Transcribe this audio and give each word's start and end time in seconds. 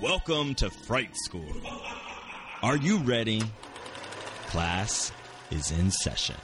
Welcome 0.00 0.54
to 0.56 0.70
Fright 0.70 1.10
School. 1.16 1.52
Are 2.62 2.76
you 2.76 2.98
ready? 2.98 3.42
Class 4.46 5.10
is 5.50 5.72
in 5.72 5.90
session. 5.90 6.36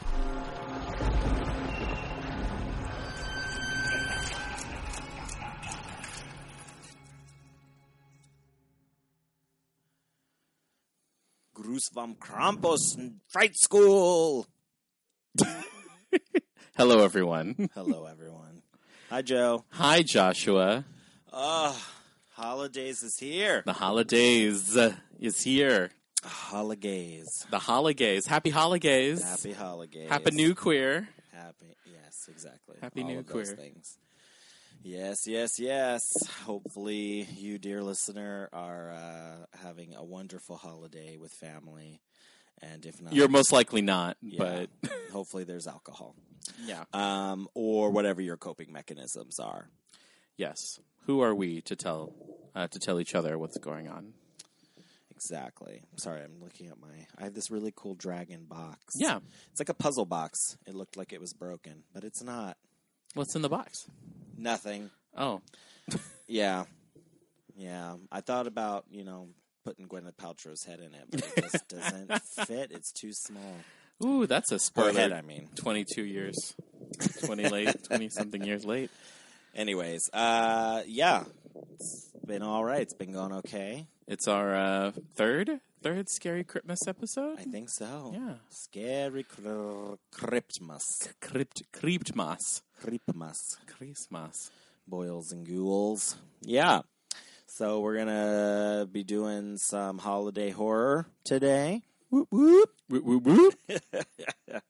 Gruß 11.54 11.92
vom 11.92 12.16
Krampus 12.16 12.96
and 12.98 13.20
Fright 13.28 13.56
School. 13.56 14.48
Hello, 16.76 17.04
everyone. 17.04 17.68
Hello, 17.74 18.06
everyone. 18.06 18.62
Hi, 19.10 19.22
Joe. 19.22 19.64
Hi, 19.70 20.02
Joshua. 20.02 20.84
Ah, 21.32 21.93
holidays 22.34 23.02
is 23.02 23.16
here. 23.18 23.62
The 23.64 23.72
holidays 23.72 24.76
uh, 24.76 24.92
is 25.20 25.40
here. 25.42 25.90
Holidays. 26.22 27.46
The 27.50 27.58
holidays. 27.58 28.26
Happy 28.26 28.50
holidays. 28.50 29.22
Happy 29.22 29.52
holidays. 29.52 30.08
Happy 30.08 30.30
New 30.30 30.54
Queer. 30.54 31.08
Happy. 31.32 31.76
Yes, 31.86 32.28
exactly. 32.28 32.76
Happy 32.80 33.02
All 33.02 33.08
New 33.08 33.22
Queer. 33.22 33.44
things. 33.44 33.98
Yes, 34.82 35.26
yes, 35.26 35.58
yes. 35.58 36.02
Hopefully, 36.44 37.26
you, 37.36 37.58
dear 37.58 37.82
listener, 37.82 38.50
are 38.52 38.92
uh, 38.92 39.46
having 39.62 39.94
a 39.94 40.04
wonderful 40.04 40.56
holiday 40.56 41.16
with 41.16 41.32
family. 41.32 42.00
And 42.62 42.84
if 42.86 43.00
not, 43.00 43.12
You're 43.12 43.28
most 43.28 43.50
likely 43.52 43.82
not, 43.82 44.16
yeah, 44.22 44.38
but 44.38 44.90
hopefully 45.12 45.44
there's 45.44 45.66
alcohol. 45.66 46.14
yeah. 46.64 46.84
Um, 46.92 47.48
or 47.54 47.90
whatever 47.90 48.20
your 48.20 48.36
coping 48.36 48.72
mechanisms 48.72 49.38
are. 49.38 49.68
Yes. 50.36 50.78
Who 51.06 51.20
are 51.20 51.34
we 51.34 51.60
to 51.62 51.76
tell 51.76 52.12
uh, 52.54 52.68
to 52.68 52.78
tell 52.78 52.98
each 53.00 53.14
other 53.14 53.36
what's 53.38 53.58
going 53.58 53.88
on? 53.88 54.14
Exactly. 55.10 55.82
Sorry, 55.96 56.22
I'm 56.22 56.40
looking 56.42 56.68
at 56.68 56.80
my. 56.80 56.88
I 57.18 57.24
have 57.24 57.34
this 57.34 57.50
really 57.50 57.72
cool 57.74 57.94
dragon 57.94 58.44
box. 58.48 58.94
Yeah. 58.96 59.20
It's 59.50 59.60
like 59.60 59.68
a 59.68 59.74
puzzle 59.74 60.04
box. 60.06 60.56
It 60.66 60.74
looked 60.74 60.96
like 60.96 61.12
it 61.12 61.20
was 61.20 61.32
broken, 61.32 61.84
but 61.92 62.04
it's 62.04 62.22
not. 62.22 62.56
What's 63.14 63.34
in 63.36 63.42
the 63.42 63.48
box? 63.48 63.86
Nothing. 64.36 64.90
Oh, 65.16 65.40
Yeah. 66.26 66.64
Yeah. 67.56 67.94
I 68.10 68.20
thought 68.22 68.46
about, 68.48 68.86
you 68.90 69.04
know, 69.04 69.28
putting 69.64 69.86
Gwyneth 69.86 70.16
Paltrow's 70.16 70.64
head 70.64 70.80
in 70.80 70.94
it, 70.94 71.06
but 71.10 71.32
it 71.36 71.50
just 71.52 71.68
doesn't 71.68 72.22
fit. 72.46 72.72
It's 72.72 72.90
too 72.92 73.12
small. 73.12 73.54
ooh, 74.04 74.26
that's 74.26 74.50
a 74.50 74.56
Her 74.56 74.58
spoiler. 74.58 74.92
head, 74.92 75.12
I 75.12 75.22
mean. 75.22 75.48
Twenty-two 75.54 76.04
years, 76.04 76.54
twenty 77.24 77.48
late, 77.48 77.84
twenty 77.84 78.08
something 78.08 78.42
years 78.42 78.64
late. 78.64 78.90
Anyways, 79.54 80.10
uh, 80.12 80.82
yeah. 80.86 81.24
It's 81.74 82.10
been 82.26 82.42
all 82.42 82.64
right. 82.64 82.80
It's 82.82 82.94
been 82.94 83.12
going 83.12 83.32
okay. 83.34 83.86
It's 84.08 84.26
our 84.28 84.54
uh, 84.54 84.92
third 85.14 85.60
third 85.82 86.08
scary 86.08 86.44
Christmas 86.44 86.86
episode. 86.88 87.38
I 87.38 87.44
think 87.44 87.68
so. 87.68 88.10
Yeah. 88.12 88.34
Scary 88.48 89.22
cr- 89.22 89.94
Cryptmas. 90.12 91.08
Crypt 91.20 91.62
Cryptmas. 91.72 92.62
Cryptmas. 92.82 93.56
Christmas. 93.66 94.50
boils 94.88 95.32
and 95.32 95.46
ghouls. 95.46 96.16
Yeah. 96.42 96.80
So 97.46 97.80
we're 97.80 97.96
gonna 97.98 98.88
be 98.90 99.04
doing 99.04 99.56
some 99.58 99.98
holiday 99.98 100.50
horror 100.50 101.06
today. 101.22 101.82
Whoop 102.14 102.28
whoop. 102.30 102.70
Whoop, 102.88 103.04
whoop, 103.04 103.22
whoop. 103.24 103.54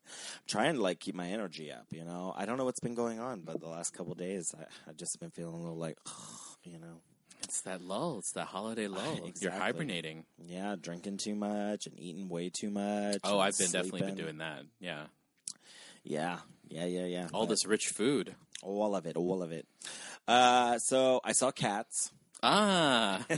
Trying 0.47 0.77
to 0.77 0.81
like 0.81 0.99
keep 0.99 1.15
my 1.15 1.27
energy 1.28 1.71
up, 1.71 1.84
you 1.91 2.03
know. 2.03 2.32
I 2.34 2.47
don't 2.47 2.56
know 2.56 2.65
what's 2.65 2.81
been 2.81 2.94
going 2.94 3.21
on, 3.21 3.43
but 3.43 3.60
the 3.60 3.69
last 3.69 3.93
couple 3.93 4.15
days 4.15 4.55
I, 4.59 4.65
I've 4.88 4.97
just 4.97 5.21
been 5.21 5.31
feeling 5.31 5.54
a 5.54 5.59
little 5.59 5.77
like, 5.77 5.99
you 6.65 6.78
know, 6.78 7.03
It's 7.43 7.60
that 7.62 7.83
lull. 7.83 8.19
It's 8.21 8.33
that 8.33 8.47
holiday 8.47 8.87
lull. 8.87 9.31
You're 9.43 9.50
hibernating. 9.53 10.25
yeah, 10.38 10.75
drinking 10.81 11.19
too 11.19 11.34
much 11.34 11.87
and 11.87 12.00
eating 12.00 12.31
way 12.31 12.49
too 12.49 12.71
much. 12.71 13.19
Oh, 13.25 13.38
I've 13.38 13.59
been 13.59 13.71
definitely 13.71 14.00
been 14.00 14.15
doing 14.15 14.38
that. 14.38 14.62
Yeah. 14.81 15.04
Yeah, 16.03 16.38
yeah, 16.69 16.87
yeah, 16.87 17.04
yeah. 17.04 17.28
All 17.34 17.43
But 17.44 17.50
this 17.50 17.66
rich 17.66 17.88
food. 17.88 18.34
all 18.62 18.97
of 18.97 19.04
it, 19.04 19.16
all 19.19 19.43
of 19.43 19.53
it. 19.53 19.66
Uh, 20.27 20.78
so 20.78 21.21
I 21.22 21.33
saw 21.33 21.50
cats. 21.50 22.10
Ah. 22.44 23.25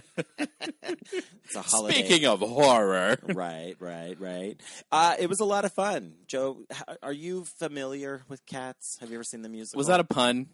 It's 1.44 1.54
a 1.54 1.62
holiday. 1.62 2.04
Speaking 2.04 2.26
of 2.26 2.40
horror. 2.40 3.16
right, 3.22 3.76
right, 3.78 4.20
right. 4.20 4.60
Uh, 4.90 5.14
it 5.16 5.28
was 5.28 5.38
a 5.38 5.44
lot 5.44 5.64
of 5.64 5.72
fun. 5.72 6.14
Joe, 6.26 6.64
are 7.02 7.12
you 7.12 7.44
familiar 7.44 8.24
with 8.28 8.44
Cats? 8.46 8.98
Have 9.00 9.10
you 9.10 9.14
ever 9.14 9.22
seen 9.22 9.42
the 9.42 9.48
musical? 9.48 9.78
Was 9.78 9.86
that 9.86 10.00
a 10.00 10.04
pun? 10.04 10.48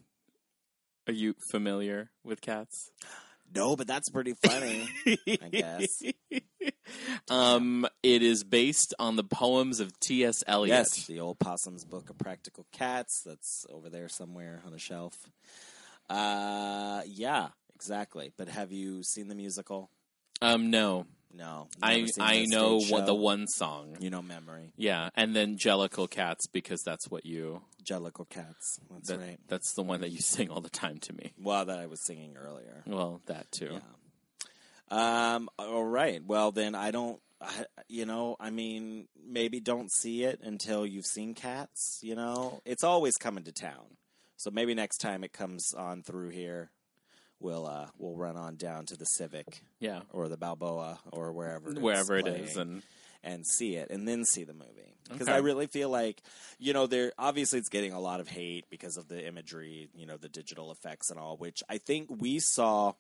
Are 1.07 1.13
you 1.13 1.35
familiar 1.51 2.11
with 2.25 2.41
cats? 2.41 2.91
no? 3.55 3.75
But 3.75 3.87
that's 3.87 4.09
pretty 4.11 4.35
funny. 4.35 4.89
I 5.07 5.49
guess. 5.51 6.03
Um, 7.31 7.87
it 8.03 8.23
is 8.23 8.45
based 8.45 8.95
on 8.99 9.17
the 9.17 9.25
poems 9.25 9.81
of 9.81 9.99
T.S. 10.01 10.45
Eliot. 10.47 10.77
Yes, 10.77 11.07
the 11.07 11.21
old 11.21 11.39
Possum's 11.39 11.85
Book 11.85 12.11
of 12.11 12.19
Practical 12.19 12.67
Cats. 12.73 13.23
That's 13.25 13.67
over 13.71 13.89
there 13.89 14.09
somewhere 14.09 14.63
on 14.67 14.75
a 14.75 14.79
shelf. 14.79 15.17
Uh, 16.11 17.03
yeah, 17.07 17.49
exactly. 17.83 18.33
But 18.37 18.49
have 18.49 18.71
you 18.73 19.03
seen 19.03 19.29
the 19.29 19.35
musical? 19.35 19.91
Um, 20.41 20.71
no. 20.71 21.07
No. 21.35 21.69
I 21.83 22.07
I 22.21 22.45
know 22.47 22.79
what 22.79 23.07
the 23.07 23.15
one 23.15 23.47
song. 23.49 23.97
You 24.01 24.11
know 24.11 24.23
memory. 24.23 24.73
Yeah, 24.77 25.09
and 25.15 25.35
then 25.35 25.57
Jellicle 25.57 26.11
Cats 26.11 26.47
because 26.47 26.83
that's 26.83 27.09
what 27.11 27.25
you. 27.25 27.63
Jellicle 27.83 28.29
Cats. 28.29 28.79
That's 28.91 29.09
that- 29.09 29.19
right. 29.19 29.39
That's 29.49 29.73
the 29.75 29.83
one 29.83 30.03
that 30.03 30.11
you 30.11 30.19
sing 30.21 30.51
all 30.51 30.61
the 30.61 30.71
time 30.71 30.99
to 30.99 31.13
me. 31.15 31.33
Well, 31.41 31.65
that 31.65 31.79
I 31.79 31.87
was 31.87 32.05
singing 32.05 32.37
earlier. 32.37 32.83
Well, 32.87 33.23
that 33.27 33.51
too. 33.51 33.79
Yeah. 34.91 35.35
Um. 35.35 35.49
All 35.59 35.85
right. 35.85 36.23
Well, 36.25 36.53
then 36.53 36.75
I 36.75 36.91
don't. 36.91 37.19
I, 37.41 37.65
you 37.89 38.05
know, 38.07 38.37
I 38.39 38.51
mean, 38.51 39.09
maybe 39.27 39.59
don't 39.59 39.91
see 39.91 40.23
it 40.25 40.41
until 40.43 40.87
you've 40.87 41.07
seen 41.07 41.35
Cats. 41.35 41.99
You 42.03 42.15
know, 42.15 42.61
it's 42.65 42.85
always 42.85 43.17
coming 43.17 43.45
to 43.45 43.53
town. 43.53 43.97
So 44.37 44.51
maybe 44.51 44.75
next 44.75 44.99
time 44.99 45.25
it 45.25 45.33
comes 45.33 45.73
on 45.73 46.03
through 46.03 46.31
here, 46.31 46.71
we'll 47.43 47.67
uh 47.67 47.87
we'll 47.99 48.17
run 48.17 48.37
on 48.37 48.57
down 48.57 48.87
to 48.87 48.97
the 48.97 49.05
Civic 49.05 49.63
Yeah. 49.81 50.01
or 50.13 50.29
the 50.29 50.37
Balboa 50.37 50.99
or 51.13 51.33
wherever 51.33 51.71
Wherever 51.73 52.17
it 52.17 52.27
is, 52.27 52.57
and 52.57 52.83
and 53.25 53.47
see 53.47 53.77
it 53.77 53.91
and 53.91 54.07
then 54.09 54.25
see 54.25 54.45
the 54.45 54.53
movie 54.55 54.95
because 55.09 55.29
Okay. 55.29 55.37
I 55.37 55.41
really 55.41 55.67
feel 55.67 55.91
like 55.91 56.23
you 56.59 56.73
know 56.73 56.87
there 56.87 57.13
obviously 57.19 57.59
it's 57.59 57.69
getting 57.69 57.93
a 57.93 58.01
lot 58.01 58.21
of 58.21 58.29
hate 58.29 58.65
because 58.71 58.97
of 58.97 59.09
the 59.09 59.25
imagery, 59.27 59.89
you 59.95 60.07
know, 60.07 60.17
the 60.17 60.29
digital 60.29 60.71
effects 60.73 61.11
and 61.11 61.19
all, 61.21 61.37
which 61.37 61.63
I 61.69 61.79
think 61.79 62.09
we 62.11 62.39
saw. 62.41 62.95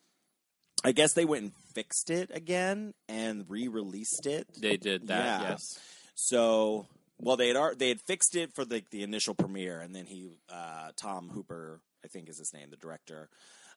I 0.84 0.90
guess 0.90 1.12
they 1.12 1.24
went 1.24 1.42
and 1.44 1.52
fixed 1.74 2.10
it 2.10 2.30
again 2.34 2.92
and 3.08 3.44
re-released 3.48 4.26
it. 4.26 4.48
they 4.60 4.76
did 4.76 5.06
that. 5.08 5.42
Yeah. 5.42 5.48
Yes. 5.50 5.78
So, 6.16 6.86
well, 7.18 7.36
they 7.36 7.48
had 7.48 7.78
they 7.78 7.88
had 7.88 8.00
fixed 8.00 8.34
it 8.34 8.52
for 8.54 8.64
the 8.64 8.82
the 8.90 9.02
initial 9.04 9.34
premiere, 9.34 9.80
and 9.80 9.94
then 9.94 10.06
he, 10.06 10.38
uh, 10.48 10.90
Tom 10.96 11.28
Hooper, 11.28 11.80
I 12.04 12.08
think 12.08 12.28
is 12.28 12.38
his 12.38 12.52
name, 12.52 12.70
the 12.70 12.76
director, 12.76 13.28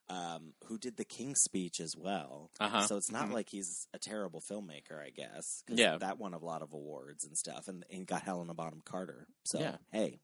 um, 0.10 0.54
who 0.66 0.78
did 0.78 0.98
the 0.98 1.06
King's 1.06 1.42
Speech 1.42 1.80
as 1.80 1.96
well. 1.98 2.52
Uh-huh. 2.60 2.86
So 2.88 2.98
it's 2.98 3.12
not 3.12 3.30
Mhm. 3.30 3.34
like 3.34 3.50
he's 3.50 3.88
a 3.94 4.00
terrible 4.00 4.40
filmmaker, 4.42 5.00
I 5.04 5.10
guess. 5.10 5.64
Yeah. 5.68 5.98
that 5.98 6.20
won 6.20 6.34
a 6.34 6.38
lot 6.38 6.62
of 6.62 6.74
awards 6.74 7.24
and 7.26 7.38
stuff, 7.38 7.68
and, 7.68 7.84
and 7.90 8.06
got 8.06 8.22
Helena 8.24 8.54
Bonham 8.54 8.82
Carter. 8.86 9.28
So 9.46 9.60
Yeah. 9.60 9.78
hey, 9.92 10.20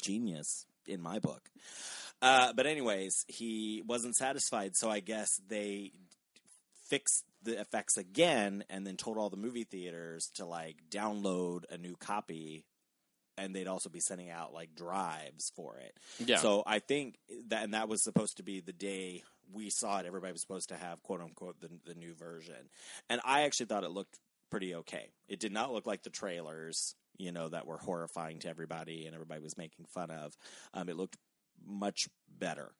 genius 0.00 0.66
in 0.86 1.00
my 1.02 1.18
book. 1.18 1.50
Uh, 2.22 2.52
but 2.54 2.66
anyways, 2.66 3.24
he 3.28 3.82
wasn't 3.86 4.16
satisfied, 4.16 4.76
so 4.76 4.90
I 4.90 5.00
guess 5.00 5.36
they 5.48 5.92
fixed 6.88 7.24
the 7.42 7.58
effects 7.60 7.96
again, 7.96 8.64
and 8.68 8.86
then 8.86 8.96
told 8.96 9.16
all 9.16 9.30
the 9.30 9.36
movie 9.36 9.64
theaters 9.64 10.30
to 10.34 10.44
like 10.44 10.76
download 10.90 11.64
a 11.70 11.78
new 11.78 11.96
copy, 11.96 12.64
and 13.40 13.54
they'd 13.54 13.66
also 13.66 13.88
be 13.88 14.00
sending 14.00 14.30
out 14.30 14.52
like 14.52 14.74
drives 14.74 15.52
for 15.56 15.76
it. 15.78 15.96
Yeah. 16.24 16.38
So 16.38 16.62
I 16.66 16.78
think 16.78 17.18
that, 17.48 17.64
and 17.64 17.74
that 17.74 17.88
was 17.88 18.02
supposed 18.02 18.36
to 18.36 18.42
be 18.42 18.60
the 18.60 18.72
day 18.72 19.24
we 19.52 19.70
saw 19.70 19.98
it. 19.98 20.06
Everybody 20.06 20.32
was 20.32 20.40
supposed 20.40 20.68
to 20.68 20.76
have 20.76 21.02
quote 21.02 21.20
unquote 21.20 21.60
the, 21.60 21.70
the 21.86 21.94
new 21.94 22.14
version, 22.14 22.68
and 23.08 23.20
I 23.24 23.42
actually 23.42 23.66
thought 23.66 23.84
it 23.84 23.90
looked 23.90 24.18
pretty 24.50 24.74
okay. 24.74 25.08
It 25.28 25.40
did 25.40 25.52
not 25.52 25.72
look 25.72 25.86
like 25.86 26.02
the 26.02 26.10
trailers, 26.10 26.94
you 27.16 27.32
know, 27.32 27.48
that 27.48 27.66
were 27.66 27.78
horrifying 27.78 28.40
to 28.40 28.48
everybody 28.48 29.06
and 29.06 29.14
everybody 29.14 29.40
was 29.40 29.56
making 29.56 29.86
fun 29.86 30.10
of. 30.10 30.36
Um, 30.74 30.88
it 30.88 30.96
looked 30.96 31.16
much 31.64 32.08
better 32.28 32.72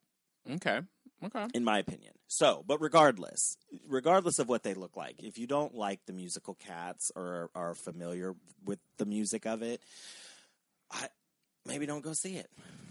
okay. 0.50 0.80
Okay. 1.24 1.46
in 1.54 1.64
my 1.64 1.78
opinion. 1.78 2.14
So, 2.28 2.64
but 2.66 2.80
regardless, 2.80 3.56
regardless 3.86 4.38
of 4.38 4.48
what 4.48 4.62
they 4.62 4.74
look 4.74 4.96
like, 4.96 5.22
if 5.22 5.38
you 5.38 5.46
don't 5.46 5.74
like 5.74 6.00
the 6.06 6.12
musical 6.12 6.54
Cats 6.54 7.12
or 7.14 7.50
are 7.54 7.74
familiar 7.74 8.34
with 8.64 8.78
the 8.98 9.06
music 9.06 9.46
of 9.46 9.62
it, 9.62 9.82
I 10.90 11.08
maybe 11.66 11.86
don't 11.86 12.02
go 12.02 12.12
see 12.12 12.36
it. 12.36 12.50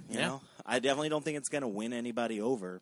You 0.09 0.17
Yeah. 0.19 0.27
know, 0.27 0.41
I 0.65 0.79
definitely 0.79 1.09
don't 1.09 1.23
think 1.23 1.37
it's 1.37 1.49
going 1.49 1.61
to 1.61 1.67
win 1.67 1.93
anybody 1.93 2.41
over. 2.41 2.81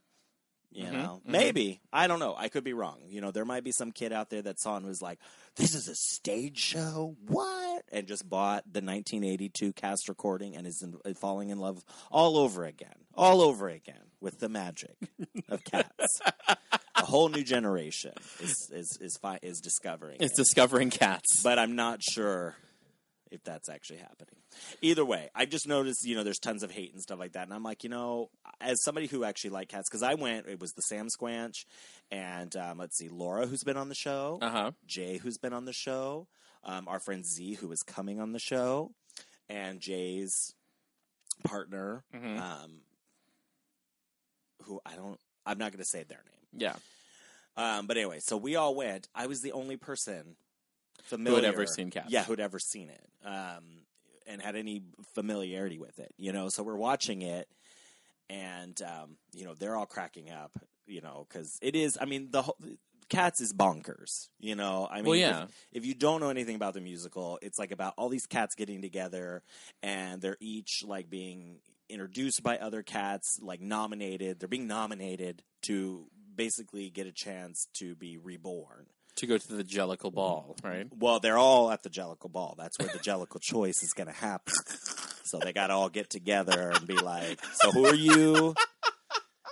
You 0.70 0.84
Mhm, 0.88 0.92
know, 0.92 1.22
mhm. 1.26 1.32
maybe 1.32 1.82
I 1.94 2.08
don't 2.08 2.20
know. 2.20 2.36
I 2.38 2.50
could 2.50 2.66
be 2.66 2.74
wrong. 2.74 3.00
You 3.08 3.22
know, 3.22 3.32
there 3.32 3.46
might 3.46 3.64
be 3.64 3.72
some 3.72 3.94
kid 3.94 4.12
out 4.12 4.30
there 4.30 4.42
that 4.42 4.60
saw 4.60 4.76
and 4.76 4.86
was 4.86 5.02
like, 5.02 5.18
"This 5.56 5.74
is 5.74 5.88
a 5.88 5.96
stage 5.96 6.58
show, 6.58 7.16
what?" 7.26 7.86
and 7.90 8.06
just 8.06 8.28
bought 8.28 8.66
the 8.66 8.82
1982 8.82 9.72
cast 9.72 10.10
recording 10.10 10.58
and 10.58 10.68
is 10.68 10.82
in, 10.84 11.14
falling 11.16 11.50
in 11.50 11.58
love 11.60 11.86
all 12.12 12.36
over 12.38 12.66
again, 12.66 13.06
all 13.16 13.42
over 13.42 13.70
again 13.70 14.12
with 14.20 14.40
the 14.40 14.50
magic 14.50 14.98
of 15.48 15.64
cats. 15.64 16.20
a 16.96 17.06
whole 17.06 17.30
new 17.30 17.44
generation 17.46 18.12
is 18.42 18.70
is 18.70 18.98
is 19.00 19.18
fi- 19.22 19.40
is 19.42 19.62
discovering. 19.62 20.18
It's 20.20 20.34
it. 20.34 20.44
discovering 20.44 20.90
cats. 20.90 21.42
but 21.44 21.58
I'm 21.60 21.78
not 21.78 22.02
sure 22.04 22.56
if 23.32 23.44
that's 23.44 23.70
actually 23.70 24.00
happening. 24.00 24.36
Either 24.82 25.04
way, 25.06 25.30
I 25.36 25.46
just 25.46 25.68
noticed, 25.68 26.06
you 26.06 26.16
know, 26.16 26.24
there's 26.24 26.40
tons 26.40 26.64
of 26.64 26.72
hate 26.72 26.94
and 26.94 27.02
stuff 27.02 27.20
like 27.20 27.34
that, 27.34 27.44
and 27.44 27.54
I'm 27.54 27.64
like, 27.64 27.84
you 27.84 27.90
know, 27.90 28.30
as 28.62 28.82
somebody 28.84 29.08
who 29.08 29.24
actually 29.24 29.50
liked 29.52 29.72
cats, 29.72 29.90
because 29.90 30.04
I 30.04 30.14
went, 30.16 30.48
it 30.48 30.60
was 30.60 30.72
the 30.74 30.82
Sam 30.82 31.08
Squanch, 31.08 31.66
and 32.12 32.56
um, 32.56 32.78
let's 32.78 32.98
see, 32.98 33.10
Laura, 33.10 33.46
who's 33.48 33.64
been 33.64 33.78
on 33.78 33.90
the 33.90 33.96
show, 33.96 34.40
uh 34.42 34.50
huh. 34.50 34.72
Jay, 34.86 35.18
who's 35.18 35.38
been 35.38 35.54
on 35.54 35.66
the 35.66 35.74
show, 35.74 36.28
um, 36.64 36.88
our 36.88 37.00
friend 37.00 37.26
Z, 37.26 37.54
who 37.56 37.72
is 37.72 37.84
coming 37.84 38.20
on 38.20 38.32
the 38.32 38.40
show, 38.40 38.92
and 39.50 39.80
Jay's 39.80 40.54
partner, 41.44 42.04
Mhm. 42.14 42.40
um, 42.40 42.82
who 44.64 44.80
I 44.86 44.96
don't, 44.96 45.20
I'm 45.46 45.58
not 45.58 45.72
going 45.72 45.84
to 45.84 45.90
say 45.90 46.04
their 46.04 46.24
name. 46.26 46.62
Yeah. 46.62 46.76
Um, 47.56 47.88
but 47.88 47.98
anyway, 47.98 48.20
so 48.20 48.38
we 48.38 48.56
all 48.56 48.76
went. 48.76 49.08
I 49.16 49.28
was 49.28 49.42
the 49.42 49.52
only 49.54 49.78
person 49.78 50.36
familiar 51.08 51.40
who 51.40 51.46
had 51.46 51.54
ever 51.54 51.66
seen 51.66 51.90
Cats. 51.90 52.08
Yeah, 52.10 52.24
who'd 52.24 52.40
ever 52.40 52.60
seen 52.60 52.90
it, 52.90 53.10
um, 53.26 53.64
and 54.26 54.42
had 54.42 54.56
any 54.56 54.84
familiarity 55.16 55.80
with 55.80 56.00
it. 56.00 56.14
You 56.18 56.32
know, 56.32 56.50
so 56.50 56.64
we're 56.64 56.76
watching 56.76 57.22
it, 57.22 57.48
and 58.30 58.80
um, 58.82 59.18
you 59.34 59.46
know 59.46 59.54
they're 59.54 59.76
all 59.76 59.86
cracking 59.86 60.30
up. 60.30 60.52
You 60.86 61.02
know, 61.02 61.26
because 61.28 61.58
it 61.62 61.76
is. 61.76 61.98
I 62.00 62.06
mean, 62.06 62.30
the 62.32 62.44
whole. 62.44 62.58
Cats 63.10 63.40
is 63.40 63.54
bonkers, 63.54 64.28
you 64.38 64.56
know. 64.56 64.86
I 64.92 64.98
mean, 64.98 65.06
Well, 65.06 65.16
yeah. 65.16 65.44
if, 65.44 65.68
if 65.72 65.86
you 65.86 65.94
don't 65.94 66.20
know 66.20 66.30
anything 66.30 66.58
about 66.58 66.74
the 66.74 66.82
musical, 66.82 67.40
it's 67.42 67.58
like 67.58 67.72
about 67.72 67.94
all 67.98 68.10
these 68.10 68.26
cats 68.26 68.54
getting 68.56 68.82
together, 68.82 69.44
and 69.82 70.22
they're 70.22 70.36
each 70.42 70.84
like 70.86 71.10
being 71.10 71.60
introduced 71.88 72.44
by 72.44 72.58
other 72.58 72.84
cats, 72.84 73.40
like 73.42 73.62
nominated. 73.62 74.42
They're 74.42 74.50
being 74.50 74.68
nominated 74.68 75.42
to 75.64 76.08
basically 76.36 76.90
get 76.90 77.08
a 77.08 77.14
chance 77.14 77.68
to 77.76 77.96
be 77.96 78.18
reborn. 78.18 78.88
To 79.18 79.26
go 79.28 79.38
to 79.38 79.54
the 79.54 79.64
Jellicle 79.64 79.98
mm-hmm. 79.98 80.16
Ball, 80.16 80.56
right? 80.64 80.88
Well, 80.98 81.20
they're 81.20 81.38
all 81.38 81.72
at 81.72 81.82
the 81.84 81.90
Jellicle 81.90 82.32
Ball. 82.32 82.56
That's 82.58 82.78
where 82.78 82.88
the 82.88 83.00
Jellicle 83.00 83.42
choice 83.42 83.82
is 83.82 83.94
going 83.94 84.08
to 84.08 84.14
happen. 84.14 84.54
So 85.24 85.40
they 85.40 85.54
got 85.54 85.68
to 85.68 85.74
all 85.74 85.90
get 85.90 86.10
together 86.10 86.70
and 86.70 86.88
be 86.88 86.96
like, 86.96 87.40
"So 87.54 87.72
who 87.72 87.86
are 87.88 87.96
you? 87.96 88.56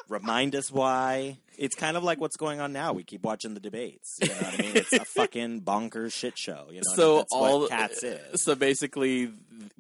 Remind 0.07 0.56
us 0.56 0.71
why." 0.71 1.39
It's 1.57 1.75
kind 1.75 1.98
of 1.98 2.04
like 2.04 2.19
what's 2.19 2.38
going 2.38 2.60
on 2.60 2.74
now. 2.74 2.94
We 2.94 3.04
keep 3.04 3.24
watching 3.24 3.54
the 3.54 3.60
debates. 3.60 4.18
You 4.22 4.30
know 4.30 4.34
what 4.36 4.54
I 4.60 4.62
mean? 4.62 4.72
It's 4.78 4.94
a 4.94 5.06
fucking 5.06 5.62
bonkers 5.62 6.13
shit 6.13 6.38
show. 6.38 6.68
You 6.69 6.78
know, 6.78 6.94
So 6.96 7.18
that's 7.18 7.34
all 7.34 7.68
Cats 7.68 8.04
is. 8.04 8.42
So 8.44 8.56
basically, 8.56 9.31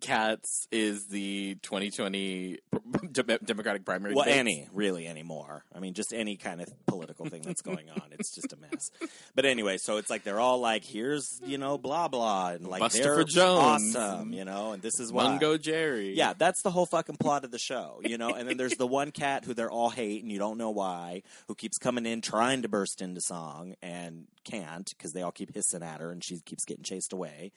Cats 0.01 0.67
is 0.71 1.07
the 1.07 1.55
2020 1.63 2.59
Democratic 3.11 3.85
primary. 3.85 4.13
Well, 4.13 4.25
debates. 4.25 4.39
any 4.39 4.67
really 4.73 5.07
anymore. 5.07 5.63
I 5.73 5.79
mean, 5.79 5.93
just 5.93 6.13
any 6.13 6.35
kind 6.37 6.61
of 6.61 6.67
political 6.85 7.25
thing 7.27 7.41
that's 7.41 7.61
going 7.61 7.89
on. 7.89 8.01
It's 8.11 8.33
just 8.33 8.53
a 8.53 8.57
mess. 8.57 8.91
But 9.35 9.45
anyway, 9.45 9.77
so 9.77 9.97
it's 9.97 10.09
like 10.09 10.23
they're 10.23 10.39
all 10.39 10.59
like, 10.59 10.83
"Here's 10.85 11.41
you 11.45 11.57
know, 11.57 11.77
blah 11.77 12.07
blah," 12.07 12.49
and 12.49 12.67
like 12.67 12.79
Buster 12.81 13.03
they're 13.03 13.15
for 13.15 13.23
Jones. 13.23 13.95
awesome, 13.95 14.33
you 14.33 14.45
know, 14.45 14.73
and 14.73 14.81
this 14.81 14.99
is 14.99 15.11
why. 15.11 15.23
Mungo 15.23 15.57
Jerry. 15.57 16.13
Yeah, 16.15 16.33
that's 16.37 16.61
the 16.61 16.71
whole 16.71 16.85
fucking 16.85 17.17
plot 17.17 17.43
of 17.43 17.51
the 17.51 17.59
show, 17.59 17.99
you 18.03 18.17
know. 18.17 18.29
And 18.33 18.47
then 18.47 18.57
there's 18.57 18.75
the 18.75 18.87
one 18.87 19.11
cat 19.11 19.45
who 19.45 19.53
they're 19.53 19.71
all 19.71 19.89
hate, 19.89 20.21
and 20.23 20.31
you 20.31 20.39
don't 20.39 20.57
know 20.57 20.69
why, 20.71 21.23
who 21.47 21.55
keeps 21.55 21.64
coming 21.77 22.05
in 22.05 22.21
trying 22.21 22.61
to 22.61 22.69
burst 22.69 23.01
into 23.01 23.21
song 23.21 23.75
and 23.81 24.27
can't 24.43 24.89
because 24.89 25.13
they 25.13 25.21
all 25.21 25.31
keep 25.31 25.53
hissing 25.53 25.83
at 25.83 25.99
her, 26.01 26.11
and 26.11 26.23
she 26.23 26.39
keeps 26.39 26.65
getting 26.65 26.83
chased 26.83 27.13
away. 27.13 27.51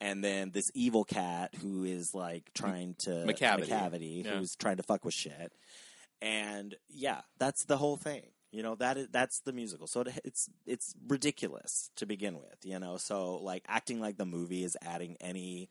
And 0.00 0.24
then 0.24 0.50
this 0.52 0.70
evil 0.74 1.04
cat 1.04 1.54
who 1.60 1.84
is 1.84 2.14
like 2.14 2.50
trying 2.54 2.94
to 3.00 3.10
Macavity. 3.10 3.68
Macavity, 3.68 4.24
Yeah. 4.24 4.38
who's 4.38 4.56
trying 4.56 4.78
to 4.78 4.82
fuck 4.82 5.04
with 5.04 5.12
shit. 5.14 5.52
And 6.22 6.74
yeah, 6.88 7.20
that's 7.38 7.64
the 7.64 7.76
whole 7.76 7.96
thing. 7.96 8.22
You 8.52 8.62
know 8.64 8.74
that 8.76 8.96
is 8.96 9.08
that's 9.12 9.40
the 9.40 9.52
musical. 9.52 9.86
So 9.86 10.00
it, 10.00 10.18
it's 10.24 10.48
it's 10.66 10.94
ridiculous 11.06 11.90
to 11.96 12.06
begin 12.06 12.36
with. 12.36 12.56
You 12.64 12.78
know, 12.80 12.96
so 12.96 13.36
like 13.36 13.64
acting 13.68 14.00
like 14.00 14.16
the 14.16 14.24
movie 14.26 14.64
is 14.64 14.76
adding 14.82 15.16
any 15.20 15.68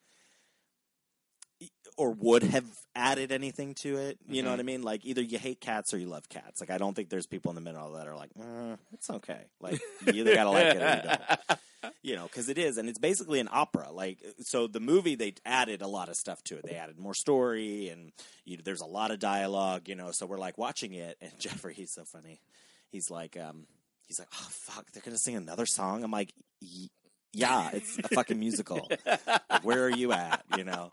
or 2.00 2.12
would 2.12 2.44
have 2.44 2.66
added 2.96 3.32
anything 3.32 3.76
to 3.76 3.98
it. 3.98 4.18
You 4.28 4.42
know 4.42 4.50
Mhm. 4.50 4.54
what 4.54 4.60
I 4.60 4.64
mean? 4.64 4.82
Like 4.84 5.06
either 5.06 5.22
you 5.22 5.38
hate 5.38 5.60
cats 5.60 5.94
or 5.94 5.98
you 5.98 6.08
love 6.08 6.30
cats. 6.30 6.62
Like 6.62 6.70
I 6.70 6.78
don't 6.78 6.96
think 6.96 7.10
there's 7.10 7.28
people 7.28 7.52
in 7.52 7.56
the 7.56 7.62
middle 7.62 7.92
that 7.94 8.08
are 8.08 8.16
like, 8.16 8.32
uh, 8.40 8.78
it's 8.94 9.10
okay. 9.10 9.42
Like 9.60 9.82
you 10.08 10.14
either 10.14 10.34
gotta 10.34 10.50
like 10.50 10.76
it 10.76 10.82
or 10.82 10.96
you 10.96 11.02
don't. 11.04 11.60
You 12.02 12.18
know, 12.18 12.24
because 12.24 12.50
it 12.50 12.58
is, 12.58 12.78
and 12.78 12.90
it's 12.90 13.00
basically 13.00 13.40
an 13.40 13.48
opera. 13.50 13.90
Like 13.92 14.18
so, 14.42 14.68
the 14.68 14.82
movie 14.82 15.16
they 15.16 15.34
added 15.46 15.82
a 15.82 15.88
lot 15.88 16.10
of 16.10 16.16
stuff 16.18 16.44
to 16.46 16.58
it. 16.58 16.64
They 16.66 16.76
added 16.76 17.00
more 17.00 17.14
story, 17.14 17.88
and 17.88 18.12
you, 18.44 18.58
there's 18.62 18.82
a 18.82 18.86
lot 18.86 19.12
of 19.12 19.20
dialogue. 19.20 19.88
You 19.88 19.96
know, 19.96 20.12
so 20.12 20.26
we're 20.26 20.38
like 20.38 20.58
watching 20.58 20.94
it, 20.94 21.16
and 21.22 21.32
Jeffrey, 21.40 21.74
he's 21.74 21.92
so 21.92 22.04
funny. 22.04 22.42
He's 22.92 23.10
like, 23.10 23.38
um, 23.38 23.66
he's 24.08 24.20
like, 24.20 24.28
oh 24.34 24.48
fuck, 24.50 24.92
they're 24.92 25.02
gonna 25.04 25.18
sing 25.18 25.38
another 25.38 25.66
song. 25.66 26.04
I'm 26.04 26.12
like, 26.12 26.34
yeah, 27.32 27.70
it's 27.74 27.98
a 28.00 28.08
fucking 28.10 28.38
musical. 28.40 28.90
Like, 29.06 29.64
where 29.64 29.84
are 29.86 29.90
you 29.90 30.12
at? 30.12 30.44
You 30.58 30.66
know. 30.66 30.90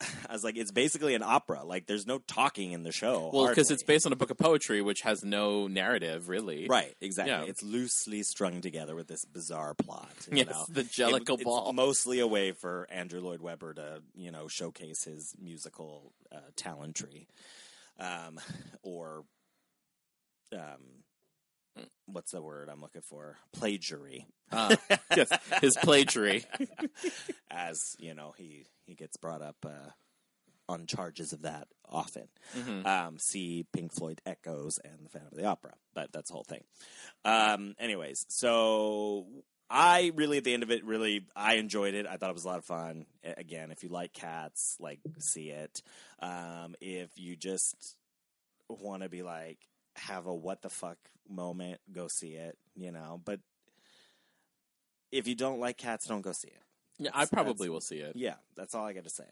I 0.28 0.32
was 0.32 0.44
like, 0.44 0.56
it's 0.56 0.70
basically 0.72 1.14
an 1.14 1.22
opera. 1.22 1.64
Like, 1.64 1.86
there's 1.86 2.06
no 2.06 2.18
talking 2.18 2.72
in 2.72 2.82
the 2.82 2.92
show. 2.92 3.30
Well, 3.32 3.48
because 3.48 3.70
it's 3.70 3.82
based 3.82 4.04
on 4.06 4.12
a 4.12 4.16
book 4.16 4.30
of 4.30 4.36
poetry, 4.36 4.82
which 4.82 5.00
has 5.02 5.24
no 5.24 5.66
narrative, 5.68 6.28
really. 6.28 6.66
Right, 6.68 6.94
exactly. 7.00 7.32
Yeah. 7.32 7.44
It's 7.44 7.62
loosely 7.62 8.22
strung 8.22 8.60
together 8.60 8.94
with 8.94 9.08
this 9.08 9.24
bizarre 9.24 9.74
plot. 9.74 10.10
You 10.30 10.38
Yes, 10.38 10.48
know? 10.48 10.64
the 10.68 10.82
Jellicle 10.82 11.40
It- 11.40 11.44
Ball. 11.44 11.68
It's 11.70 11.76
mostly 11.76 12.20
a 12.20 12.26
way 12.26 12.52
for 12.52 12.86
Andrew 12.90 13.20
Lloyd 13.20 13.40
Webber 13.40 13.74
to, 13.74 14.02
you 14.14 14.30
know, 14.30 14.48
showcase 14.48 15.04
his 15.04 15.34
musical 15.40 16.12
uh, 16.30 16.40
talentry, 16.56 17.26
um, 17.98 18.38
or 18.82 19.24
um, 20.52 21.04
what's 22.06 22.32
the 22.32 22.42
word 22.42 22.68
I'm 22.68 22.80
looking 22.80 23.02
for? 23.02 23.36
Plagiary, 23.52 24.26
Ah, 24.52 24.76
yes, 25.16 25.28
his 25.60 25.76
plagiary. 25.76 26.44
as 27.50 27.96
you 27.98 28.14
know, 28.14 28.32
he 28.36 28.66
he 28.84 28.94
gets 28.94 29.16
brought 29.16 29.42
up 29.42 29.56
uh, 29.64 29.90
on 30.68 30.86
charges 30.86 31.32
of 31.32 31.42
that 31.42 31.68
often. 31.88 32.28
Mhm. 32.56 32.86
Um, 32.86 33.18
see 33.18 33.66
Pink 33.72 33.92
Floyd 33.92 34.20
Echoes 34.26 34.78
and 34.84 35.04
the 35.04 35.08
Phantom 35.08 35.30
of 35.32 35.38
the 35.38 35.44
Opera, 35.46 35.74
but 35.94 36.12
that's 36.12 36.30
the 36.30 36.34
whole 36.34 36.44
thing. 36.44 36.64
Um, 37.24 37.74
anyways, 37.78 38.26
so 38.28 39.26
I 39.68 40.12
really 40.14 40.38
at 40.38 40.44
the 40.44 40.54
end 40.54 40.62
of 40.62 40.70
it, 40.70 40.84
really 40.84 41.26
I 41.34 41.54
enjoyed 41.54 41.94
it. 41.94 42.06
I 42.06 42.16
thought 42.16 42.30
it 42.30 42.34
was 42.34 42.44
a 42.44 42.48
lot 42.48 42.58
of 42.58 42.64
fun. 42.64 43.06
Again, 43.24 43.70
if 43.72 43.82
you 43.82 43.88
like 43.88 44.12
cats, 44.12 44.76
like 44.80 45.00
see 45.18 45.50
it. 45.50 45.82
Um, 46.20 46.74
if 46.80 47.10
you 47.16 47.34
just 47.36 47.96
want 48.68 49.02
to 49.02 49.08
be 49.08 49.22
like 49.22 49.58
have 49.96 50.26
a 50.26 50.34
what 50.34 50.62
the 50.62 50.70
fuck 50.70 50.98
moment, 51.28 51.80
go 51.92 52.08
see 52.08 52.34
it. 52.34 52.56
You 52.74 52.92
know, 52.92 53.20
but 53.24 53.40
if 55.12 55.26
you 55.26 55.34
don't 55.34 55.60
like 55.60 55.76
cats, 55.76 56.06
don't 56.06 56.22
go 56.22 56.32
see 56.32 56.48
it. 56.48 56.62
Yeah, 56.98 57.10
I 57.14 57.26
probably 57.26 57.68
will 57.68 57.80
see 57.80 57.98
it. 57.98 58.16
Yeah, 58.16 58.34
that's 58.56 58.74
all 58.74 58.84
I 58.84 58.92
got 58.92 59.04
to 59.04 59.10
say. 59.10 59.24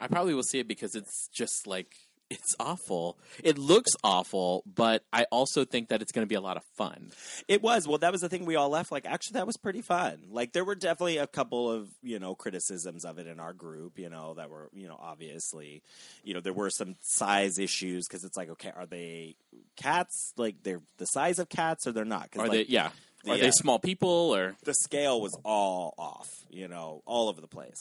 I 0.00 0.08
probably 0.08 0.34
will 0.34 0.42
see 0.42 0.58
it 0.58 0.66
because 0.66 0.96
it's 0.96 1.28
just 1.28 1.66
like 1.66 1.94
it's 2.32 2.54
awful. 2.58 3.18
It 3.44 3.58
looks 3.58 3.90
awful, 4.02 4.62
but 4.66 5.04
I 5.12 5.24
also 5.30 5.64
think 5.64 5.88
that 5.88 6.00
it's 6.00 6.12
going 6.12 6.24
to 6.24 6.28
be 6.28 6.34
a 6.34 6.40
lot 6.40 6.56
of 6.56 6.62
fun. 6.76 7.10
It 7.48 7.62
was. 7.62 7.86
Well, 7.86 7.98
that 7.98 8.10
was 8.12 8.22
the 8.22 8.28
thing 8.28 8.44
we 8.46 8.56
all 8.56 8.70
left. 8.70 8.90
Like, 8.90 9.04
actually, 9.06 9.34
that 9.34 9.46
was 9.46 9.56
pretty 9.56 9.82
fun. 9.82 10.22
Like, 10.30 10.52
there 10.52 10.64
were 10.64 10.74
definitely 10.74 11.18
a 11.18 11.26
couple 11.26 11.70
of, 11.70 11.88
you 12.02 12.18
know, 12.18 12.34
criticisms 12.34 13.04
of 13.04 13.18
it 13.18 13.26
in 13.26 13.38
our 13.38 13.52
group, 13.52 13.98
you 13.98 14.08
know, 14.08 14.34
that 14.34 14.48
were, 14.50 14.70
you 14.72 14.88
know, 14.88 14.98
obviously, 15.00 15.82
you 16.24 16.32
know, 16.34 16.40
there 16.40 16.52
were 16.52 16.70
some 16.70 16.96
size 17.00 17.58
issues 17.58 18.06
because 18.08 18.24
it's 18.24 18.36
like, 18.36 18.48
okay, 18.50 18.72
are 18.74 18.86
they 18.86 19.36
cats? 19.76 20.32
Like, 20.36 20.62
they're 20.62 20.80
the 20.98 21.06
size 21.06 21.38
of 21.38 21.48
cats 21.48 21.86
or 21.86 21.92
they're 21.92 22.04
not? 22.04 22.30
'Cause, 22.30 22.40
Are 22.42 22.48
like, 22.48 22.66
they? 22.66 22.72
Yeah. 22.72 22.86
Are 23.26 23.36
Yeah. 23.36 23.42
they 23.44 23.50
small 23.52 23.78
people 23.78 24.08
or? 24.34 24.56
the 24.64 24.74
scale 24.74 25.20
was 25.20 25.36
all 25.44 25.94
off, 25.98 26.28
you 26.50 26.66
know, 26.66 27.02
all 27.06 27.28
over 27.28 27.40
the 27.40 27.46
place. 27.46 27.80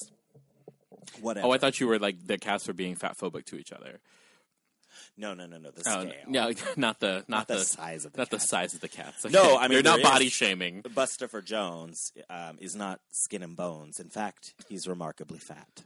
Whatever. 1.20 1.48
Oh, 1.48 1.52
I 1.52 1.58
thought 1.58 1.80
you 1.80 1.88
were 1.88 1.98
like 2.00 2.28
the 2.28 2.38
cats 2.38 2.68
were 2.68 2.74
being 2.74 2.96
fat 2.96 3.18
phobic 3.18 3.46
to 3.46 3.56
each 3.56 3.72
other. 3.72 4.00
No, 5.18 5.34
no, 5.34 5.46
no, 5.46 5.58
no. 5.58 5.72
The 5.72 5.84
Oh, 5.88 6.02
scale. 6.02 6.14
no, 6.28 6.52
not 6.78 7.00
the 7.00 7.14
not, 7.28 7.30
Not 7.30 7.48
the 7.48 7.56
the, 7.56 7.60
size 7.66 8.06
of 8.06 8.14
the 8.14 8.18
not 8.20 8.30
the 8.30 8.40
size 8.40 8.74
of 8.74 8.82
the 8.82 8.88
cats. 8.90 9.26
No, 9.26 9.58
I 9.58 9.64
mean, 9.64 9.74
you're 9.74 9.84
not 9.84 9.98
there 9.98 10.06
is- 10.06 10.12
body 10.12 10.30
shaming. 10.30 10.84
Bustopher 10.84 11.44
Jones 11.44 12.12
um, 12.30 12.58
is 12.60 12.76
not 12.76 13.00
skin 13.12 13.44
and 13.44 13.56
bones. 13.56 14.00
In 14.00 14.10
fact, 14.10 14.54
he's 14.70 14.88
remarkably 14.88 15.40
fat. 15.40 15.84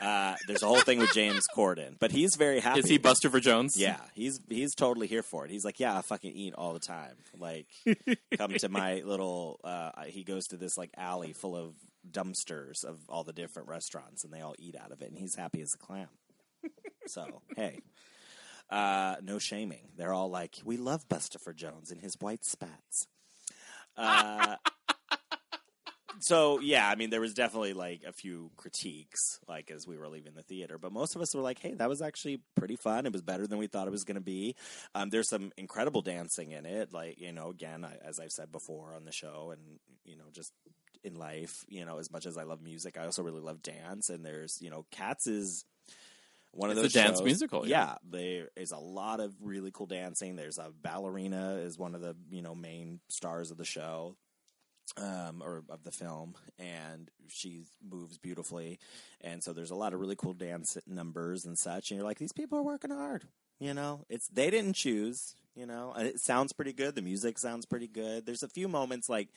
Uh, 0.00 0.34
there's 0.48 0.62
a 0.62 0.66
whole 0.66 0.80
thing 0.80 0.98
with 0.98 1.12
James 1.14 1.44
Corden, 1.56 1.96
but 2.00 2.10
he's 2.10 2.34
very 2.36 2.58
happy. 2.60 2.80
Is 2.80 2.88
he 2.88 2.98
Bustopher 2.98 3.40
Jones? 3.40 3.76
Yeah, 3.78 3.96
he's 4.12 4.40
he's 4.48 4.74
totally 4.74 5.06
here 5.06 5.22
for 5.22 5.44
it. 5.44 5.50
He's 5.52 5.64
like, 5.64 5.78
yeah, 5.80 5.96
I 5.96 6.02
fucking 6.02 6.32
eat 6.32 6.52
all 6.54 6.72
the 6.74 6.80
time. 6.80 7.14
Like, 7.38 7.66
come 8.36 8.52
to 8.54 8.68
my 8.68 9.02
little. 9.04 9.60
Uh, 9.62 9.92
he 10.08 10.24
goes 10.24 10.46
to 10.48 10.56
this 10.56 10.76
like 10.76 10.90
alley 10.96 11.32
full 11.32 11.56
of 11.56 11.74
dumpsters 12.10 12.84
of 12.84 12.98
all 13.08 13.22
the 13.24 13.32
different 13.32 13.68
restaurants, 13.68 14.24
and 14.24 14.32
they 14.32 14.40
all 14.40 14.54
eat 14.58 14.74
out 14.76 14.90
of 14.90 15.00
it, 15.00 15.08
and 15.10 15.16
he's 15.18 15.36
happy 15.36 15.62
as 15.62 15.72
a 15.74 15.78
clam. 15.78 16.08
So 17.06 17.42
hey, 17.56 17.80
uh, 18.70 19.16
no 19.22 19.38
shaming. 19.38 19.88
They're 19.96 20.12
all 20.12 20.30
like, 20.30 20.56
we 20.64 20.76
love 20.76 21.08
Bustopher 21.08 21.54
Jones 21.54 21.90
and 21.90 22.00
his 22.00 22.16
white 22.20 22.44
spats. 22.44 23.06
Uh, 23.96 24.56
so 26.18 26.58
yeah, 26.60 26.88
I 26.88 26.94
mean, 26.94 27.10
there 27.10 27.20
was 27.20 27.34
definitely 27.34 27.74
like 27.74 28.02
a 28.06 28.12
few 28.12 28.50
critiques, 28.56 29.38
like 29.46 29.70
as 29.70 29.86
we 29.86 29.96
were 29.96 30.08
leaving 30.08 30.34
the 30.34 30.42
theater, 30.42 30.78
but 30.78 30.92
most 30.92 31.14
of 31.14 31.22
us 31.22 31.34
were 31.34 31.42
like, 31.42 31.60
"Hey, 31.60 31.74
that 31.74 31.88
was 31.88 32.02
actually 32.02 32.40
pretty 32.56 32.76
fun. 32.76 33.06
It 33.06 33.12
was 33.12 33.22
better 33.22 33.46
than 33.46 33.58
we 33.58 33.66
thought 33.66 33.86
it 33.86 33.92
was 33.92 34.04
going 34.04 34.16
to 34.16 34.20
be." 34.20 34.56
Um, 34.94 35.10
there's 35.10 35.28
some 35.28 35.52
incredible 35.56 36.02
dancing 36.02 36.52
in 36.52 36.66
it, 36.66 36.92
like 36.92 37.20
you 37.20 37.32
know, 37.32 37.50
again, 37.50 37.84
I, 37.84 37.96
as 38.04 38.18
I've 38.18 38.32
said 38.32 38.50
before 38.50 38.94
on 38.94 39.04
the 39.04 39.12
show, 39.12 39.52
and 39.52 39.78
you 40.04 40.16
know, 40.16 40.24
just 40.32 40.52
in 41.04 41.14
life, 41.14 41.64
you 41.68 41.84
know, 41.84 41.98
as 41.98 42.10
much 42.10 42.26
as 42.26 42.38
I 42.38 42.44
love 42.44 42.62
music, 42.62 42.96
I 42.98 43.04
also 43.04 43.22
really 43.22 43.42
love 43.42 43.62
dance. 43.62 44.08
And 44.08 44.24
there's, 44.24 44.58
you 44.60 44.70
know, 44.70 44.86
Cats 44.90 45.26
is 45.26 45.64
one 46.56 46.70
of 46.70 46.76
It's 46.78 46.92
those 46.94 47.02
a 47.02 47.06
dance 47.06 47.18
shows- 47.18 47.24
musical, 47.24 47.66
yeah. 47.68 47.86
Yeah, 47.86 47.94
there 48.10 48.48
is 48.56 48.72
a 48.72 48.78
lot 48.78 49.20
of 49.20 49.34
really 49.40 49.70
cool 49.72 49.86
dancing. 49.86 50.36
There's 50.36 50.58
a 50.58 50.70
ballerina 50.82 51.54
is 51.56 51.78
one 51.78 51.94
of 51.94 52.00
the 52.00 52.16
you 52.30 52.42
know 52.42 52.54
main 52.54 53.00
stars 53.08 53.50
of 53.50 53.56
the 53.58 53.64
show 53.64 54.16
um, 54.96 55.42
or 55.44 55.62
of 55.68 55.82
the 55.82 55.90
film, 55.92 56.34
and 56.58 57.10
she 57.28 57.64
moves 57.82 58.18
beautifully. 58.18 58.78
And 59.20 59.42
so 59.42 59.52
there's 59.52 59.70
a 59.70 59.74
lot 59.76 59.94
of 59.94 60.00
really 60.00 60.16
cool 60.16 60.34
dance 60.34 60.76
numbers 60.86 61.44
and 61.46 61.58
such. 61.58 61.90
And 61.90 61.98
you're 61.98 62.06
like, 62.06 62.18
these 62.18 62.32
people 62.32 62.58
are 62.58 62.62
working 62.62 62.90
hard. 62.90 63.24
You 63.60 63.72
know, 63.74 64.04
it's 64.08 64.28
they 64.28 64.50
didn't 64.50 64.74
choose. 64.74 65.34
You 65.56 65.66
know, 65.66 65.92
and 65.96 66.06
it 66.08 66.18
sounds 66.18 66.52
pretty 66.52 66.72
good. 66.72 66.96
The 66.96 67.02
music 67.02 67.38
sounds 67.38 67.64
pretty 67.64 67.86
good. 67.86 68.26
There's 68.26 68.42
a 68.42 68.48
few 68.48 68.66
moments 68.68 69.08
like 69.08 69.28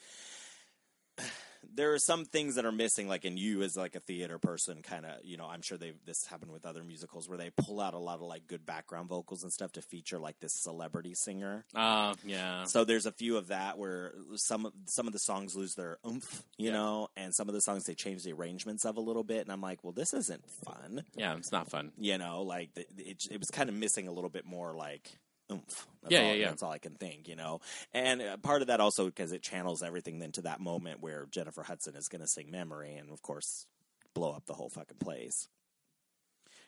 there 1.73 1.93
are 1.93 1.99
some 1.99 2.25
things 2.25 2.55
that 2.55 2.65
are 2.65 2.71
missing 2.71 3.07
like 3.07 3.25
in 3.25 3.37
you 3.37 3.61
as 3.63 3.75
like 3.77 3.95
a 3.95 3.99
theater 3.99 4.37
person 4.39 4.81
kind 4.81 5.05
of 5.05 5.13
you 5.23 5.37
know 5.37 5.45
i'm 5.45 5.61
sure 5.61 5.77
they 5.77 5.93
this 6.05 6.25
happened 6.25 6.51
with 6.51 6.65
other 6.65 6.83
musicals 6.83 7.27
where 7.29 7.37
they 7.37 7.49
pull 7.49 7.79
out 7.81 7.93
a 7.93 7.97
lot 7.99 8.15
of 8.15 8.21
like 8.21 8.47
good 8.47 8.65
background 8.65 9.09
vocals 9.09 9.43
and 9.43 9.51
stuff 9.51 9.71
to 9.71 9.81
feature 9.81 10.19
like 10.19 10.39
this 10.39 10.53
celebrity 10.53 11.13
singer 11.13 11.65
Uh, 11.75 12.13
yeah. 12.25 12.63
so 12.65 12.83
there's 12.85 13.05
a 13.05 13.11
few 13.11 13.37
of 13.37 13.47
that 13.47 13.77
where 13.77 14.13
some 14.35 14.65
of 14.65 14.73
some 14.85 15.07
of 15.07 15.13
the 15.13 15.19
songs 15.19 15.55
lose 15.55 15.75
their 15.75 15.97
oomph, 16.07 16.43
you 16.57 16.67
Yeah. 16.67 16.73
know, 16.73 17.07
and 17.17 17.33
some 17.33 17.47
of 17.49 17.53
the 17.53 17.61
songs 17.61 17.85
they 17.85 17.95
change 17.95 18.23
the 18.23 18.33
arrangements 18.33 18.85
of 18.85 18.97
a 18.97 19.01
little 19.01 19.23
bit, 19.23 19.41
and 19.41 19.51
I'm 19.51 19.61
like, 19.61 19.83
well, 19.83 19.93
this 19.93 20.13
isn't 20.13 20.43
fun, 20.65 21.03
Yeah, 21.15 21.35
it's 21.35 21.51
not 21.51 21.69
fun. 21.69 21.91
you 21.97 22.17
know, 22.17 22.41
like 22.43 22.73
the, 22.73 22.85
it, 22.97 23.27
it 23.31 23.39
was 23.39 23.49
kind 23.51 23.69
of 23.69 23.75
missing 23.75 24.07
a 24.07 24.11
little 24.11 24.29
bit 24.29 24.45
more 24.45 24.73
like 24.75 25.17
oomph. 25.51 25.87
That's 26.01 26.13
Yeah, 26.13 26.19
all, 26.21 26.25
yeah, 26.27 26.33
yeah. 26.33 26.49
That's 26.49 26.63
all 26.63 26.71
I 26.71 26.77
can 26.77 26.95
think, 26.95 27.27
you 27.27 27.35
know, 27.35 27.61
and 27.93 28.21
uh, 28.21 28.37
part 28.37 28.61
of 28.61 28.67
that 28.67 28.79
also 28.79 29.05
because 29.05 29.31
it 29.31 29.41
channels 29.41 29.83
everything 29.83 30.21
into 30.21 30.41
that 30.41 30.59
moment 30.59 31.01
where 31.01 31.25
Jennifer 31.31 31.63
Hudson 31.63 31.95
is 31.95 32.07
going 32.07 32.21
to 32.21 32.27
sing 32.27 32.51
"Memory," 32.51 32.95
and 32.95 33.11
of 33.11 33.21
course, 33.21 33.65
blow 34.13 34.31
up 34.31 34.45
the 34.45 34.53
whole 34.53 34.69
fucking 34.69 34.97
place. 34.97 35.47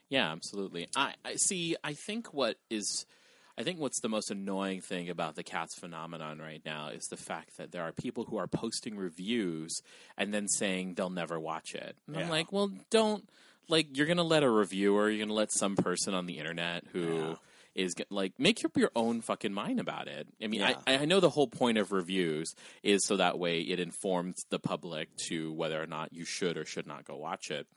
Yeah, 0.10 0.32
absolutely. 0.32 0.88
I, 0.96 1.14
I 1.24 1.36
see. 1.36 1.76
I 1.84 1.94
think 1.94 2.34
what 2.34 2.58
is, 2.70 3.06
I 3.58 3.64
think 3.64 3.80
what's 3.80 4.02
the 4.02 4.10
most 4.10 4.32
annoying 4.32 4.82
thing 4.82 5.10
about 5.10 5.36
the 5.36 5.44
cats 5.44 5.76
phenomenon 5.78 6.40
right 6.40 6.62
now 6.66 6.90
is 6.90 7.06
the 7.10 7.18
fact 7.18 7.58
that 7.58 7.72
there 7.72 7.84
are 7.84 7.92
people 7.92 8.24
who 8.24 8.38
are 8.38 8.48
posting 8.48 8.98
reviews 8.98 9.82
and 10.18 10.34
then 10.34 10.48
saying 10.48 10.96
they'll 10.96 11.12
never 11.12 11.40
watch 11.40 11.76
it. 11.76 11.96
And 12.08 12.18
I'm 12.18 12.30
like, 12.30 12.52
well, 12.52 12.72
don't 12.90 13.30
like 13.68 13.96
you're 13.96 14.08
gonna 14.08 14.24
let 14.24 14.42
a 14.44 14.50
reviewer, 14.50 15.10
you're 15.10 15.24
gonna 15.24 15.38
let 15.38 15.52
some 15.52 15.76
person 15.76 16.14
on 16.14 16.26
the 16.26 16.40
internet 16.40 16.86
who. 16.92 17.02
Yeah. 17.02 17.36
G- 17.76 18.04
like 18.10 18.34
make 18.40 18.64
up 18.66 18.76
your 18.78 18.92
own 18.96 19.22
fucking 19.22 19.54
mind 19.54 19.80
about 19.80 20.08
it. 20.08 20.28
I 20.42 20.48
mean, 20.48 20.62
Yeah. 20.62 20.76
I, 20.88 20.98
I 20.98 21.06
know 21.06 21.20
the 21.20 21.30
whole 21.30 21.48
point 21.48 21.78
of 21.78 21.92
reviews 21.92 22.54
is 22.84 23.06
so 23.06 23.18
that 23.18 23.38
way 23.40 23.62
it 23.62 23.80
informs 23.80 24.44
the 24.50 24.60
public 24.60 25.10
to 25.28 25.54
whether 25.54 25.82
or 25.82 25.88
not 25.88 26.14
you 26.14 26.26
should 26.26 26.58
or 26.58 26.66
should 26.66 26.88
not 26.88 27.06
go 27.06 27.16
watch 27.18 27.52
it. 27.52 27.68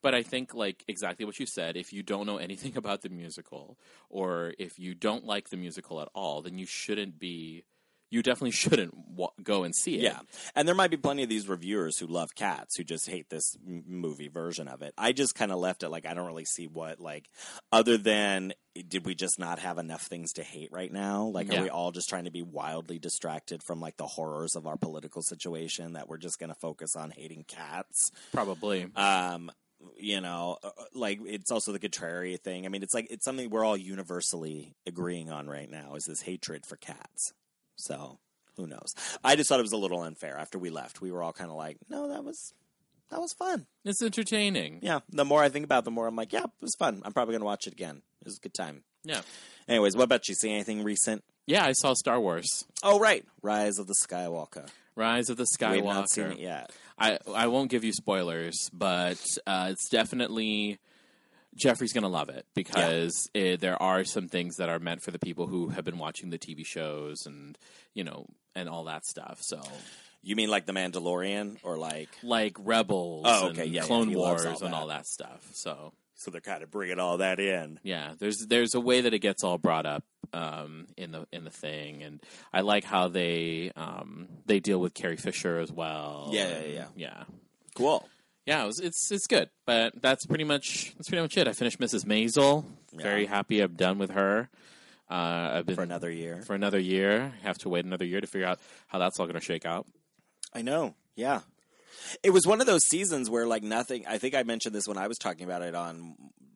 But 0.00 0.14
I 0.14 0.22
think 0.22 0.54
like 0.54 0.84
exactly 0.88 1.24
what 1.26 1.38
you 1.38 1.46
said, 1.46 1.76
if 1.76 1.92
you 1.92 2.02
don't 2.02 2.26
know 2.26 2.36
anything 2.38 2.76
about 2.76 3.02
the 3.02 3.08
musical 3.08 3.78
or 4.10 4.54
if 4.58 4.78
you 4.78 4.94
don't 4.94 5.24
like 5.24 5.50
the 5.50 5.56
musical 5.56 6.00
at 6.00 6.08
all, 6.14 6.42
then 6.42 6.58
you 6.58 6.66
shouldn't 6.66 7.18
be 7.18 7.64
you 8.12 8.22
definitely 8.22 8.50
shouldn't 8.52 8.94
wa- 9.16 9.30
go 9.42 9.64
and 9.64 9.74
see 9.74 9.96
it. 9.96 10.02
Yeah, 10.02 10.20
and 10.54 10.68
there 10.68 10.74
might 10.74 10.90
be 10.90 10.96
plenty 10.96 11.22
of 11.24 11.28
these 11.28 11.48
reviewers 11.48 11.98
who 11.98 12.06
love 12.06 12.34
cats 12.34 12.76
who 12.76 12.84
just 12.84 13.08
hate 13.08 13.28
this 13.30 13.56
m- 13.66 13.82
movie 13.88 14.28
version 14.28 14.68
of 14.68 14.82
it. 14.82 14.94
I 14.96 15.12
just 15.12 15.34
kind 15.34 15.50
of 15.50 15.58
left 15.58 15.82
it 15.82 15.88
like 15.88 16.06
I 16.06 16.14
don't 16.14 16.26
really 16.26 16.44
see 16.44 16.66
what 16.66 17.00
like 17.00 17.28
other 17.72 17.96
than 17.98 18.52
did 18.88 19.04
we 19.04 19.14
just 19.14 19.38
not 19.38 19.58
have 19.58 19.78
enough 19.78 20.02
things 20.02 20.34
to 20.34 20.42
hate 20.42 20.70
right 20.72 20.92
now? 20.92 21.24
Like 21.24 21.50
Yeah. 21.52 21.60
are 21.60 21.62
we 21.64 21.70
all 21.70 21.90
just 21.90 22.08
trying 22.08 22.24
to 22.24 22.30
be 22.30 22.42
wildly 22.42 22.98
distracted 22.98 23.62
from 23.62 23.80
like 23.80 23.96
the 23.96 24.06
horrors 24.06 24.54
of 24.56 24.66
our 24.66 24.76
political 24.76 25.22
situation 25.22 25.94
that 25.94 26.08
we're 26.08 26.18
just 26.18 26.38
going 26.38 26.48
to 26.48 26.54
focus 26.60 26.94
on 26.96 27.10
hating 27.10 27.44
cats? 27.48 28.10
Probably. 28.32 28.86
Um 28.94 29.50
you 29.98 30.20
know, 30.20 30.58
uh, 30.62 30.68
uh, 30.68 30.84
like 30.94 31.18
it's 31.26 31.50
also 31.50 31.72
the 31.72 31.78
contrary 31.80 32.36
thing. 32.36 32.66
I 32.66 32.68
mean, 32.68 32.84
it's 32.84 32.94
like 32.94 33.08
it's 33.10 33.24
something 33.24 33.50
we're 33.50 33.64
all 33.64 33.76
universally 33.76 34.76
agreeing 34.86 35.28
on 35.28 35.48
right 35.48 35.68
now 35.68 35.94
is 35.96 36.04
this 36.04 36.22
hatred 36.22 36.64
for 36.64 36.76
cats. 36.76 37.32
So 37.82 38.18
who 38.56 38.66
knows? 38.66 38.94
I 39.24 39.36
just 39.36 39.48
thought 39.48 39.58
it 39.58 39.62
was 39.62 39.72
a 39.72 39.76
little 39.76 40.02
unfair 40.02 40.36
after 40.38 40.58
we 40.58 40.70
left. 40.70 41.00
We 41.00 41.10
were 41.10 41.22
all 41.22 41.32
kind 41.32 41.50
of 41.50 41.56
like, 41.56 41.78
no, 41.88 42.08
that 42.08 42.24
was 42.24 42.54
that 43.10 43.20
was 43.20 43.32
fun. 43.32 43.66
It's 43.84 44.02
entertaining. 44.02 44.78
Yeah. 44.82 45.00
The 45.10 45.24
more 45.24 45.42
I 45.42 45.48
think 45.48 45.64
about, 45.64 45.80
it, 45.80 45.84
the 45.86 45.90
more 45.90 46.06
I'm 46.06 46.16
like, 46.16 46.32
yeah, 46.32 46.44
it 46.44 46.50
was 46.60 46.74
fun. 46.78 47.02
I'm 47.04 47.12
probably 47.12 47.34
gonna 47.34 47.44
watch 47.44 47.66
it 47.66 47.72
again. 47.72 48.02
It 48.20 48.26
was 48.26 48.38
a 48.38 48.40
good 48.40 48.54
time. 48.54 48.84
Yeah. 49.04 49.22
Anyways, 49.68 49.96
what 49.96 50.04
about 50.04 50.28
you? 50.28 50.34
See 50.34 50.50
anything 50.52 50.82
recent? 50.84 51.24
Yeah, 51.46 51.64
I 51.64 51.72
saw 51.72 51.94
Star 51.94 52.20
Wars. 52.20 52.64
Oh, 52.82 53.00
right, 53.00 53.24
Rise 53.42 53.78
of 53.78 53.88
the 53.88 53.96
Skywalker. 54.06 54.68
Rise 54.94 55.28
of 55.28 55.36
the 55.36 55.46
Skywalker. 55.58 55.72
We've 55.72 55.84
not 55.84 56.10
seen 56.10 56.26
it 56.26 56.38
yet. 56.38 56.70
I 56.98 57.18
I 57.34 57.48
won't 57.48 57.70
give 57.70 57.82
you 57.82 57.92
spoilers, 57.92 58.70
but 58.72 59.18
uh, 59.46 59.68
it's 59.70 59.88
definitely 59.88 60.78
Jeffrey's 61.54 61.92
gonna 61.92 62.08
love 62.08 62.28
it 62.28 62.46
because 62.54 63.28
it, 63.34 63.60
there 63.60 63.80
are 63.82 64.04
some 64.04 64.28
things 64.28 64.56
that 64.56 64.68
are 64.68 64.78
meant 64.78 65.02
for 65.02 65.10
the 65.10 65.18
people 65.18 65.46
who 65.46 65.68
have 65.68 65.84
been 65.84 65.98
watching 65.98 66.30
the 66.30 66.38
TV 66.38 66.64
shows 66.64 67.26
and 67.26 67.58
you 67.94 68.04
know 68.04 68.26
and 68.54 68.68
all 68.68 68.84
that 68.84 69.04
stuff. 69.06 69.38
So 69.42 69.60
You 70.22 70.36
mean 70.36 70.48
like 70.50 70.66
the 70.66 70.72
Mandalorian, 70.72 71.58
or 71.62 71.76
like? 71.78 72.08
like 72.22 72.56
Rebels, 72.58 73.24
Oh, 73.26 73.48
okay, 73.48 73.62
and 73.64 73.70
yeah, 73.72 73.80
yeah, 73.82 73.86
Clone 73.86 74.08
he 74.08 74.16
Wars, 74.16 74.44
all 74.46 74.62
and 74.64 74.74
all 74.74 74.86
that 74.88 75.06
stuff. 75.06 75.48
So 75.52 75.92
So 76.14 76.30
they're 76.30 76.40
kind 76.40 76.62
of 76.62 76.70
bringing 76.70 76.98
all 76.98 77.18
that 77.18 77.38
in. 77.40 77.80
yeah, 77.82 78.14
there's 78.18 78.46
there's 78.46 78.74
a 78.74 78.80
way 78.80 79.00
that 79.02 79.12
it 79.14 79.18
gets 79.20 79.42
all 79.44 79.58
brought 79.58 79.86
up 79.86 80.04
um, 80.32 80.86
in 80.96 81.12
the 81.12 81.26
in 81.32 81.44
the 81.44 81.50
thing, 81.50 82.02
and 82.02 82.22
I 82.52 82.60
like 82.62 82.84
how 82.84 83.08
they 83.08 83.72
um, 83.76 84.28
they 84.46 84.60
deal 84.60 84.80
with 84.80 84.94
Carrie 84.94 85.16
Fisher 85.16 85.58
as 85.58 85.70
well. 85.72 86.30
Yeah, 86.32 86.60
yeah, 86.60 86.66
yeah. 86.66 86.86
yeah. 86.96 87.24
Cool. 87.74 88.08
Yeah, 88.46 88.62
it 88.62 88.66
was, 88.66 88.80
it's 88.80 89.10
it's 89.12 89.26
good, 89.26 89.50
but 89.66 90.00
that's 90.00 90.26
pretty 90.26 90.44
much 90.44 90.92
that's 90.96 91.08
pretty 91.08 91.22
much 91.22 91.36
it. 91.36 91.46
I 91.48 91.52
finished 91.52 91.78
Mrs. 91.78 92.04
Maisel. 92.04 92.64
Very 92.92 93.26
happy 93.26 93.60
I'm 93.60 93.74
done 93.74 93.98
with 93.98 94.10
her. 94.10 94.48
Uh, 95.10 95.14
I've 95.58 95.66
been 95.66 95.76
For 95.76 95.82
another 95.82 96.10
year. 96.10 96.42
for 96.42 96.54
another 96.54 96.78
year. 96.80 97.32
Have 97.42 97.58
to 97.58 97.68
wait 97.68 97.84
another 97.84 98.04
year 98.06 98.20
to 98.20 98.26
figure 98.26 98.46
out 98.46 98.58
how 98.88 98.98
that's 98.98 99.20
all 99.20 99.26
going 99.26 99.38
to 99.38 99.44
shake 99.44 99.66
out. 99.66 99.86
I 100.54 100.62
know. 100.62 100.94
Yeah. 101.16 101.40
It 102.22 102.30
was 102.30 102.46
one 102.46 102.60
of 102.60 102.66
those 102.66 102.82
seasons 102.88 103.28
where 103.28 103.46
like 103.46 103.62
nothing 103.62 104.06
I 104.06 104.16
think 104.18 104.34
I 104.34 104.42
mentioned 104.42 104.74
this 104.74 104.88
when 104.88 104.96
I 104.96 105.08
was 105.08 105.18
talking 105.18 105.44
about 105.44 105.60
it 105.62 105.74
on 105.74 106.14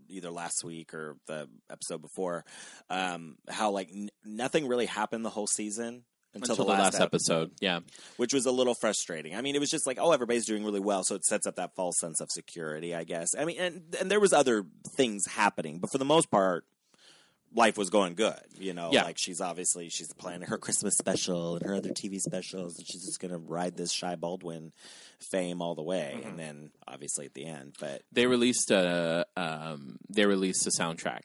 either 0.09 0.31
last 0.31 0.65
week 0.65 0.95
or 0.95 1.17
the 1.27 1.49
episode 1.71 2.01
before 2.01 2.45
um 2.89 3.37
how 3.49 3.71
like 3.71 3.89
n- 3.93 4.09
nothing 4.25 4.67
really 4.69 4.87
happened 4.87 5.25
the 5.25 5.31
whole 5.31 5.49
season 5.49 6.05
until, 6.37 6.53
Until 6.53 6.65
the 6.67 6.71
last, 6.73 6.95
ep- 6.97 7.03
episode. 7.03 7.51
Yeah. 7.61 7.81
which 8.17 8.33
was 8.33 8.47
a 8.47 8.51
little 8.53 8.75
frustrating. 8.75 9.35
I 9.35 9.41
mean, 9.43 9.55
it 9.57 9.61
was 9.61 9.71
just 9.71 9.87
like, 9.87 9.99
oh, 10.01 10.13
everybody's 10.13 10.47
doing 10.47 10.65
really 10.65 10.81
well, 10.81 11.03
so 11.05 11.15
it 11.15 11.25
sets 11.25 11.47
up 11.47 11.57
that 11.57 11.75
false 11.75 11.99
sense 11.99 12.21
of 12.21 12.31
security, 12.31 12.95
I 12.95 13.05
guess. 13.05 13.29
I 13.39 13.45
mean, 13.45 13.59
and 13.59 13.95
and 14.01 14.11
there 14.11 14.21
was 14.21 14.33
other 14.33 14.65
things 14.97 15.27
happening, 15.27 15.79
but 15.79 15.91
for 15.91 15.99
the 15.99 16.05
most 16.05 16.31
part, 16.31 16.65
life 17.55 17.79
was 17.79 17.91
going 17.91 18.15
good. 18.15 18.39
You 18.59 18.75
know, 18.75 18.91
Yeah. 18.93 19.05
like 19.05 19.17
she's 19.19 19.41
obviously 19.41 19.89
she's 19.89 20.13
planning 20.15 20.49
her 20.49 20.59
Christmas 20.59 20.97
special 20.99 21.57
and 21.57 21.65
her 21.65 21.75
other 21.75 21.91
TV 21.91 22.19
specials, 22.21 22.77
and 22.79 22.87
she's 22.87 23.05
just 23.07 23.21
gonna 23.21 23.39
ride 23.39 23.77
this 23.77 23.93
Shy 23.93 24.15
Baldwin 24.17 24.73
fame 25.21 25.63
all 25.63 25.75
the 25.75 25.83
way, 25.83 26.21
and 26.25 26.39
then 26.39 26.71
obviously 26.87 27.25
at 27.27 27.35
the 27.35 27.47
end, 27.47 27.75
but 27.81 28.03
They 28.13 28.27
released 28.27 28.71
a 28.71 29.27
um, 29.37 29.99
they 30.11 30.27
released 30.27 30.67
a 30.67 30.71
soundtrack 30.71 31.23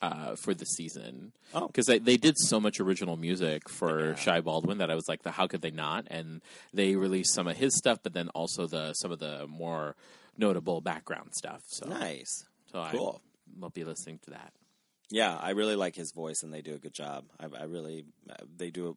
uh, 0.00 0.36
for 0.36 0.54
the 0.54 0.64
season 0.64 1.32
Oh. 1.54 1.66
because 1.66 1.86
they, 1.86 1.98
they 1.98 2.16
did 2.16 2.36
so 2.38 2.60
much 2.60 2.78
original 2.80 3.16
music 3.16 3.68
for 3.68 4.14
Shy 4.16 4.40
Baldwin 4.40 4.78
that 4.78 4.90
I 4.90 4.94
was 4.94 5.08
like, 5.08 5.24
how 5.26 5.46
could 5.46 5.62
they 5.62 5.70
not? 5.70 6.06
And 6.10 6.40
they 6.72 6.94
released 6.96 7.34
some 7.34 7.48
of 7.48 7.56
his 7.56 7.76
stuff, 7.76 7.98
but 8.02 8.12
then 8.14 8.28
also 8.30 8.66
the 8.66 8.92
some 8.94 9.10
of 9.12 9.18
the 9.18 9.46
more 9.48 9.96
notable 10.36 10.80
background 10.80 11.30
stuff. 11.34 11.62
So 11.66 11.88
nice. 11.88 12.44
so 12.72 12.86
Cool. 12.92 13.22
I 13.56 13.60
will 13.60 13.70
be 13.70 13.84
listening 13.84 14.20
to 14.24 14.30
that. 14.30 14.52
Yeah, 15.10 15.34
I 15.34 15.50
really 15.52 15.74
like 15.74 15.96
his 15.96 16.12
voice, 16.12 16.42
and 16.42 16.52
they 16.52 16.60
do 16.60 16.74
a 16.74 16.78
good 16.78 16.92
job. 16.92 17.24
I, 17.40 17.46
I 17.60 17.64
really, 17.64 18.04
uh, 18.28 18.34
they 18.58 18.68
do. 18.70 18.94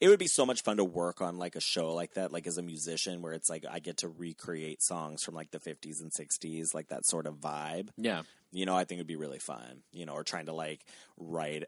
It 0.00 0.06
would 0.08 0.20
be 0.20 0.28
so 0.28 0.46
much 0.46 0.62
fun 0.62 0.76
to 0.76 0.84
work 0.84 1.20
on 1.20 1.36
like 1.36 1.56
a 1.56 1.60
show 1.60 1.92
like 1.94 2.14
that, 2.14 2.30
like 2.30 2.46
as 2.46 2.58
a 2.58 2.62
musician, 2.62 3.22
where 3.22 3.32
it's 3.32 3.50
like 3.50 3.64
I 3.68 3.80
get 3.80 3.96
to 3.98 4.08
recreate 4.08 4.84
songs 4.84 5.24
from 5.24 5.34
like 5.34 5.50
the 5.50 5.58
fifties 5.58 6.00
and 6.00 6.12
sixties, 6.12 6.74
like 6.74 6.88
that 6.90 7.04
sort 7.04 7.26
of 7.26 7.40
vibe. 7.40 7.88
Yeah. 7.96 8.22
You 8.52 8.66
know, 8.66 8.74
I 8.76 8.84
think 8.84 8.98
it'd 8.98 9.06
be 9.06 9.16
really 9.16 9.38
fun. 9.38 9.82
You 9.92 10.06
know, 10.06 10.12
or 10.14 10.24
trying 10.24 10.46
to 10.46 10.52
like 10.52 10.84
write 11.16 11.64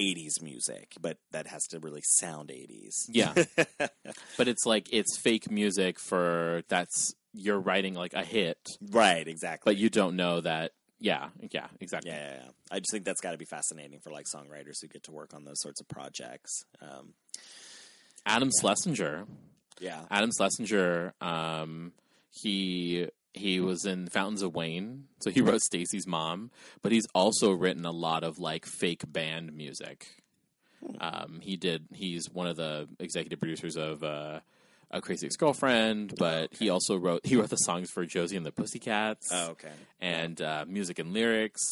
'80s 0.00 0.42
music, 0.42 0.94
but 1.00 1.18
that 1.32 1.46
has 1.46 1.64
to 1.68 1.78
really 1.80 2.02
sound 2.04 2.48
'80s. 2.48 2.94
Yeah. 3.08 3.32
but 4.36 4.48
it's 4.48 4.66
like 4.66 4.88
it's 4.92 5.16
fake 5.18 5.50
music 5.50 5.98
for 5.98 6.62
that's 6.68 7.14
you're 7.32 7.58
writing 7.60 7.94
like 7.94 8.14
a 8.14 8.22
hit, 8.24 8.58
Right, 8.90 9.26
exactly. 9.26 9.72
but 9.72 9.76
you 9.78 9.90
don't 9.90 10.16
know 10.16 10.40
that. 10.40 10.72
Yeah, 11.00 11.28
yeah, 11.50 11.66
exactly. 11.80 12.10
yeah, 12.12 12.30
yeah, 12.30 12.36
yeah. 12.44 12.50
I 12.70 12.78
just 12.78 12.90
think 12.92 13.04
that's 13.04 13.20
got 13.20 13.32
to 13.32 13.38
be 13.38 13.44
fascinating 13.44 13.98
for 14.00 14.10
like 14.10 14.26
songwriters 14.26 14.80
who 14.80 14.86
get 14.88 15.02
to 15.04 15.12
work 15.12 15.34
on 15.34 15.44
those 15.44 15.60
sorts 15.60 15.80
of 15.80 15.88
projects. 15.88 16.64
Um, 16.80 17.12
Adam 18.24 18.50
Schlesinger, 18.60 19.26
yeah, 19.80 20.02
Adam 20.10 20.30
Schlesinger, 20.34 21.12
um, 21.20 21.92
he 22.30 23.08
he 23.34 23.60
was 23.60 23.84
in 23.84 24.06
Fountains 24.06 24.42
of 24.42 24.54
Wayne, 24.54 25.04
so 25.20 25.30
he 25.30 25.40
wrote 25.40 25.60
Stacy's 25.60 26.06
mom, 26.06 26.50
but 26.82 26.92
he's 26.92 27.06
also 27.14 27.50
written 27.50 27.84
a 27.84 27.90
lot 27.90 28.24
of 28.24 28.38
like 28.38 28.64
fake 28.64 29.02
band 29.12 29.54
music. 29.54 30.06
Um, 31.00 31.40
he 31.42 31.56
did. 31.56 31.86
He's 31.92 32.30
one 32.30 32.46
of 32.46 32.56
the 32.56 32.88
executive 33.00 33.40
producers 33.40 33.76
of 33.76 34.04
uh, 34.04 34.40
a 34.90 35.00
Crazy 35.00 35.26
Ex 35.26 35.36
Girlfriend, 35.36 36.14
but 36.18 36.54
he 36.54 36.70
also 36.70 36.96
wrote 36.96 37.26
he 37.26 37.36
wrote 37.36 37.50
the 37.50 37.56
songs 37.56 37.90
for 37.90 38.06
Josie 38.06 38.36
and 38.36 38.46
the 38.46 38.52
Pussycats. 38.52 39.28
Oh, 39.32 39.50
okay. 39.50 39.72
and 40.00 40.40
uh, 40.40 40.64
music 40.68 40.98
and 40.98 41.12
lyrics. 41.12 41.62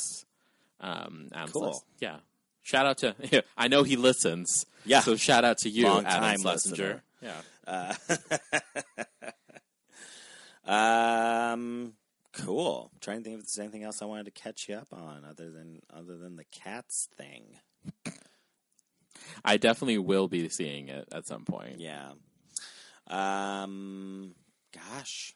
Um, 0.81 1.29
Adam 1.33 1.53
Cool. 1.53 1.85
Yeah. 2.01 2.17
Shout 2.63 2.87
out 2.87 2.99
to. 2.99 3.15
Yeah, 3.31 3.41
I 3.57 3.69
know 3.69 3.83
he 3.83 3.97
listens. 3.97 4.67
Yeah. 4.85 5.01
So 5.01 5.17
shout 5.17 5.45
out 5.45 5.59
to 5.59 5.69
you, 5.69 5.85
Long 5.85 6.05
Adam 6.07 6.23
time 6.23 6.39
Schlesinger. 6.41 7.03
Yeah. 7.23 7.95
Um, 10.67 11.95
cool. 12.33 12.91
trying 13.01 13.19
to 13.19 13.25
think 13.25 13.39
if 13.39 13.47
there's 13.47 13.59
anything 13.59 13.83
else 13.83 14.03
I 14.03 14.07
wanted 14.07 14.27
to 14.27 14.31
catch 14.31 14.69
you 14.69 14.77
up 14.77 14.89
on 14.93 15.25
other 15.25 15.51
than 15.51 15.81
other 15.93 16.17
than 16.17 16.37
the 16.37 16.45
cats 16.45 17.09
thing. 17.17 17.59
I 19.45 19.57
definitely 19.57 19.99
will 19.99 20.29
be 20.29 20.49
seeing 20.49 20.89
it 20.89 21.09
at 21.13 21.27
some 21.27 21.45
point. 21.45 21.79
Yeah. 21.79 22.13
Um, 23.09 24.35
gosh. 24.73 25.35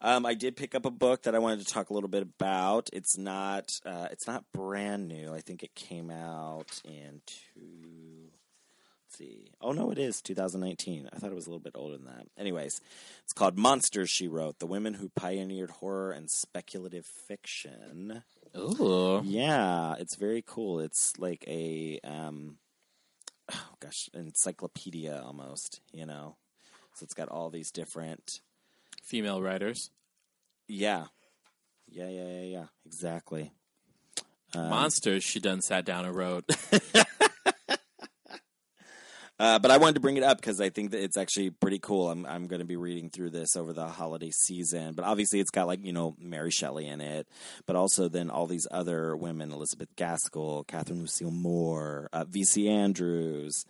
Um, 0.00 0.24
I 0.24 0.34
did 0.34 0.56
pick 0.56 0.74
up 0.74 0.86
a 0.86 0.90
book 0.90 1.24
that 1.24 1.34
I 1.34 1.38
wanted 1.38 1.66
to 1.66 1.72
talk 1.72 1.90
a 1.90 1.94
little 1.94 2.08
bit 2.08 2.22
about. 2.22 2.90
It's 2.92 3.18
not. 3.18 3.80
Uh, 3.84 4.08
it's 4.10 4.26
not 4.26 4.44
brand 4.52 5.08
new. 5.08 5.34
I 5.34 5.40
think 5.40 5.62
it 5.62 5.74
came 5.74 6.10
out 6.10 6.80
in 6.84 7.20
two. 7.26 8.13
Let's 9.14 9.30
see. 9.30 9.52
Oh 9.60 9.72
no, 9.72 9.90
it 9.90 9.98
is 9.98 10.20
2019. 10.22 11.08
I 11.12 11.18
thought 11.18 11.30
it 11.30 11.34
was 11.34 11.46
a 11.46 11.50
little 11.50 11.60
bit 11.60 11.74
older 11.76 11.96
than 11.96 12.06
that. 12.06 12.26
Anyways, 12.38 12.80
it's 13.22 13.32
called 13.32 13.56
Monsters. 13.56 14.10
She 14.10 14.26
wrote 14.28 14.58
the 14.58 14.66
women 14.66 14.94
who 14.94 15.08
pioneered 15.08 15.70
horror 15.70 16.10
and 16.12 16.30
speculative 16.30 17.06
fiction. 17.06 18.22
Ooh. 18.56 19.20
Yeah, 19.24 19.94
it's 19.98 20.16
very 20.16 20.42
cool. 20.46 20.80
It's 20.80 21.12
like 21.18 21.44
a 21.46 22.00
um 22.02 22.58
oh 23.52 23.68
gosh, 23.80 24.08
encyclopedia 24.14 25.22
almost, 25.24 25.80
you 25.92 26.06
know. 26.06 26.36
So 26.94 27.04
it's 27.04 27.14
got 27.14 27.28
all 27.28 27.50
these 27.50 27.70
different 27.70 28.40
Female 29.02 29.42
writers. 29.42 29.90
yeah. 30.66 31.06
Yeah, 31.86 32.08
yeah, 32.08 32.26
yeah, 32.26 32.40
yeah. 32.42 32.64
Exactly. 32.86 33.52
Um, 34.56 34.70
Monsters, 34.70 35.22
she 35.22 35.38
done 35.38 35.60
sat 35.60 35.84
down 35.84 36.06
and 36.06 36.16
wrote. 36.16 36.44
Uh, 39.38 39.58
but 39.58 39.72
I 39.72 39.78
wanted 39.78 39.94
to 39.94 40.00
bring 40.00 40.16
it 40.16 40.22
up 40.22 40.38
because 40.38 40.60
I 40.60 40.70
think 40.70 40.92
that 40.92 41.02
it's 41.02 41.16
actually 41.16 41.50
pretty 41.50 41.80
cool. 41.80 42.08
I'm 42.08 42.24
I'm 42.24 42.46
going 42.46 42.60
to 42.60 42.66
be 42.66 42.76
reading 42.76 43.10
through 43.10 43.30
this 43.30 43.56
over 43.56 43.72
the 43.72 43.88
holiday 43.88 44.30
season. 44.30 44.94
But 44.94 45.04
obviously, 45.04 45.40
it's 45.40 45.50
got 45.50 45.66
like 45.66 45.84
you 45.84 45.92
know 45.92 46.14
Mary 46.20 46.52
Shelley 46.52 46.86
in 46.86 47.00
it, 47.00 47.26
but 47.66 47.74
also 47.74 48.08
then 48.08 48.30
all 48.30 48.46
these 48.46 48.68
other 48.70 49.16
women: 49.16 49.52
Elizabeth 49.52 49.88
Gaskell, 49.96 50.64
Catherine 50.64 51.00
Lucille 51.00 51.32
Moore, 51.32 52.08
uh, 52.12 52.24
V.C. 52.24 52.68
Andrews, 52.68 53.64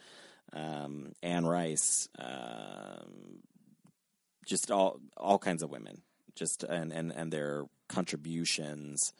um, 0.52 1.12
Anne 1.22 1.46
Rice, 1.46 2.08
um, 2.18 3.40
just 4.46 4.70
all 4.70 5.00
all 5.16 5.38
kinds 5.38 5.62
of 5.62 5.70
women, 5.70 6.02
just 6.34 6.62
and 6.62 6.92
and 6.92 7.10
and 7.10 7.32
their 7.32 7.64
contributions 7.88 9.14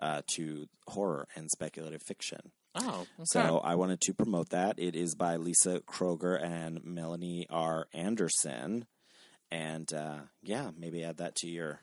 uh, 0.00 0.20
to 0.26 0.66
horror 0.88 1.26
and 1.34 1.50
speculative 1.50 2.02
fiction. 2.02 2.52
Oh, 2.76 3.00
okay. 3.00 3.24
So 3.24 3.58
I 3.58 3.74
wanted 3.74 4.00
to 4.02 4.14
promote 4.14 4.50
that. 4.50 4.78
It 4.78 4.94
is 4.94 5.14
by 5.14 5.36
Lisa 5.36 5.80
Kroger 5.80 6.42
and 6.42 6.84
Melanie 6.84 7.46
R. 7.50 7.86
Anderson, 7.92 8.86
and 9.50 9.92
uh, 9.92 10.18
yeah, 10.42 10.70
maybe 10.78 11.04
add 11.04 11.18
that 11.18 11.36
to 11.36 11.48
your 11.48 11.80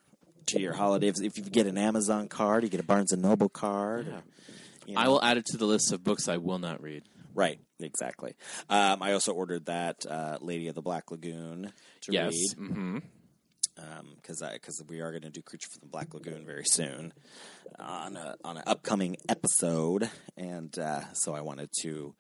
to 0.48 0.60
your 0.60 0.74
holiday. 0.74 1.08
If, 1.08 1.38
you 1.38 1.44
get 1.44 1.68
an 1.68 1.78
Amazon 1.78 2.28
card, 2.28 2.64
you 2.64 2.70
get 2.70 2.80
a 2.80 2.84
Barnes 2.84 3.12
and 3.12 3.22
Noble 3.22 3.50
card. 3.50 4.08
or, 4.08 4.22
you 4.86 4.96
I 4.98 5.08
will 5.08 5.24
add 5.24 5.38
it 5.38 5.46
to 5.48 5.58
the 5.58 5.66
list 5.66 5.92
of 5.92 6.04
books 6.04 6.28
I 6.28 6.38
will 6.38 6.60
not 6.60 6.82
read. 6.82 7.04
Right, 7.36 7.60
exactly. 7.80 8.36
Um, 8.70 9.02
I 9.02 9.14
also 9.14 9.34
ordered 9.34 9.66
that 9.66 10.06
uh, 10.06 10.38
Lady 10.42 10.68
of 10.68 10.76
the 10.76 10.82
Black 10.82 11.10
Lagoon 11.10 11.72
to 12.02 12.12
yes. 12.12 12.34
read 12.58 12.68
hmm 12.68 12.98
because 14.16 14.44
because 14.54 14.84
we 14.88 15.02
are 15.02 15.12
going 15.12 15.24
to 15.24 15.30
do 15.30 15.42
Creature 15.42 15.70
from 15.70 15.80
the 15.82 15.88
Black 15.88 16.14
Lagoon 16.14 16.46
very 16.46 16.66
soon 16.66 17.14
on 17.80 18.16
a, 18.18 18.36
on 18.44 18.58
an 18.58 18.64
upcoming 18.68 19.18
episode, 19.30 20.10
and 20.38 20.78
uh, 20.78 21.02
so 21.14 21.36
I 21.36 21.42
wanted 21.42 21.70
to 21.82 22.14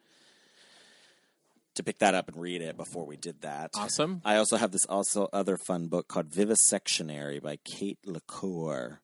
to 1.75 1.83
pick 1.83 1.99
that 1.99 2.13
up 2.13 2.27
and 2.27 2.39
read 2.39 2.61
it 2.61 2.77
before 2.77 3.05
we 3.05 3.17
did 3.17 3.41
that. 3.41 3.71
Awesome. 3.75 4.21
I 4.23 4.37
also 4.37 4.57
have 4.57 4.71
this 4.71 4.85
also 4.85 5.27
other 5.33 5.57
fun 5.57 5.87
book 5.87 6.07
called 6.07 6.29
Vivisectionary 6.29 7.41
by 7.41 7.57
Kate 7.63 7.99
LaCour. 8.05 8.99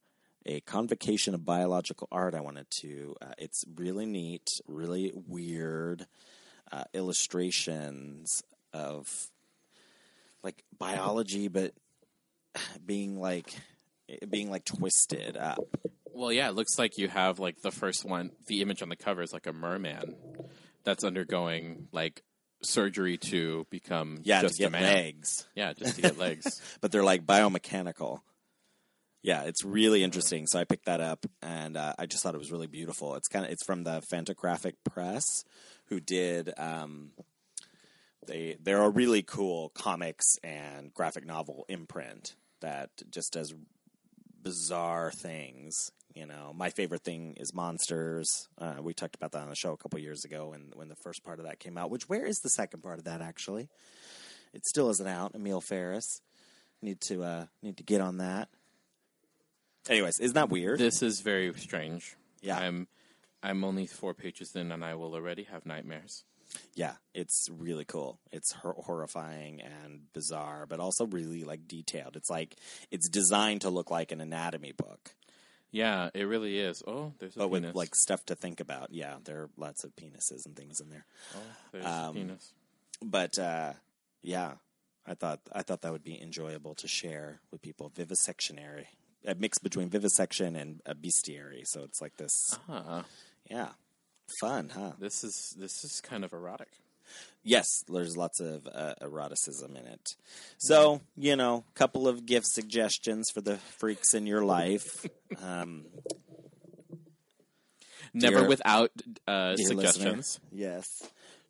A 0.45 0.61
convocation 0.61 1.35
of 1.35 1.45
biological 1.45 2.07
art. 2.11 2.33
I 2.33 2.41
wanted 2.41 2.67
to. 2.81 3.15
Uh, 3.21 3.33
it's 3.37 3.65
really 3.75 4.05
neat, 4.05 4.47
really 4.67 5.11
weird 5.13 6.07
uh, 6.71 6.85
illustrations 6.93 8.41
of 8.73 9.29
like 10.41 10.63
biology, 10.77 11.49
but 11.49 11.73
being 12.85 13.19
like 13.19 13.53
being 14.29 14.49
like 14.49 14.65
twisted 14.65 15.37
up. 15.37 15.59
Well, 16.11 16.31
yeah, 16.33 16.49
it 16.49 16.55
looks 16.55 16.77
like 16.77 16.97
you 16.97 17.07
have 17.07 17.39
like 17.39 17.61
the 17.61 17.71
first 17.71 18.03
one. 18.05 18.31
The 18.47 18.61
image 18.61 18.81
on 18.81 18.89
the 18.89 18.95
cover 18.95 19.21
is 19.21 19.31
like 19.33 19.47
a 19.47 19.53
merman 19.53 20.15
that's 20.83 21.03
undergoing 21.03 21.87
like 21.91 22.23
surgery 22.61 23.17
to 23.17 23.65
become 23.69 24.19
Yeah, 24.23 24.41
just 24.41 24.55
to 24.55 24.63
get 24.63 24.67
a 24.67 24.71
man. 24.71 24.81
legs, 24.83 25.47
Yeah, 25.55 25.73
just 25.73 25.95
to 25.95 26.01
get 26.01 26.17
legs. 26.17 26.61
but 26.81 26.91
they're 26.91 27.03
like 27.03 27.25
biomechanical. 27.25 28.19
Yeah, 29.21 29.43
it's 29.43 29.63
really 29.65 30.01
interesting. 30.03 30.47
So 30.47 30.59
I 30.59 30.63
picked 30.63 30.85
that 30.85 31.01
up, 31.01 31.25
and 31.41 31.75
uh, 31.75 31.93
I 31.99 32.05
just 32.05 32.23
thought 32.23 32.35
it 32.35 32.39
was 32.39 32.51
really 32.53 32.67
beautiful. 32.67 33.15
It's 33.15 33.27
kind 33.27 33.45
of 33.45 33.51
it's 33.51 33.65
from 33.65 33.83
the 33.83 34.01
Fantagraphic 34.11 34.73
Press, 34.89 35.23
who 35.87 35.99
did 35.99 36.53
um, 36.57 37.11
they 38.27 38.57
they're 38.61 38.83
a 38.83 38.89
really 38.89 39.21
cool 39.21 39.69
comics 39.69 40.37
and 40.43 40.93
graphic 40.93 41.25
novel 41.25 41.65
imprint 41.69 42.35
that 42.61 42.89
just 43.09 43.33
does 43.33 43.53
bizarre 44.41 45.11
things. 45.11 45.91
You 46.15 46.25
know, 46.25 46.53
my 46.55 46.69
favorite 46.69 47.03
thing 47.03 47.35
is 47.37 47.53
monsters. 47.53 48.49
Uh, 48.57 48.75
we 48.81 48.93
talked 48.93 49.15
about 49.15 49.31
that 49.33 49.43
on 49.43 49.49
the 49.49 49.55
show 49.55 49.73
a 49.73 49.77
couple 49.77 49.99
years 49.99 50.25
ago, 50.25 50.49
when 50.49 50.71
when 50.75 50.89
the 50.89 50.95
first 50.95 51.23
part 51.23 51.39
of 51.39 51.45
that 51.45 51.59
came 51.59 51.77
out. 51.77 51.89
Which 51.89 52.09
where 52.09 52.25
is 52.25 52.39
the 52.39 52.49
second 52.49 52.81
part 52.81 52.97
of 52.99 53.05
that 53.05 53.21
actually? 53.21 53.69
It 54.53 54.65
still 54.65 54.89
isn't 54.89 55.07
out. 55.07 55.35
Emil 55.35 55.61
Ferris 55.61 56.21
need 56.81 56.99
to 57.01 57.23
uh, 57.23 57.45
need 57.61 57.77
to 57.77 57.83
get 57.83 58.01
on 58.01 58.17
that. 58.17 58.49
Anyways, 59.87 60.19
isn't 60.19 60.35
that 60.35 60.49
weird? 60.49 60.79
this 60.79 61.01
is 61.01 61.21
very 61.21 61.53
strange. 61.55 62.15
Yeah. 62.41 62.57
I'm 62.57 62.87
I'm 63.41 63.63
only 63.63 63.85
four 63.87 64.13
pages 64.13 64.55
in, 64.55 64.71
and 64.71 64.83
I 64.83 64.95
will 64.95 65.13
already 65.13 65.43
have 65.43 65.65
nightmares. 65.65 66.23
Yeah, 66.75 66.93
it's 67.13 67.47
really 67.51 67.85
cool. 67.85 68.19
It's 68.31 68.51
hor- 68.53 68.75
horrifying 68.85 69.61
and 69.61 70.11
bizarre, 70.13 70.65
but 70.65 70.79
also 70.79 71.05
really 71.05 71.43
like 71.43 71.67
detailed. 71.67 72.15
It's 72.15 72.29
like 72.29 72.55
it's 72.91 73.07
designed 73.09 73.61
to 73.61 73.69
look 73.69 73.91
like 73.91 74.11
an 74.11 74.21
anatomy 74.21 74.71
book, 74.71 75.13
Yeah, 75.71 76.09
it 76.15 76.23
really 76.23 76.57
is. 76.59 76.81
Oh, 76.87 77.13
there's 77.19 77.35
a 77.35 77.39
but 77.39 77.49
penis. 77.49 77.67
with 77.67 77.75
like 77.75 77.93
stuff 77.95 78.25
to 78.25 78.35
think 78.35 78.59
about. 78.59 78.87
Yeah, 78.91 79.17
there 79.23 79.41
are 79.41 79.49
lots 79.57 79.83
of 79.83 79.95
penises 79.95 80.45
and 80.45 80.55
things 80.55 80.79
in 80.79 80.89
there. 80.89 81.05
oh, 81.35 81.39
there's 81.71 81.85
um, 81.85 82.09
a 82.09 82.13
penis. 82.13 82.53
But 83.03 83.37
uh, 83.37 83.73
yeah, 84.23 84.53
I 85.05 85.13
thought 85.13 85.39
I 85.53 85.61
thought 85.61 85.81
that 85.81 85.91
would 85.91 86.03
be 86.03 86.19
enjoyable 86.21 86.73
to 86.75 86.87
share 86.87 87.41
with 87.51 87.61
people. 87.61 87.91
Vivisectionary, 87.95 88.87
a 89.25 89.35
mix 89.35 89.59
between 89.59 89.89
vivisection 89.89 90.55
and 90.55 90.81
a 90.85 90.95
bestiary. 90.95 91.65
So 91.67 91.83
it's 91.83 92.01
like 92.01 92.17
this. 92.17 92.57
Ah, 92.67 93.05
Yeah, 93.49 93.69
fun, 94.39 94.69
huh? 94.73 94.91
this 94.99 95.23
is 95.23 95.55
this 95.57 95.83
is 95.83 96.01
kind 96.01 96.23
of 96.23 96.33
erotic. 96.33 96.69
Yes, 97.43 97.65
there's 97.87 98.15
lots 98.17 98.39
of 98.39 98.67
uh, 98.71 98.93
eroticism 99.01 99.75
in 99.75 99.85
it. 99.87 100.15
So, 100.57 101.01
you 101.17 101.35
know, 101.35 101.63
couple 101.73 102.07
of 102.07 102.25
gift 102.25 102.45
suggestions 102.47 103.29
for 103.33 103.41
the 103.41 103.57
freaks 103.79 104.13
in 104.13 104.25
your 104.27 104.43
life. 104.43 105.05
Um, 105.41 105.85
Never 108.13 108.39
Dear- 108.39 108.47
without 108.47 108.91
uh, 109.27 109.53
dear 109.55 109.65
suggestions. 109.67 110.17
listener. 110.17 110.47
Yes. 110.51 110.87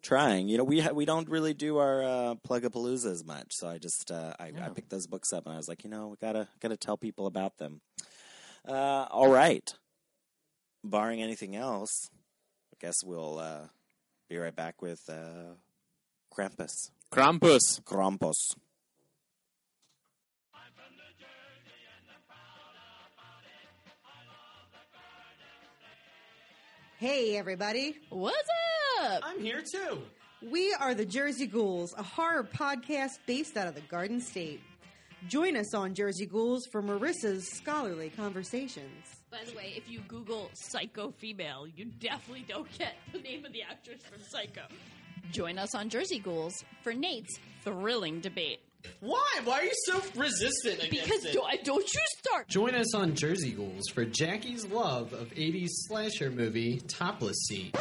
Trying. 0.01 0.49
You 0.49 0.57
know, 0.57 0.63
we 0.65 0.81
ha- 0.81 0.91
we 0.91 1.05
don't 1.05 1.29
really 1.29 1.53
do 1.53 1.77
our 1.77 2.03
uh, 2.03 2.35
plug-a-palooza 2.43 3.09
as 3.11 3.23
much, 3.25 3.47
so 3.51 3.67
I 3.69 3.77
just 3.77 4.11
uh, 4.11 4.33
I, 4.39 4.51
I 4.61 4.69
picked 4.69 4.89
those 4.89 5.07
books 5.07 5.31
up 5.33 5.45
and 5.45 5.53
I 5.53 5.57
was 5.57 5.67
like, 5.69 5.83
you 5.83 5.89
know, 5.89 6.07
we 6.07 6.17
gotta 6.17 6.47
gotta 6.61 6.75
tell 6.77 6.97
people 6.97 7.27
about 7.27 7.57
them. 7.57 7.79
Uh, 8.67 9.07
all 9.09 9.29
right. 9.29 9.63
Barring 10.83 11.21
anything 11.21 11.55
else, 11.55 12.09
guess 12.79 13.03
we'll 13.03 13.39
uh, 13.39 13.67
be 14.29 14.37
right 14.37 14.55
back 14.55 14.81
with 14.81 15.01
uh, 15.09 15.55
Krampus. 16.33 16.91
Krampus. 17.11 17.81
Krampus. 17.83 18.55
Hey, 26.97 27.37
everybody. 27.37 27.95
What's 28.09 28.49
up? 29.01 29.21
I'm 29.23 29.39
here 29.39 29.61
too. 29.61 29.99
We 30.41 30.73
are 30.73 30.93
the 30.93 31.05
Jersey 31.05 31.47
Ghouls, 31.47 31.93
a 31.97 32.03
horror 32.03 32.43
podcast 32.43 33.19
based 33.25 33.55
out 33.55 33.67
of 33.67 33.75
the 33.75 33.81
Garden 33.81 34.19
State. 34.19 34.61
Join 35.27 35.55
us 35.55 35.73
on 35.73 35.93
Jersey 35.93 36.25
Ghouls 36.25 36.65
for 36.65 36.81
Marissa's 36.81 37.47
scholarly 37.57 38.09
conversations. 38.09 39.18
By 39.31 39.39
the 39.49 39.55
way, 39.55 39.73
if 39.77 39.89
you 39.89 39.99
Google 40.07 40.49
Psycho 40.53 41.11
female, 41.11 41.67
you 41.67 41.85
definitely 41.85 42.45
don't 42.47 42.67
get 42.77 42.95
the 43.13 43.19
name 43.19 43.45
of 43.45 43.53
the 43.53 43.61
actress 43.61 44.01
from 44.01 44.21
Psycho. 44.23 44.61
Join 45.31 45.59
us 45.59 45.75
on 45.75 45.89
Jersey 45.89 46.17
Ghouls 46.19 46.63
for 46.81 46.93
Nate's 46.93 47.37
thrilling 47.63 48.21
debate. 48.21 48.59
Why? 49.01 49.23
Why 49.43 49.59
are 49.59 49.63
you 49.65 49.71
so 49.85 50.01
resistant 50.15 50.81
against 50.83 50.89
Because 51.05 51.25
it? 51.25 51.33
do, 51.33 51.41
don't 51.63 51.93
you 51.93 51.99
start. 52.17 52.47
Join 52.47 52.73
us 52.73 52.95
on 52.95 53.13
Jersey 53.13 53.51
Ghouls 53.51 53.83
for 53.93 54.03
Jackie's 54.05 54.65
love 54.65 55.13
of 55.13 55.29
80s 55.35 55.67
slasher 55.87 56.31
movie 56.31 56.79
Topless 56.87 57.37
Scene. 57.47 57.71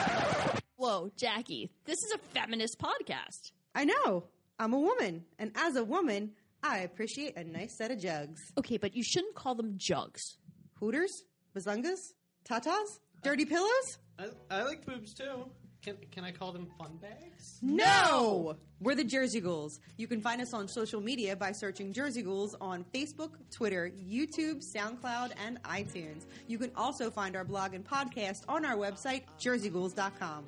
Whoa, 0.77 1.11
Jackie, 1.17 1.71
this 1.87 1.97
is 1.97 2.13
a 2.15 2.19
feminist 2.39 2.79
podcast. 2.79 3.53
I 3.75 3.85
know, 3.85 4.25
I'm 4.59 4.73
a 4.75 4.79
woman, 4.79 5.25
and 5.39 5.53
as 5.57 5.77
a 5.77 5.85
woman, 5.85 6.33
I 6.63 6.79
appreciate 6.79 7.37
a 7.37 7.45
nice 7.45 7.77
set 7.79 7.91
of 7.91 8.01
jugs. 8.01 8.41
Okay, 8.59 8.77
but 8.77 8.95
you 8.97 9.03
shouldn't 9.05 9.35
call 9.37 9.55
them 9.55 9.75
jugs. 9.77 10.37
Hooters? 10.81 11.23
Bazungas? 11.59 12.12
Tatas? 12.49 13.01
Dirty 13.23 13.44
pillows? 13.44 13.99
I, 14.18 14.29
I 14.51 14.62
like 14.62 14.87
boobs 14.87 15.12
too. 15.12 15.51
Can, 15.83 15.97
can 16.11 16.25
I 16.25 16.33
call 16.33 16.53
them 16.53 16.68
fun 16.79 16.99
bags? 17.01 17.59
No! 17.62 18.57
We're 18.81 18.94
the 18.97 19.05
Jersey 19.05 19.40
Ghouls. 19.40 19.81
You 19.97 20.07
can 20.07 20.21
find 20.21 20.40
us 20.40 20.53
on 20.53 20.66
social 20.68 21.01
media 21.01 21.37
by 21.37 21.53
searching 21.53 21.92
Jersey 21.92 22.23
Ghouls 22.23 22.57
on 22.61 22.85
Facebook, 22.92 23.31
Twitter, 23.51 23.90
YouTube, 23.97 24.64
SoundCloud, 24.64 25.33
and 25.44 25.62
iTunes. 25.62 26.27
You 26.47 26.59
can 26.59 26.73
also 26.77 27.11
find 27.11 27.37
our 27.37 27.44
blog 27.44 27.75
and 27.75 27.85
podcast 27.85 28.42
on 28.49 28.64
our 28.64 28.77
website, 28.77 29.23
jerseyghouls.com. 29.40 30.44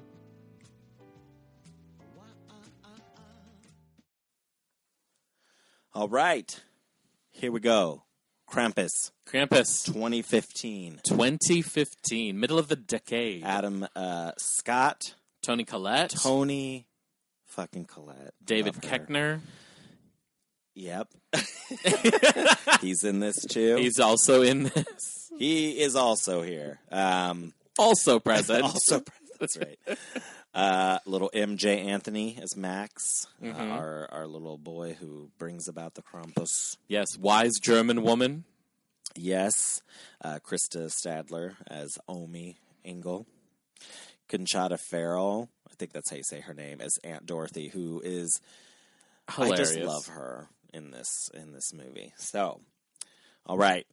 All 5.92 6.08
right. 6.08 6.60
Here 7.30 7.50
we 7.50 7.60
go. 7.60 8.04
Krampus, 8.50 9.12
Krampus. 9.26 9.84
2015. 9.86 11.00
2015, 11.04 12.38
middle 12.38 12.58
of 12.58 12.68
the 12.68 12.76
decade. 12.76 13.44
Adam 13.44 13.86
uh, 13.94 14.32
Scott, 14.38 15.14
Toni 15.42 15.64
Collette. 15.64 16.10
Toni, 16.10 16.86
fucking 17.46 17.84
Collette, 17.84 18.34
David 18.44 18.74
Love 18.74 18.84
her. 18.84 18.98
Koechner. 18.98 19.40
Yep, 20.74 21.08
he's 22.80 23.04
in 23.04 23.20
this 23.20 23.44
too. 23.44 23.76
He's 23.76 24.00
also 24.00 24.42
in 24.42 24.64
this. 24.64 25.30
he 25.38 25.80
is 25.80 25.94
also 25.96 26.42
here. 26.42 26.78
Um, 26.90 27.52
Also 27.78 28.18
present. 28.20 28.62
also, 28.64 29.00
present. 29.00 29.38
that's 29.38 29.56
right. 29.58 29.78
Uh, 30.52 30.98
little 31.06 31.30
Emjay 31.32 31.84
Anthony 31.86 32.36
as 32.42 32.56
Max, 32.56 33.26
uh, 33.40 33.46
Mm-hmm. 33.46 33.70
our 33.72 34.08
our 34.10 34.26
little 34.26 34.58
boy 34.58 34.96
who 34.98 35.30
brings 35.38 35.68
about 35.68 35.94
the 35.94 36.02
Krampus. 36.02 36.76
Yes, 36.88 37.16
wise 37.16 37.52
German 37.60 38.02
woman. 38.02 38.44
Yes, 39.16 39.80
uh, 40.24 40.38
Krista 40.44 40.90
Stadler 40.90 41.54
as 41.68 41.96
Omi 42.08 42.56
Engel. 42.84 43.26
Conchata 44.28 44.78
Ferrell, 44.78 45.48
I 45.68 45.74
think 45.74 45.92
that's 45.92 46.10
how 46.10 46.16
you 46.16 46.22
say 46.24 46.40
her 46.40 46.54
name, 46.54 46.80
as 46.80 46.92
Aunt 47.02 47.26
Dorothy, 47.26 47.68
who 47.68 48.00
is 48.04 48.40
Hilarious. 49.32 49.60
I 49.60 49.62
just 49.74 49.78
love 49.78 50.06
her 50.14 50.48
in 50.72 50.90
this 50.92 51.28
in 51.34 51.52
this 51.52 51.72
movie. 51.72 52.12
So, 52.16 52.60
all 53.46 53.58
right, 53.58 53.86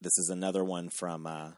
this 0.00 0.16
is 0.18 0.30
another 0.30 0.64
one 0.64 0.88
from 0.90 1.26
uh, 1.26 1.50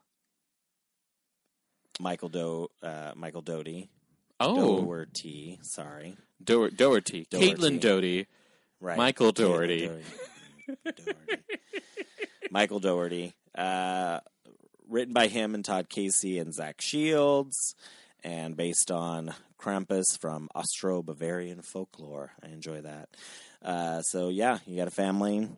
Michael 2.00 2.28
Do 2.28 2.68
uh, 2.82 3.12
Michael 3.14 3.42
Doty. 3.42 3.88
Oh, 4.40 4.80
Doherty, 4.80 5.58
sorry, 5.62 6.16
Do- 6.42 6.70
Doherty. 6.70 7.26
Doherty. 7.30 7.52
Caitlin 7.54 7.80
Doherty. 7.80 8.26
right? 8.80 8.96
Michael 8.98 9.30
Dougherty. 9.32 9.86
Doherty. 9.86 10.04
Doherty. 10.84 11.42
Michael 12.50 12.80
Dougherty. 12.80 13.34
Uh, 13.56 14.20
written 14.88 15.14
by 15.14 15.28
him 15.28 15.54
and 15.54 15.64
Todd 15.64 15.88
Casey 15.88 16.38
and 16.38 16.52
Zach 16.54 16.80
Shields, 16.80 17.74
and 18.24 18.56
based 18.56 18.90
on 18.90 19.34
Krampus 19.58 20.18
from 20.20 20.48
Austro-Bavarian 20.54 21.62
folklore. 21.62 22.32
I 22.42 22.48
enjoy 22.48 22.80
that. 22.80 23.08
Uh, 23.62 24.02
so 24.02 24.28
yeah, 24.28 24.58
you 24.66 24.76
got 24.76 24.88
a 24.88 24.92
family 24.92 25.48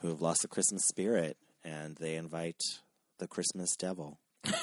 who 0.00 0.08
have 0.08 0.22
lost 0.22 0.42
the 0.42 0.48
Christmas 0.48 0.82
spirit, 0.88 1.36
and 1.64 1.96
they 1.96 2.16
invite 2.16 2.60
the 3.18 3.28
Christmas 3.28 3.76
devil 3.76 4.18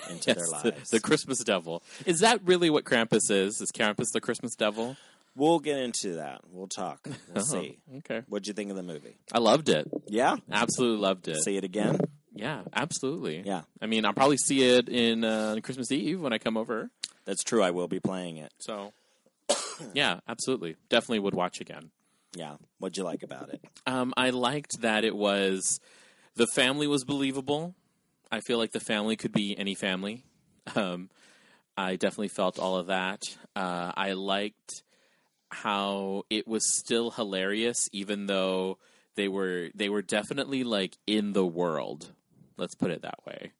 into 0.09 0.25
their 0.33 0.35
Yes, 0.45 0.61
the, 0.61 0.69
lives. 0.71 0.89
the 0.89 0.99
Christmas 0.99 1.39
devil. 1.43 1.83
Is 2.05 2.19
that 2.19 2.41
really 2.45 2.69
what 2.69 2.83
Krampus 2.85 3.29
is? 3.29 3.61
Is 3.61 3.71
Krampus 3.71 4.11
the 4.13 4.21
Christmas 4.21 4.55
devil? 4.55 4.97
we'll 5.35 5.59
get 5.59 5.77
into 5.79 6.15
that. 6.15 6.41
We'll 6.51 6.67
talk. 6.67 6.99
We'll 7.05 7.15
Oh, 7.37 7.39
see. 7.41 7.77
Okay. 7.99 8.23
What'd 8.27 8.47
you 8.47 8.53
think 8.53 8.71
of 8.71 8.75
the 8.75 8.83
movie? 8.83 9.15
I 9.31 9.37
loved 9.39 9.69
it. 9.69 9.87
Yeah, 10.07 10.35
Absolutely 10.51 10.97
loved 11.01 11.27
it. 11.29 11.37
see 11.43 11.55
it 11.55 11.63
again. 11.63 11.97
Yeah, 12.33 12.63
absolutely. 12.75 13.43
Yeah. 13.45 13.61
I 13.81 13.85
mean, 13.85 14.03
I'll 14.03 14.11
probably 14.13 14.35
see 14.37 14.63
it 14.63 14.89
in 14.89 15.23
uh, 15.23 15.55
Christmas 15.63 15.91
Eve 15.93 16.19
when 16.19 16.33
I 16.33 16.39
come 16.39 16.57
over. 16.57 16.89
That's 17.23 17.43
true. 17.43 17.61
I 17.63 17.71
will 17.71 17.87
be 17.87 18.01
playing 18.01 18.35
it. 18.37 18.51
So, 18.59 18.91
yeah, 19.93 20.19
absolutely. 20.27 20.75
Definitely 20.89 21.19
would 21.19 21.35
watch 21.35 21.61
again. 21.61 21.91
Yeah. 22.35 22.55
What'd 22.79 22.97
you 22.97 23.03
like 23.05 23.23
about 23.23 23.49
it? 23.49 23.63
Um, 23.87 24.13
I 24.17 24.31
liked 24.31 24.81
that 24.81 25.05
it 25.05 25.15
was 25.15 25.79
the 26.35 26.47
family 26.53 26.87
was 26.87 27.03
believable. 27.05 27.75
I 28.31 28.39
feel 28.41 28.57
like 28.57 28.71
the 28.71 28.79
family 28.79 29.15
could 29.15 29.31
be 29.31 29.57
any 29.57 29.75
family. 29.75 30.23
Um, 30.75 31.09
I 31.75 31.95
definitely 31.95 32.27
felt 32.27 32.59
all 32.59 32.77
of 32.77 32.87
that. 32.87 33.23
Uh, 33.55 33.91
I 33.95 34.13
liked 34.13 34.83
how 35.49 36.23
it 36.29 36.47
was 36.47 36.77
still 36.77 37.11
hilarious, 37.11 37.89
even 37.91 38.27
though 38.27 38.77
they 39.15 39.27
were 39.27 39.69
they 39.73 39.89
were 39.89 40.01
definitely 40.03 40.63
like 40.63 40.97
in 41.07 41.33
the 41.33 41.45
world. 41.45 42.11
Let's 42.57 42.75
put 42.75 42.91
it 42.91 43.01
that 43.01 43.25
way. 43.25 43.51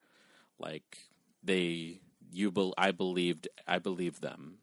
Like 0.60 1.00
they, 1.44 2.00
you, 2.32 2.52
bel 2.52 2.74
I 2.78 2.92
believed, 2.92 3.48
I 3.68 3.80
believed 3.80 4.22
them. 4.22 4.58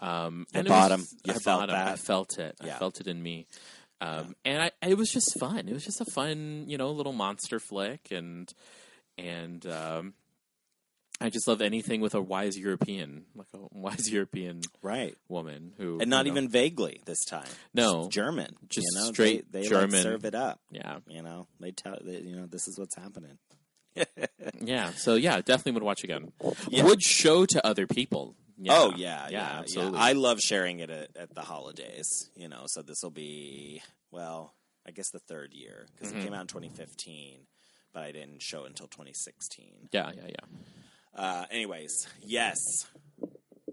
Um, 0.00 0.46
You 0.54 0.60
and 0.60 0.68
'em. 0.68 1.00
was, 1.00 1.16
You 1.24 1.32
I 1.34 1.38
felt 1.38 1.60
bought 1.60 1.70
'em. 1.70 1.88
I 1.88 1.96
felt 1.96 2.38
it. 2.38 2.56
Yeah. 2.64 2.76
I 2.76 2.78
felt 2.78 3.00
it 3.00 3.08
in 3.08 3.22
me. 3.22 3.46
Um, 4.00 4.34
and 4.44 4.62
I, 4.62 4.70
it 4.86 4.96
was 4.96 5.10
just 5.10 5.38
fun. 5.40 5.68
It 5.68 5.72
was 5.72 5.84
just 5.84 6.00
a 6.00 6.04
fun, 6.14 6.64
you 6.68 6.78
know, 6.78 6.90
little 6.92 7.12
monster 7.12 7.58
flick, 7.58 8.08
and 8.12 8.48
and 9.16 9.66
um, 9.66 10.14
I 11.20 11.30
just 11.30 11.48
love 11.48 11.60
anything 11.60 12.00
with 12.00 12.14
a 12.14 12.20
wise 12.22 12.56
European, 12.56 13.24
like 13.34 13.48
a 13.54 13.58
wise 13.76 14.08
European 14.12 14.60
Right. 14.82 15.16
woman 15.28 15.72
who, 15.76 15.98
And 16.00 16.08
not 16.10 16.26
you 16.26 16.32
know- 16.32 16.38
even 16.38 16.48
vaguely 16.50 17.00
this 17.06 17.24
time. 17.24 17.48
No. 17.74 18.02
Just 18.04 18.10
German. 18.12 18.54
Just 18.68 18.86
you 18.94 19.00
know? 19.00 19.06
straight 19.12 19.50
they, 19.50 19.62
they 19.62 19.68
German. 19.68 19.90
Like 19.90 20.02
serve 20.02 20.24
it 20.24 20.36
up. 20.36 20.60
yeah, 20.70 20.98
You 21.08 21.22
know, 21.22 21.48
they 21.58 21.72
tell 21.72 21.98
they, 22.00 22.20
you 22.20 22.36
know 22.36 22.46
this 22.46 22.68
is 22.68 22.78
what's 22.78 22.94
happening. 22.96 23.38
yeah. 24.60 24.90
So 24.92 25.16
yeah, 25.16 25.40
definitely 25.40 25.72
would 25.72 25.82
watch 25.82 26.04
again. 26.04 26.30
Yeah. 26.68 26.84
Would 26.84 27.02
show 27.02 27.46
to 27.46 27.66
other 27.66 27.88
people. 27.88 28.36
Yeah. 28.60 28.72
Oh 28.74 28.92
yeah, 28.96 29.24
yeah, 29.24 29.30
yeah, 29.30 29.58
absolutely. 29.60 29.98
I 30.00 30.12
love 30.12 30.40
sharing 30.40 30.80
it 30.80 30.90
at, 30.90 31.10
at 31.16 31.34
the 31.34 31.42
holidays. 31.42 32.28
You 32.36 32.48
know, 32.48 32.64
so 32.66 32.82
this 32.82 33.02
will 33.02 33.10
be 33.10 33.82
well, 34.10 34.54
I 34.86 34.90
guess 34.90 35.10
the 35.10 35.20
third 35.20 35.52
year 35.52 35.86
because 35.92 36.08
Mm-hmm. 36.10 36.20
it 36.20 36.24
came 36.24 36.34
out 36.34 36.40
in 36.42 36.46
2015, 36.48 37.40
but 37.92 38.02
I 38.02 38.12
didn't 38.12 38.42
show 38.42 38.64
it 38.64 38.68
until 38.68 38.88
2016. 38.88 39.88
yeah, 39.92 40.10
yeah, 40.16 40.22
yeah. 40.28 41.20
Uh, 41.20 41.44
anyways, 41.50 42.06
yes, 42.22 42.86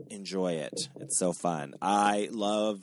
enjoy 0.10 0.54
it. 0.54 0.88
It's 1.00 1.18
so 1.18 1.34
fun. 1.34 1.74
I 1.82 2.30
love. 2.32 2.80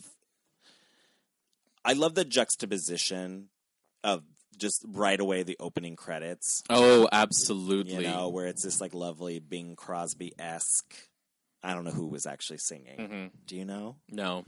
I 1.85 1.95
love 1.95 2.15
the 2.15 2.25
juxtaposition 2.25 3.49
of 4.05 4.23
just 4.57 4.85
right 4.87 5.19
away 5.19 5.43
the 5.43 5.57
opening 5.59 5.97
credits. 5.97 6.63
Oh, 6.71 7.09
absolutely. 7.11 7.95
You 7.95 8.03
know, 8.03 8.29
where 8.29 8.47
it's 8.47 8.63
this 8.63 8.81
like 8.81 8.95
lovely 8.95 9.41
Bing 9.41 9.75
Crosby 9.77 10.33
esque. 10.39 10.95
I 11.63 11.75
don't 11.75 11.85
know 11.85 11.91
who 11.93 12.07
was 12.09 12.27
actually 12.27 12.59
singing. 12.59 12.99
Mm-hmm. 12.99 13.27
Do 13.47 13.57
you 13.57 13.65
know, 13.65 13.97
no, 14.11 14.45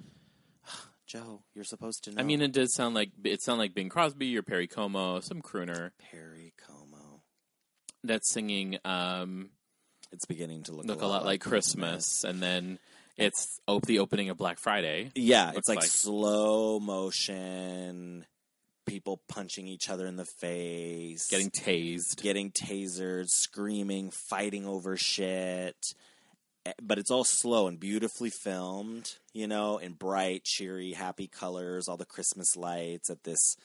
Joe? 1.07 1.43
You're 1.55 1.65
supposed 1.65 2.05
to 2.05 2.13
know. 2.13 2.21
I 2.21 2.25
mean 2.25 2.41
it 2.43 2.53
did 2.53 2.71
sound 2.71 2.95
like 2.95 3.11
it 3.25 3.43
sounded 3.43 3.61
like 3.63 3.75
Bing 3.75 3.89
Crosby 3.89 4.37
or 4.37 4.43
Perry 4.43 4.67
Como, 4.67 5.21
some 5.21 5.43
crooner 5.43 5.91
Perry 6.11 6.55
Como. 6.67 7.21
that's 8.03 8.31
singing 8.31 8.79
um, 8.85 9.51
It's 10.13 10.25
beginning 10.27 10.65
to 10.65 10.73
look, 10.73 10.87
"Look 10.87 11.03
a 11.03 11.07
Lot 11.07 11.25
Like 11.25 11.41
Christmas," 11.41 12.25
and 12.25 12.43
then 12.43 12.79
it's 13.17 13.61
op- 13.69 13.87
the 13.87 14.01
opening 14.01 14.29
of 14.31 14.37
Black 14.37 14.59
Friday. 14.59 15.11
Yeah, 15.15 15.53
it's 15.55 15.69
like, 15.69 15.79
like. 15.81 15.89
slow 15.89 16.81
motion. 16.81 18.27
People 18.87 19.23
punching 19.31 19.67
each 19.67 19.89
other 19.89 20.07
in 20.07 20.17
the 20.17 20.27
face, 20.27 21.29
Getting 21.29 21.49
tased. 21.49 22.21
getting 22.21 22.51
tasered, 22.51 23.31
screaming, 23.31 24.11
fighting 24.11 24.67
over 24.67 24.97
shit. 24.99 25.95
But 26.83 26.99
it's 26.99 27.11
all 27.11 27.25
slow 27.25 27.67
and 27.67 27.79
beautifully 27.79 28.31
filmed, 28.31 29.17
you 29.33 29.47
know, 29.47 29.77
in 29.79 29.93
bright, 29.93 30.45
cheery, 30.45 30.93
happy 30.93 31.27
colors, 31.27 31.89
all 31.89 31.97
the 31.99 32.07
Christmas 32.07 32.57
lights 32.57 33.11
at 33.11 33.25
this 33.25 33.57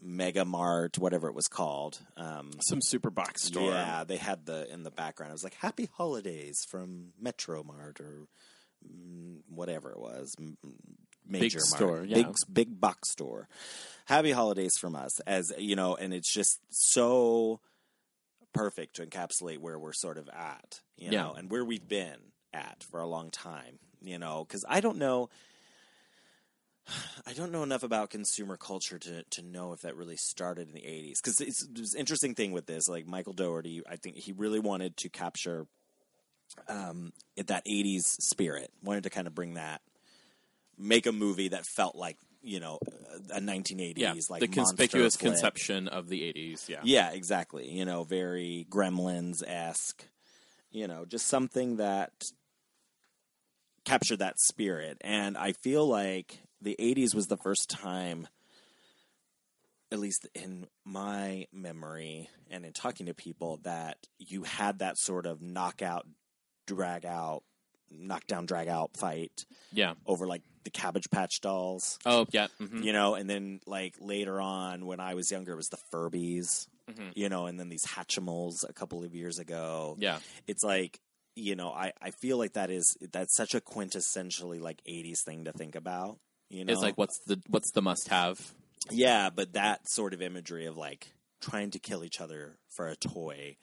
Mega 0.00 0.44
Mart, 0.44 0.98
whatever 0.98 1.28
it 1.28 1.34
was 1.34 1.46
called. 1.46 2.00
Um, 2.16 2.50
Some 2.68 2.80
super 2.82 3.10
box 3.10 3.44
store. 3.44 3.70
yeah, 3.70 4.04
they 4.04 4.16
had 4.16 4.46
the 4.46 4.66
in 4.72 4.82
the 4.82 4.90
background. 4.90 5.30
It 5.30 5.34
was 5.34 5.44
like 5.44 5.54
"Happy 5.54 5.88
Holidays" 5.92 6.56
from 6.70 7.12
Metro 7.20 7.62
Mart 7.62 8.00
or 8.00 8.26
mm, 8.84 9.40
whatever 9.48 9.90
it 9.90 10.00
was, 10.00 10.34
m- 10.40 10.56
major 11.26 11.58
Mart. 11.58 11.66
store, 11.66 12.04
yeah. 12.04 12.16
big 12.16 12.34
big 12.52 12.80
box 12.80 13.10
store. 13.12 13.46
Happy 14.06 14.32
Holidays 14.32 14.72
from 14.80 14.96
us, 14.96 15.20
as 15.20 15.52
you 15.58 15.76
know, 15.76 15.94
and 15.94 16.12
it's 16.12 16.32
just 16.32 16.58
so 16.70 17.60
perfect 18.52 18.96
to 18.96 19.06
encapsulate 19.06 19.58
where 19.58 19.78
we're 19.78 19.92
sort 19.92 20.18
of 20.18 20.28
at, 20.28 20.80
you 20.96 21.10
Yeah. 21.10 21.22
know, 21.22 21.32
and 21.34 21.50
where 21.50 21.64
we've 21.64 21.86
been 21.86 22.32
at 22.52 22.84
for 22.90 23.00
a 23.00 23.06
long 23.06 23.30
time, 23.30 23.78
you 24.00 24.18
know, 24.18 24.44
because 24.46 24.64
I 24.68 24.80
don't 24.80 24.98
know. 24.98 25.30
I 27.26 27.32
don't 27.32 27.52
know 27.52 27.62
enough 27.62 27.84
about 27.84 28.10
consumer 28.10 28.56
culture 28.56 28.98
to, 28.98 29.22
to 29.22 29.42
know 29.42 29.72
if 29.72 29.82
that 29.82 29.96
really 29.96 30.16
started 30.16 30.66
in 30.66 30.74
the 30.74 30.80
80s. 30.80 31.18
Because 31.22 31.40
it's, 31.40 31.66
it's 31.76 31.94
an 31.94 32.00
interesting 32.00 32.34
thing 32.34 32.50
with 32.50 32.66
this. 32.66 32.88
Like 32.88 33.06
Michael 33.06 33.34
Dougherty, 33.34 33.82
I 33.88 33.94
think 33.96 34.16
he 34.16 34.32
really 34.32 34.58
wanted 34.58 34.96
to 34.98 35.08
capture 35.08 35.66
um, 36.68 37.12
that 37.36 37.64
80s 37.64 38.02
spirit, 38.20 38.70
wanted 38.82 39.04
to 39.04 39.10
kind 39.10 39.28
of 39.28 39.34
bring 39.34 39.54
that, 39.54 39.80
make 40.76 41.06
a 41.06 41.12
movie 41.12 41.48
that 41.48 41.64
felt 41.66 41.94
like, 41.94 42.18
you 42.42 42.60
know, 42.60 42.78
a 43.30 43.40
1980s, 43.40 43.94
Yeah, 43.96 44.14
like 44.28 44.40
the 44.40 44.48
conspicuous 44.48 45.16
conception 45.16 45.88
of 45.88 46.08
the 46.08 46.20
'80s. 46.20 46.68
Yeah, 46.68 46.80
Yeah, 46.82 47.10
exactly. 47.12 47.70
You 47.70 47.84
know, 47.84 48.04
very 48.04 48.66
Gremlins 48.68 49.42
esque. 49.46 50.04
You 50.70 50.88
know, 50.88 51.04
just 51.04 51.26
something 51.26 51.76
that 51.76 52.12
captured 53.84 54.18
that 54.18 54.38
spirit. 54.38 54.98
And 55.02 55.36
I 55.36 55.52
feel 55.52 55.86
like 55.86 56.38
the 56.60 56.76
80s 56.78 57.14
was 57.14 57.26
the 57.26 57.36
first 57.36 57.68
time, 57.68 58.28
at 59.90 59.98
least 59.98 60.26
in 60.34 60.66
my 60.84 61.46
memory 61.52 62.28
and 62.50 62.64
in 62.64 62.72
talking 62.72 63.06
to 63.06 63.14
people, 63.14 63.58
that 63.64 63.98
you 64.18 64.44
had 64.44 64.78
that 64.78 64.98
sort 64.98 65.26
of 65.26 65.42
knockout, 65.42 66.06
drag 66.66 67.04
out, 67.04 67.42
knockdown, 67.90 68.46
drag 68.46 68.68
out 68.68 68.96
fight 68.96 69.44
yeah. 69.72 69.94
over 70.06 70.26
like 70.26 70.42
the 70.64 70.70
Cabbage 70.70 71.10
Patch 71.10 71.40
dolls 71.40 71.98
Oh, 72.06 72.26
yeah. 72.30 72.48
mhm. 72.60 72.84
you 72.84 72.92
know, 72.92 73.14
and 73.14 73.28
then 73.28 73.60
like 73.66 73.94
later 74.00 74.40
on 74.40 74.86
when 74.86 75.00
I 75.00 75.14
was 75.14 75.30
younger, 75.30 75.52
it 75.52 75.56
was 75.56 75.68
the 75.68 75.78
Furbies, 75.92 76.66
Mm-hmm. 76.90 77.10
you 77.14 77.28
know, 77.28 77.46
and 77.46 77.58
then 77.60 77.68
these 77.68 77.84
Hatchimals 77.86 78.68
a 78.68 78.72
couple 78.72 79.04
of 79.04 79.14
years 79.14 79.38
ago. 79.38 79.96
Yeah, 80.00 80.18
It's 80.48 80.64
like, 80.64 80.98
you 81.36 81.54
know, 81.54 81.70
I, 81.70 81.92
I 82.02 82.10
feel 82.10 82.38
like 82.38 82.54
that 82.54 82.70
is 82.70 82.96
that's 83.12 83.34
such 83.36 83.54
a 83.54 83.60
quintessentially 83.60 84.60
like 84.60 84.82
'80s 84.88 85.22
thing 85.24 85.44
to 85.44 85.52
think 85.52 85.76
about. 85.76 86.18
You 86.50 86.64
know, 86.64 86.72
it's 86.72 86.82
like 86.82 86.98
what's 86.98 87.18
the 87.26 87.40
what's 87.48 87.70
the 87.72 87.82
must 87.82 88.08
have? 88.08 88.38
yeah, 88.90 89.30
but 89.30 89.52
that 89.52 89.88
sort 89.88 90.12
of 90.12 90.20
imagery 90.20 90.66
of 90.66 90.76
like 90.76 91.12
trying 91.40 91.70
to 91.70 91.78
kill 91.78 92.02
each 92.04 92.20
other 92.20 92.58
for 92.68 92.88
a 92.88 92.96
toy 92.96 93.56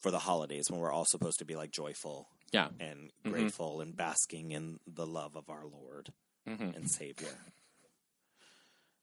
for 0.00 0.10
the 0.10 0.18
holidays 0.20 0.70
when 0.70 0.80
we're 0.80 0.92
all 0.92 1.04
supposed 1.04 1.40
to 1.40 1.44
be 1.44 1.56
like 1.56 1.70
joyful 1.72 2.28
Yeah, 2.52 2.68
and 2.78 3.12
Mhm. 3.24 3.30
grateful 3.32 3.80
and 3.80 3.96
basking 3.96 4.52
in 4.52 4.78
the 4.86 5.06
love 5.06 5.36
of 5.36 5.48
our 5.50 5.66
Lord 5.66 6.12
Mhm. 6.46 6.76
and 6.76 6.90
Savior. 6.90 7.36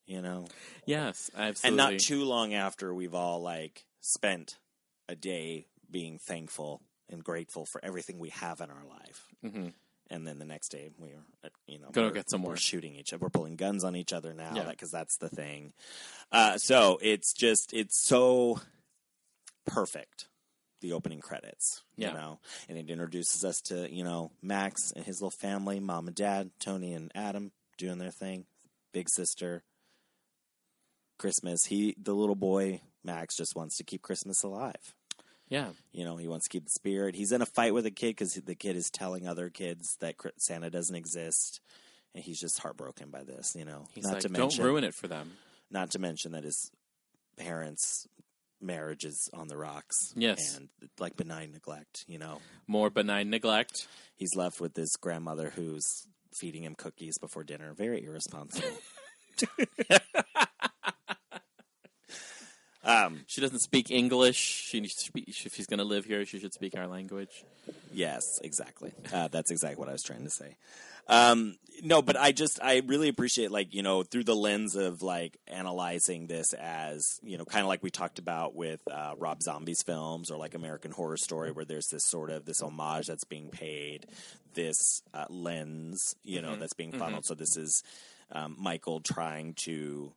You 0.06 0.22
know, 0.22 0.48
yes, 0.86 1.30
absolutely. 1.36 1.68
and 1.68 1.78
not 1.78 2.00
too 2.00 2.24
long 2.24 2.54
after 2.54 2.94
we've 2.94 3.14
all 3.14 3.42
like 3.42 3.86
spent 4.02 4.58
a 5.08 5.16
day 5.16 5.68
being 5.90 6.18
thankful 6.18 6.82
and 7.10 7.24
grateful 7.24 7.66
for 7.66 7.84
everything 7.84 8.18
we 8.20 8.30
have 8.30 8.60
in 8.62 8.72
our 8.72 8.86
life, 8.86 9.28
Mhm. 9.44 9.74
and 10.10 10.28
then 10.28 10.40
the 10.40 10.46
next 10.46 10.70
day 10.70 10.90
we 10.98 11.10
are, 11.12 11.26
uh, 11.44 11.50
you 11.68 11.78
know, 11.80 11.90
Gonna 11.92 12.12
get 12.12 12.30
some 12.30 12.42
more. 12.42 12.58
shooting 12.58 12.96
each 12.96 13.14
other. 13.14 13.22
We're 13.24 13.30
pulling 13.30 13.56
guns 13.56 13.84
on 13.84 13.96
each 13.96 14.12
other 14.14 14.34
now, 14.34 14.56
Yeah. 14.56 14.70
because 14.70 14.90
that's 14.92 15.18
the 15.18 15.30
thing. 15.30 15.74
Uh, 16.32 16.58
so 16.58 16.98
it's 17.02 17.34
just 17.34 17.72
it's 17.74 17.98
so 17.98 18.62
perfect. 19.66 20.28
The 20.82 20.94
opening 20.94 21.20
credits, 21.20 21.82
Yeah. 21.98 22.10
you 22.10 22.14
know, 22.14 22.40
and 22.70 22.78
it 22.78 22.90
introduces 22.90 23.44
us 23.44 23.60
to 23.66 23.92
you 23.94 24.04
know 24.04 24.32
Max 24.42 24.92
and 24.96 25.04
his 25.06 25.22
little 25.22 25.30
family, 25.32 25.80
mom 25.80 26.08
and 26.08 26.16
dad, 26.16 26.52
Tony 26.60 26.94
and 26.94 27.12
Adam 27.14 27.52
doing 27.78 27.98
their 27.98 28.12
thing, 28.12 28.46
big 28.94 29.10
sister, 29.10 29.64
Christmas. 31.18 31.66
He, 31.66 31.96
the 32.02 32.14
little 32.14 32.36
boy, 32.36 32.82
Max, 33.04 33.36
just 33.36 33.56
wants 33.56 33.78
to 33.78 33.84
keep 33.84 34.02
Christmas 34.02 34.44
alive. 34.44 34.96
yeah, 35.50 35.70
You 35.92 36.06
know, 36.06 36.18
he 36.18 36.28
wants 36.28 36.46
to 36.48 36.50
keep 36.50 36.64
the 36.66 36.70
spirit. 36.72 37.16
He's 37.16 37.32
in 37.32 37.42
a 37.42 37.46
fight 37.46 37.74
with 37.74 37.86
a 37.86 37.92
kid 37.92 38.10
because 38.12 38.34
the 38.36 38.56
kid 38.56 38.76
is 38.76 38.90
telling 38.90 39.28
other 39.28 39.50
kids 39.50 39.98
that 40.00 40.16
Santa 40.38 40.70
doesn't 40.70 40.96
exist, 40.96 41.60
and 42.16 42.24
he's 42.24 42.40
just 42.40 42.60
heartbroken 42.60 43.10
by 43.10 43.24
this. 43.24 43.56
You 43.56 43.66
know, 43.66 43.88
he's 43.94 44.06
not 44.06 44.14
like, 44.14 44.22
to 44.24 44.30
don't 44.30 44.40
mention, 44.40 44.64
ruin 44.64 44.84
it 44.84 44.94
for 44.94 45.08
them. 45.08 45.32
not 45.72 45.92
to 45.92 46.00
mention 46.00 46.32
that 46.34 46.44
his 46.44 46.72
parents' 47.38 48.08
marriage 48.62 49.06
is 49.06 49.30
on 49.34 49.48
the 49.48 49.58
rocks. 49.58 49.96
Yes. 50.16 50.58
and 50.58 50.70
like 51.00 51.16
benign 51.18 51.52
neglect. 51.52 52.06
You 52.08 52.18
know, 52.20 52.40
More 52.68 52.90
benign 52.90 53.30
neglect. 53.30 53.88
he's 54.16 54.36
left 54.36 54.60
with 54.62 54.76
his 54.76 54.96
grandmother 55.00 55.52
who's 55.56 56.08
feeding 56.34 56.64
him 56.64 56.76
cookies 56.76 57.18
before 57.18 57.44
dinner. 57.44 57.74
Very 57.74 58.04
irresponsible. 58.04 58.68
um, 62.84 63.22
She 63.28 63.42
doesn't 63.42 63.60
speak 63.60 63.92
English. 63.92 64.38
She 64.38 64.80
needs 64.80 64.96
to 64.96 65.06
speak, 65.06 65.28
if 65.28 65.54
she's 65.56 65.68
going 65.68 65.80
to 65.80 65.84
live 65.84 66.06
here, 66.06 66.26
she 66.26 66.40
should 66.40 66.54
speak 66.54 66.76
our 66.78 66.88
language. 66.88 67.44
Yes, 67.94 68.24
exactly. 68.44 68.94
Uh, 69.12 69.28
that's 69.28 69.52
exactly 69.52 69.80
what 69.80 69.90
I 69.90 69.94
was 69.94 70.04
trying 70.04 70.24
to 70.24 70.30
say. 70.30 70.58
Um, 71.10 71.56
no, 71.82 72.02
but 72.02 72.18
I 72.18 72.32
just 72.32 72.60
I 72.62 72.82
really 72.86 73.10
appreciate 73.10 73.52
like 73.52 73.74
you 73.74 73.82
know 73.82 74.04
through 74.04 74.26
the 74.26 74.36
lens 74.36 74.76
of 74.76 75.02
like 75.02 75.38
analyzing 75.48 76.28
this 76.28 76.54
as 76.54 77.20
you 77.24 77.38
know 77.38 77.46
kind 77.46 77.64
of 77.64 77.68
like 77.68 77.84
we 77.84 77.90
talked 77.90 78.20
about 78.20 78.56
with 78.56 78.82
uh, 78.92 79.14
Rob 79.18 79.42
Zombie's 79.42 79.82
films 79.82 80.30
or 80.30 80.38
like 80.38 80.54
American 80.54 80.92
Horror 80.92 81.18
Story 81.18 81.52
where 81.52 81.66
there's 81.66 81.88
this 81.88 82.06
sort 82.06 82.30
of 82.30 82.46
this 82.46 82.62
homage 82.62 83.08
that's 83.08 83.24
being 83.24 83.50
paid, 83.50 84.06
this 84.54 85.02
uh, 85.14 85.26
lens 85.30 86.16
you 86.24 86.42
know 86.42 86.56
that's 86.56 86.74
being 86.74 86.92
funneled. 86.92 87.26
So 87.26 87.34
this 87.34 87.58
is 87.58 87.84
um, 88.32 88.56
Michael 88.60 89.00
trying 89.02 89.56
to 89.66 90.14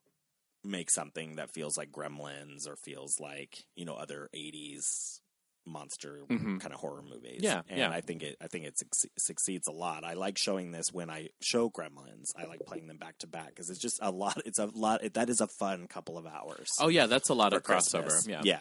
make 0.64 0.90
something 0.90 1.36
that 1.36 1.50
feels 1.50 1.76
like 1.78 1.90
Gremlins 1.90 2.68
or 2.68 2.76
feels 2.76 3.18
like 3.18 3.64
you 3.76 3.84
know 3.84 3.94
other 3.94 4.28
'80s 4.34 5.20
monster 5.66 6.20
kind 6.28 6.66
of 6.66 6.72
horror 6.74 7.02
movies. 7.02 7.40
Yeah, 7.42 7.62
and 7.68 7.78
yeah. 7.78 7.90
I 7.90 8.00
think 8.00 8.22
it 8.22 8.36
I 8.40 8.46
think 8.48 8.64
it 8.66 8.74
succe- 8.82 9.10
succeeds 9.18 9.68
a 9.68 9.72
lot. 9.72 10.04
I 10.04 10.14
like 10.14 10.36
showing 10.38 10.72
this 10.72 10.86
when 10.92 11.10
I 11.10 11.28
show 11.40 11.70
Gremlins. 11.70 12.26
I 12.36 12.46
like 12.46 12.60
playing 12.66 12.86
them 12.88 12.96
back 12.98 13.18
to 13.18 13.26
back 13.26 13.48
because 13.48 13.70
it's 13.70 13.80
just 13.80 13.98
a 14.02 14.10
lot. 14.10 14.40
It's 14.44 14.58
a 14.58 14.66
lot. 14.66 15.04
It, 15.04 15.14
that 15.14 15.28
is 15.30 15.40
a 15.40 15.46
fun 15.46 15.86
couple 15.86 16.18
of 16.18 16.26
hours. 16.26 16.68
Oh, 16.80 16.88
yeah, 16.88 17.06
that's 17.06 17.28
a 17.28 17.34
lot 17.34 17.52
of 17.52 17.62
crossover. 17.62 18.02
Christmas. 18.08 18.26
Yeah. 18.26 18.40
yeah. 18.44 18.58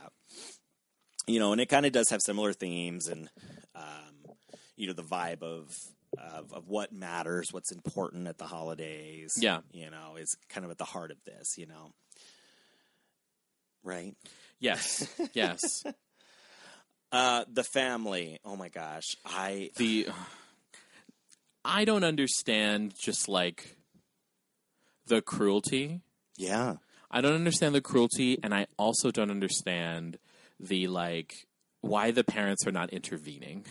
You 1.27 1.39
know, 1.39 1.51
and 1.51 1.61
it 1.61 1.67
kind 1.69 1.85
of 1.85 1.91
does 1.91 2.09
have 2.09 2.21
similar 2.21 2.53
themes 2.53 3.07
and 3.07 3.29
um, 3.75 4.33
you 4.75 4.87
know 4.87 4.93
the 4.93 5.03
vibe 5.03 5.43
of. 5.43 5.69
Of, 6.17 6.51
of 6.51 6.67
what 6.67 6.91
matters, 6.91 7.53
what's 7.53 7.71
important 7.71 8.27
at 8.27 8.37
the 8.37 8.43
holidays, 8.43 9.31
Yeah. 9.39 9.61
you 9.71 9.89
know, 9.89 10.17
is 10.19 10.35
kind 10.49 10.65
of 10.65 10.69
at 10.71 10.77
the 10.77 10.83
heart 10.83 11.09
of 11.09 11.15
this, 11.25 11.57
you 11.57 11.65
know, 11.67 11.93
right? 13.81 14.13
Yes, 14.59 15.07
yes. 15.33 15.61
Uh, 17.11 17.43
the 17.51 17.63
family. 17.63 18.39
Oh 18.45 18.55
my 18.55 18.69
gosh, 18.69 19.15
I 19.25 19.71
the 19.75 20.07
I 21.63 21.85
don't 21.85 22.03
understand 22.03 22.93
just 22.99 23.27
like 23.27 23.75
the 25.07 25.21
cruelty. 25.21 26.01
Yeah. 26.37 26.75
I 27.09 27.19
don't 27.19 27.33
understand 27.33 27.75
the 27.75 27.81
cruelty, 27.81 28.39
and 28.41 28.53
I 28.53 28.67
also 28.77 29.11
don't 29.11 29.29
understand 29.29 30.17
the 30.59 30.87
like 30.87 31.47
why 31.81 32.11
the 32.11 32.23
parents 32.23 32.65
are 32.65 32.71
not 32.71 32.91
intervening. 32.91 33.65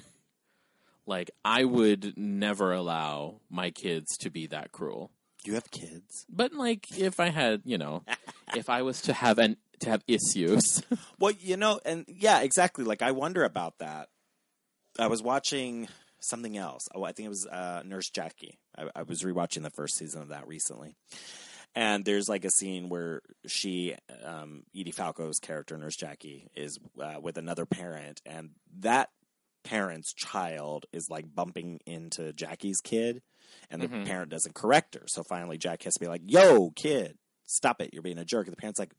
Like, 1.06 1.30
I 1.44 1.64
would 1.64 2.16
never 2.16 2.72
allow 2.72 3.40
my 3.48 3.70
kids 3.70 4.16
to 4.18 4.30
be 4.30 4.46
that 4.48 4.70
cruel. 4.70 5.10
You 5.44 5.54
have 5.54 5.70
kids. 5.70 6.26
But 6.28 6.52
like, 6.52 6.86
if 6.96 7.18
I 7.18 7.30
had, 7.30 7.62
you 7.64 7.78
know, 7.78 8.04
if 8.54 8.68
I 8.68 8.82
was 8.82 9.00
to 9.02 9.12
have 9.12 9.38
an 9.38 9.56
to 9.80 9.90
have 9.90 10.02
issues, 10.06 10.82
Well, 11.18 11.32
you 11.38 11.56
know, 11.56 11.80
and 11.84 12.04
yeah, 12.08 12.40
exactly. 12.40 12.84
Like 12.84 13.02
I 13.02 13.10
wonder 13.12 13.44
about 13.44 13.78
that. 13.78 14.08
I 14.98 15.06
was 15.06 15.22
watching 15.22 15.88
something 16.20 16.56
else. 16.56 16.86
Oh, 16.94 17.04
I 17.04 17.12
think 17.12 17.26
it 17.26 17.30
was 17.30 17.46
uh, 17.46 17.82
Nurse 17.84 18.10
Jackie. 18.10 18.58
I, 18.76 18.88
I 18.94 19.02
was 19.02 19.22
rewatching 19.22 19.62
the 19.62 19.70
first 19.70 19.96
season 19.96 20.20
of 20.22 20.28
that 20.28 20.46
recently, 20.48 20.96
and 21.74 22.04
there's 22.04 22.28
like 22.28 22.44
a 22.44 22.50
scene 22.50 22.88
where 22.88 23.22
she, 23.46 23.94
um, 24.24 24.64
Edie 24.78 24.92
Falco's 24.92 25.38
character, 25.38 25.76
Nurse 25.78 25.96
Jackie, 25.96 26.48
is 26.54 26.78
uh, 27.00 27.20
with 27.22 27.38
another 27.38 27.66
parent, 27.66 28.20
and 28.26 28.50
that 28.80 29.10
parent's 29.64 30.12
child 30.14 30.86
is 30.92 31.08
like 31.10 31.34
bumping 31.34 31.80
into 31.86 32.32
Jackie's 32.32 32.80
kid, 32.82 33.20
and 33.70 33.80
the 33.82 33.88
Mhm. 33.88 34.04
parent 34.06 34.30
doesn't 34.30 34.54
correct 34.54 34.94
her. 34.94 35.02
So 35.06 35.22
finally, 35.22 35.58
Jack 35.58 35.82
has 35.84 35.94
to 35.94 36.00
be 36.00 36.08
like, 36.08 36.22
"Yo, 36.26 36.70
kid, 36.70 37.16
stop 37.46 37.80
it! 37.80 37.90
You're 37.92 38.02
being 38.02 38.18
a 38.18 38.24
jerk." 38.24 38.46
And 38.46 38.56
the 38.56 38.60
parent's 38.60 38.78
like, 38.80 38.92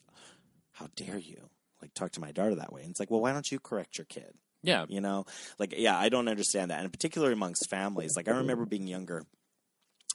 "How 0.82 0.88
dare 0.96 1.17
you?" 1.20 1.50
Like 1.82 1.94
talk 1.94 2.12
to 2.12 2.20
my 2.20 2.32
daughter 2.32 2.56
that 2.56 2.72
way. 2.72 2.82
And 2.82 2.91
it's 2.91 3.00
like, 3.00 3.10
well, 3.10 3.22
why 3.22 3.32
don't 3.34 3.52
you 3.52 3.60
correct 3.60 3.98
your 3.98 4.06
kid? 4.06 4.34
yeah, 4.63 4.86
You 4.88 5.02
know, 5.02 5.26
like 5.58 5.74
yeah, 5.76 5.98
I 5.98 6.10
don't 6.10 6.28
understand 6.28 6.70
that, 6.72 6.82
and 6.82 6.91
particularly 6.94 7.34
amongst 7.34 7.70
families. 7.70 8.13
Like 8.15 8.28
I 8.28 8.32
remember 8.32 8.65
being 8.65 8.88
younger, 8.88 9.24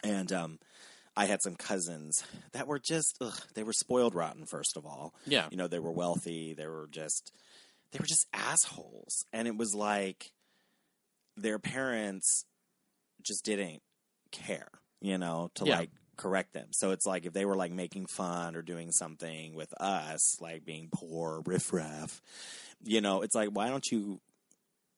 and 0.04 0.30
um, 0.32 0.58
I 1.16 1.26
had 1.26 1.42
some 1.42 1.56
cousins 1.56 2.22
that 2.52 2.66
were 2.68 2.78
just 2.78 3.16
ugh, 3.20 3.40
they 3.54 3.64
were 3.64 3.72
spoiled 3.72 4.14
rotten. 4.14 4.46
First 4.46 4.76
of 4.76 4.86
all, 4.86 5.14
yeah, 5.26 5.48
you 5.50 5.56
know, 5.56 5.66
they 5.66 5.80
were 5.80 5.90
wealthy. 5.90 6.54
They 6.54 6.66
were 6.66 6.88
just 6.90 7.32
they 7.90 7.98
were 7.98 8.06
just 8.06 8.26
assholes, 8.32 9.24
and 9.32 9.48
it 9.48 9.56
was 9.56 9.74
like 9.74 10.30
their 11.36 11.58
parents 11.58 12.44
just 13.22 13.44
didn't 13.44 13.82
care, 14.30 14.68
you 15.00 15.18
know, 15.18 15.50
to 15.56 15.64
Yeah. 15.64 15.78
like 15.78 15.90
correct 16.16 16.52
them. 16.54 16.68
So 16.72 16.90
it's 16.92 17.06
like 17.06 17.26
if 17.26 17.32
they 17.32 17.44
were 17.44 17.56
like 17.56 17.72
making 17.72 18.06
fun 18.06 18.56
or 18.56 18.62
doing 18.62 18.90
something 18.92 19.54
with 19.54 19.72
us, 19.80 20.40
like 20.40 20.64
being 20.64 20.88
poor, 20.92 21.42
riffraff, 21.44 22.20
you 22.84 23.00
know, 23.00 23.22
it's 23.22 23.34
like 23.34 23.50
why 23.50 23.68
don't 23.68 23.86
you 23.90 24.20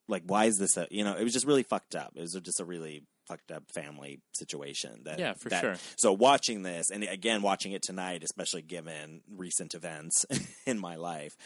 like 0.09 0.23
why 0.27 0.47
is 0.47 0.57
this 0.59 0.77
a 0.77 0.87
you 0.91 1.05
know, 1.05 1.17
it 1.17 1.25
was 1.25 1.33
just 1.33 1.47
really 1.47 1.63
fucked 1.63 1.95
up. 1.95 2.13
It 2.17 2.21
was 2.21 2.39
just 2.43 2.61
a 2.61 2.65
really 2.65 3.03
fucked 3.27 3.51
up 3.51 3.63
family 3.75 4.21
situation 4.35 5.03
that 5.05 5.19
Yeah, 5.19 5.35
for 5.35 5.51
that- 5.51 5.61
sure. 5.61 5.77
So 5.99 6.13
watching 6.15 6.63
this 6.63 6.91
and 6.91 7.05
again 7.05 7.43
watching 7.43 7.73
it 7.73 7.83
tonight, 7.83 8.23
especially 8.25 8.63
given 8.63 9.21
recent 9.31 9.75
events 9.75 10.25
in 10.67 10.79
my 10.79 10.97
life, 10.97 11.37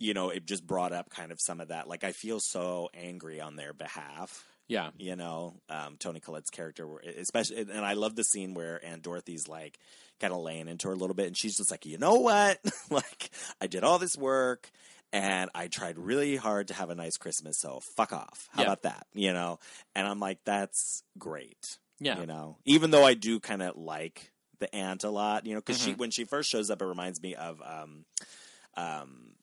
you 0.00 0.14
know, 0.14 0.30
it 0.30 0.46
just 0.46 0.66
brought 0.66 0.92
up 0.92 1.10
kind 1.10 1.30
of 1.30 1.38
some 1.40 1.60
of 1.60 1.68
that. 1.68 1.86
Like 1.88 2.02
I 2.02 2.10
feel 2.12 2.40
so 2.40 2.88
angry 2.92 3.40
on 3.40 3.54
their 3.56 3.72
behalf 3.72 4.46
yeah, 4.68 4.90
you 4.98 5.16
know, 5.16 5.54
um, 5.68 5.96
Toni 5.98 6.20
Collette's 6.20 6.50
character, 6.50 6.86
especially, 7.18 7.58
and 7.58 7.84
I 7.84 7.94
love 7.94 8.14
the 8.14 8.24
scene 8.24 8.54
where 8.54 8.80
Aunt 8.84 9.02
Dorothy's 9.02 9.48
like 9.48 9.78
kind 10.20 10.32
of 10.32 10.40
laying 10.40 10.68
into 10.68 10.88
her 10.88 10.94
a 10.94 10.96
little 10.96 11.14
bit, 11.14 11.26
and 11.26 11.36
she's 11.36 11.56
just 11.56 11.70
like, 11.70 11.86
you 11.86 11.98
know 11.98 12.14
what, 12.16 12.58
like 12.90 13.30
I 13.60 13.66
did 13.66 13.82
all 13.84 13.98
this 13.98 14.16
work. 14.16 14.70
And 15.10 15.48
I 15.54 15.68
tried 15.68 15.96
really 15.98 16.36
hard 16.36 16.68
to 16.68 16.74
have 16.74 16.90
a 16.90 16.94
nice 16.94 17.16
Christmas, 17.16 17.58
so 17.58 17.80
fuck 17.96 18.12
off. 18.12 18.46
How 18.50 18.60
Yeah. 18.60 18.66
about 18.66 18.82
that? 18.82 19.06
You 19.14 19.32
know? 19.32 19.58
And 19.94 20.06
I'm 20.06 20.20
like, 20.20 20.40
that's 20.44 21.02
great. 21.16 21.78
yeah, 21.98 22.18
You 22.20 22.26
know? 22.26 22.58
Even 22.66 22.90
though 22.90 23.04
I 23.04 23.14
do 23.14 23.40
kind 23.40 23.62
of 23.62 23.74
like 23.78 24.30
the 24.58 24.72
aunt 24.74 25.04
a 25.04 25.10
lot, 25.10 25.46
you 25.46 25.54
know, 25.54 25.60
because 25.60 25.80
she 25.80 25.94
Mhm. 25.94 25.98
when 25.98 26.10
she 26.10 26.24
first 26.24 26.50
shows 26.50 26.68
up, 26.68 26.82
it 26.82 26.84
reminds 26.84 27.22
me 27.22 27.34
of 27.34 27.62
um, 27.62 28.04
um, 28.76 29.34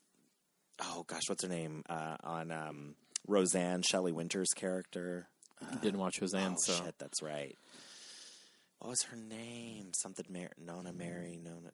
oh 0.82 1.04
gosh, 1.08 1.28
what's 1.30 1.42
her 1.42 1.50
name 1.50 1.84
uh, 1.90 2.18
on 2.24 2.52
um, 2.52 2.96
Roseanne 3.28 3.82
Shelley 3.82 4.12
Winters' 4.12 4.54
character. 4.56 5.28
didn't 5.82 6.00
watch 6.00 6.22
Roseanne, 6.22 6.54
oh 6.54 6.60
so 6.60 6.74
shit, 6.84 6.96
that's 7.00 7.22
right. 7.22 7.58
What 8.80 8.90
was 8.90 9.04
her 9.04 9.18
name? 9.18 9.94
Something 9.94 10.26
Mar- 10.30 10.52
Nona 10.64 10.94
Mary, 10.94 11.40
Nona 11.44 11.72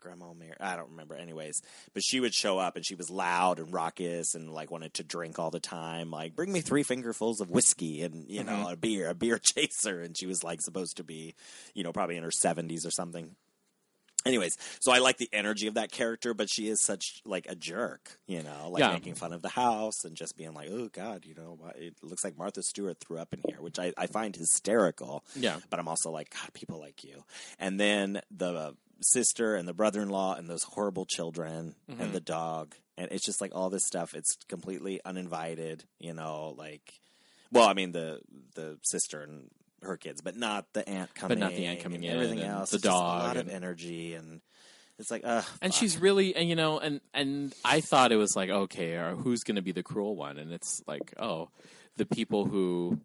Grandma 0.00 0.32
Mary. 0.32 0.54
I 0.58 0.76
don't 0.76 0.90
remember. 0.92 1.14
Anyways, 1.14 1.60
but 1.92 2.02
she 2.02 2.20
would 2.20 2.32
show 2.32 2.58
up 2.58 2.76
and 2.76 2.86
she 2.86 2.94
was 2.94 3.10
loud 3.10 3.58
and 3.58 3.70
raucous 3.72 4.34
and 4.34 4.50
like 4.50 4.70
wanted 4.70 4.94
to 4.94 5.02
drink 5.04 5.38
all 5.38 5.50
the 5.50 5.60
time. 5.60 6.10
Like, 6.10 6.34
bring 6.34 6.52
me 6.52 6.62
three 6.62 6.82
fingerfuls 6.82 7.40
of 7.42 7.50
whiskey 7.50 8.02
and 8.02 8.24
you 8.28 8.42
know 8.42 8.64
Mhm. 8.68 8.72
a 8.72 8.76
beer, 8.76 9.10
a 9.10 9.14
beer 9.14 9.38
chaser. 9.42 10.00
And 10.00 10.16
she 10.16 10.26
was 10.26 10.42
like 10.42 10.62
supposed 10.62 10.96
to 10.96 11.04
be, 11.04 11.34
you 11.74 11.82
know, 11.82 11.92
probably 11.92 12.16
in 12.16 12.22
her 12.22 12.30
seventies 12.30 12.86
or 12.86 12.90
something. 12.90 13.36
Anyways, 14.26 14.58
so 14.80 14.92
I 14.92 14.98
like 14.98 15.16
the 15.16 15.30
energy 15.32 15.66
of 15.66 15.74
that 15.74 15.90
character, 15.90 16.34
but 16.34 16.50
she 16.50 16.68
is 16.68 16.82
such 16.82 17.22
like 17.24 17.46
a 17.48 17.54
jerk, 17.54 18.18
you 18.26 18.42
know, 18.42 18.68
like 18.70 18.80
Yeah. 18.80 18.92
making 18.92 19.14
fun 19.14 19.32
of 19.32 19.40
the 19.40 19.48
house 19.48 20.04
and 20.04 20.14
just 20.14 20.36
being 20.36 20.52
like, 20.52 20.68
"Oh 20.70 20.88
God, 20.88 21.24
you 21.24 21.34
know, 21.34 21.58
it 21.74 21.94
looks 22.02 22.22
like 22.22 22.36
Martha 22.36 22.62
Stewart 22.62 22.98
threw 23.00 23.18
up 23.18 23.32
in 23.32 23.40
here," 23.48 23.62
which 23.62 23.78
I, 23.78 23.92
I 23.96 24.06
find 24.06 24.36
hysterical. 24.36 25.24
yeah, 25.34 25.60
But 25.70 25.80
I'm 25.80 25.88
also 25.88 26.10
like, 26.10 26.30
God, 26.30 26.52
people 26.52 26.78
like 26.78 27.02
you. 27.02 27.24
And 27.58 27.80
then 27.80 28.20
the 28.30 28.76
sister 29.00 29.54
and 29.56 29.66
the 29.66 29.72
brother-in-law 29.72 30.34
and 30.34 30.48
those 30.50 30.64
horrible 30.64 31.06
children 31.06 31.74
Mhm. 31.88 32.00
and 32.00 32.12
the 32.12 32.20
dog, 32.20 32.74
and 32.98 33.10
it's 33.10 33.24
just 33.24 33.40
like 33.40 33.54
all 33.54 33.70
this 33.70 33.86
stuff. 33.86 34.12
It's 34.14 34.36
completely 34.48 35.00
uninvited, 35.04 35.84
you 35.98 36.12
know, 36.12 36.54
like. 36.58 37.00
Well, 37.52 37.66
I 37.68 37.72
mean 37.72 37.92
the 37.92 38.20
the 38.54 38.78
sister 38.82 39.22
and 39.22 39.50
her 39.82 39.96
kids, 39.96 40.20
but 40.20 40.36
not 40.36 40.66
the 40.72 40.88
aunt 40.88 41.14
coming. 41.14 41.38
But 41.38 41.44
not 41.44 41.54
the 41.54 41.66
aunt 41.66 41.80
coming 41.80 42.04
in 42.04 42.12
Everything 42.14 42.40
else, 42.40 42.70
the 42.70 42.76
just 42.76 42.84
a 42.84 42.88
dog 42.88 43.22
lot 43.22 43.36
of 43.36 43.46
and- 43.46 43.50
energy, 43.50 44.14
and 44.14 44.40
it's 44.98 45.10
like, 45.10 45.22
uh, 45.24 45.42
and 45.62 45.72
she's 45.72 45.98
really, 45.98 46.36
and 46.36 46.48
you 46.48 46.56
know, 46.56 46.78
and 46.78 47.00
and 47.14 47.54
I 47.64 47.80
thought 47.80 48.12
it 48.12 48.16
was 48.16 48.36
like, 48.36 48.50
okay, 48.50 48.94
or 48.94 49.14
who's 49.14 49.42
going 49.42 49.56
to 49.56 49.62
be 49.62 49.72
the 49.72 49.82
cruel 49.82 50.14
one? 50.14 50.38
And 50.38 50.52
it's 50.52 50.82
like, 50.86 51.14
oh, 51.18 51.48
the 51.96 52.06
people 52.06 52.46
who. 52.46 53.00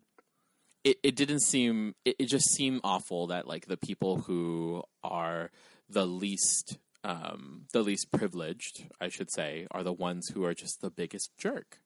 It, 0.83 0.99
it 1.01 1.15
didn't 1.15 1.39
seem. 1.39 1.95
It, 2.05 2.15
it 2.19 2.25
just 2.25 2.47
seemed 2.51 2.81
awful 2.83 3.27
that 3.27 3.47
like 3.47 3.65
the 3.65 3.75
people 3.77 4.17
who 4.17 4.83
are 5.03 5.49
the 5.89 6.05
least, 6.05 6.77
um, 7.03 7.63
the 7.73 7.81
least 7.81 8.11
privileged, 8.11 8.85
I 9.01 9.09
should 9.09 9.31
say, 9.31 9.65
are 9.71 9.81
the 9.81 9.91
ones 9.91 10.27
who 10.27 10.45
are 10.45 10.53
just 10.53 10.81
the 10.81 10.91
biggest 10.91 11.31
jerk. 11.39 11.79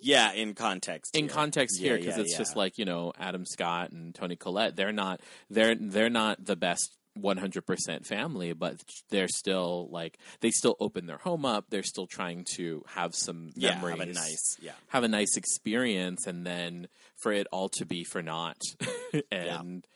Yeah, 0.00 0.32
in 0.32 0.54
context. 0.54 1.16
in 1.16 1.24
here. 1.24 1.32
context 1.34 1.78
here 1.80 1.96
because 1.96 2.16
yeah, 2.16 2.22
it's 2.22 2.36
just 2.36 2.56
like 2.56 2.78
you 2.78 2.84
know 2.84 3.12
Adam 3.18 3.44
Scott 3.46 3.90
and 3.92 4.14
Toni 4.14 4.36
Collette. 4.36 4.76
They're 4.76 4.92
not 4.92 5.20
they're 5.50 5.74
they're 5.74 6.10
not 6.10 6.44
the 6.44 6.56
best. 6.56 6.96
100% 7.18 8.04
family 8.04 8.52
but 8.52 8.76
they're 9.08 9.26
still 9.26 9.88
like 9.90 10.18
they 10.40 10.50
still 10.50 10.76
open 10.80 11.06
their 11.06 11.16
home 11.16 11.46
up 11.46 11.64
they're 11.70 11.82
still 11.82 12.06
trying 12.06 12.44
to 12.56 12.82
have 12.88 13.14
some 13.14 13.48
yeah, 13.54 13.70
memories 13.76 13.98
have 13.98 14.08
a 14.08 14.12
nice, 14.12 14.56
yeah. 14.60 14.72
have 14.88 15.02
a 15.02 15.08
nice 15.08 15.34
experience 15.38 16.26
and 16.26 16.46
then 16.46 16.86
for 17.16 17.32
it 17.32 17.46
all 17.50 17.70
to 17.70 17.86
be 17.86 18.04
for 18.04 18.20
naught 18.20 18.60
and 19.32 19.86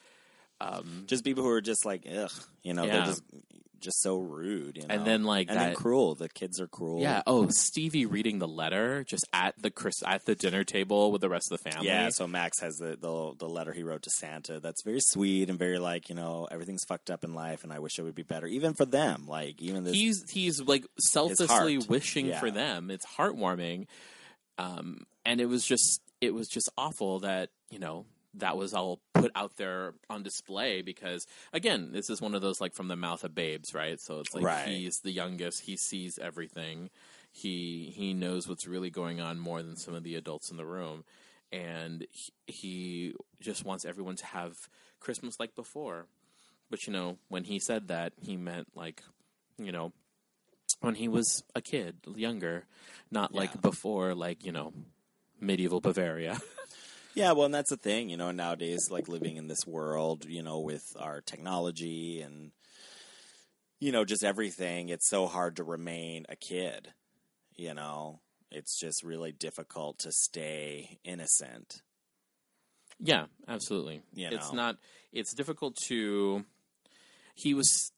um 0.62 1.04
Just 1.06 1.22
people 1.22 1.42
who 1.44 1.50
are 1.50 1.60
just 1.60 1.84
like, 1.84 2.06
ugh, 2.10 2.32
you 2.62 2.72
know, 2.72 2.84
Yeah. 2.84 2.92
they're 2.92 3.06
just 3.06 3.22
just 3.80 4.00
so 4.02 4.18
rude, 4.18 4.76
you 4.76 4.86
know? 4.86 4.94
And 4.94 5.06
then, 5.06 5.24
like, 5.24 5.48
and 5.50 5.58
then 5.58 5.74
cruel. 5.74 6.14
The 6.14 6.28
kids 6.28 6.60
are 6.60 6.66
cruel. 6.66 7.00
yeah 7.00 7.22
oh 7.26 7.48
Stevie 7.48 8.06
reading 8.06 8.38
the 8.38 8.48
letter 8.48 9.04
just 9.04 9.26
at 9.32 9.54
the 9.60 9.70
Chris 9.70 9.94
at 10.06 10.24
the 10.26 10.34
dinner 10.34 10.64
table 10.64 11.10
with 11.12 11.20
the 11.20 11.28
rest 11.28 11.50
of 11.50 11.60
the 11.62 11.70
family 11.70 11.86
Yeah, 11.88 12.08
so 12.10 12.26
Max 12.26 12.60
has 12.60 12.76
the, 12.76 12.96
the 13.00 13.34
the 13.38 13.48
letter 13.48 13.72
he 13.72 13.82
wrote 13.82 14.02
to 14.02 14.10
Santa. 14.10 14.60
That's 14.60 14.82
very 14.84 15.00
sweet 15.00 15.48
and 15.50 15.58
very 15.58 15.78
like 15.78 16.08
you 16.08 16.14
know 16.14 16.46
everything's 16.50 16.84
fucked 16.84 17.10
up 17.10 17.24
in 17.24 17.34
life, 17.34 17.64
and 17.64 17.72
I 17.72 17.78
wish 17.78 17.98
it 17.98 18.02
would 18.02 18.14
be 18.14 18.22
better, 18.22 18.46
even 18.46 18.74
for 18.74 18.84
them. 18.84 19.24
Like 19.26 19.60
even 19.62 19.84
this, 19.84 19.94
he's 19.94 20.30
he's 20.30 20.60
like 20.60 20.84
selflessly 20.98 21.78
wishing 21.78 22.26
Yeah. 22.26 22.40
for 22.40 22.50
them. 22.50 22.90
It's 22.90 23.06
heartwarming, 23.06 23.86
um, 24.58 25.04
and 25.24 25.40
it 25.40 25.46
was 25.46 25.64
just 25.64 26.00
it 26.20 26.34
was 26.34 26.48
just 26.48 26.68
awful 26.76 27.20
that 27.20 27.50
you 27.70 27.78
know 27.78 28.04
that 28.34 28.56
was 28.56 28.72
all 28.74 29.00
put 29.14 29.32
out 29.34 29.56
there 29.56 29.94
on 30.08 30.22
display 30.22 30.82
because 30.82 31.26
again 31.52 31.90
this 31.92 32.08
is 32.08 32.20
one 32.22 32.34
of 32.34 32.40
those 32.42 32.60
like 32.60 32.72
from 32.74 32.88
the 32.88 32.96
mouth 32.96 33.24
of 33.24 33.34
babes 33.34 33.74
right? 33.74 34.00
So 34.00 34.20
it's 34.20 34.34
like 34.34 34.44
Right. 34.44 34.68
he's 34.68 35.00
the 35.00 35.10
youngest. 35.10 35.62
He 35.62 35.76
sees 35.76 36.18
everything. 36.18 36.90
He 37.32 37.92
he 37.94 38.14
knows 38.14 38.48
what's 38.48 38.66
really 38.66 38.90
going 38.90 39.20
on 39.20 39.38
more 39.38 39.62
than 39.62 39.76
some 39.76 39.94
of 39.94 40.02
the 40.04 40.14
adults 40.14 40.50
in 40.50 40.56
the 40.56 40.64
room. 40.64 41.04
And 41.52 42.06
he, 42.12 42.32
he 42.46 43.14
just 43.40 43.64
wants 43.64 43.84
everyone 43.84 44.16
to 44.16 44.26
have 44.26 44.68
christmas 45.00 45.40
like 45.40 45.54
before. 45.56 46.06
But 46.70 46.86
you 46.86 46.92
know 46.92 47.18
when 47.28 47.44
he 47.44 47.58
said 47.58 47.88
that 47.88 48.12
he 48.20 48.36
meant 48.36 48.68
like 48.76 49.02
you 49.58 49.72
know 49.72 49.92
when 50.80 50.94
he 50.94 51.08
was 51.08 51.42
a 51.56 51.60
kid 51.60 51.96
younger 52.14 52.64
not 53.10 53.32
Yeah. 53.34 53.40
like 53.40 53.60
before 53.60 54.14
like 54.14 54.44
you 54.46 54.52
know 54.52 54.72
medieval 55.40 55.80
bavaria 55.80 56.38
yeah. 57.14 57.32
Well, 57.32 57.46
and 57.46 57.54
that's 57.54 57.70
the 57.70 57.76
thing, 57.76 58.08
you 58.08 58.16
know. 58.16 58.30
Nowadays, 58.30 58.90
like 58.90 59.08
living 59.08 59.36
in 59.36 59.48
this 59.48 59.66
world, 59.66 60.24
you 60.24 60.42
know, 60.42 60.60
with 60.60 60.96
our 60.98 61.20
technology 61.20 62.20
and 62.20 62.52
you 63.78 63.92
know 63.92 64.04
just 64.04 64.24
everything, 64.24 64.88
it's 64.88 65.08
so 65.08 65.26
hard 65.26 65.56
to 65.56 65.64
remain 65.64 66.26
a 66.28 66.36
kid. 66.36 66.92
You 67.54 67.74
know, 67.74 68.20
it's 68.50 68.78
just 68.78 69.02
really 69.02 69.32
difficult 69.32 69.98
to 70.00 70.12
stay 70.12 70.98
innocent. 71.04 71.82
Yeah, 72.98 73.26
absolutely. 73.48 74.02
You 74.12 74.28
It's 74.30 74.52
not. 74.52 74.76
It's 75.12 75.34
difficult 75.34 75.76
to. 75.88 76.44
He 77.34 77.54
was. 77.54 77.92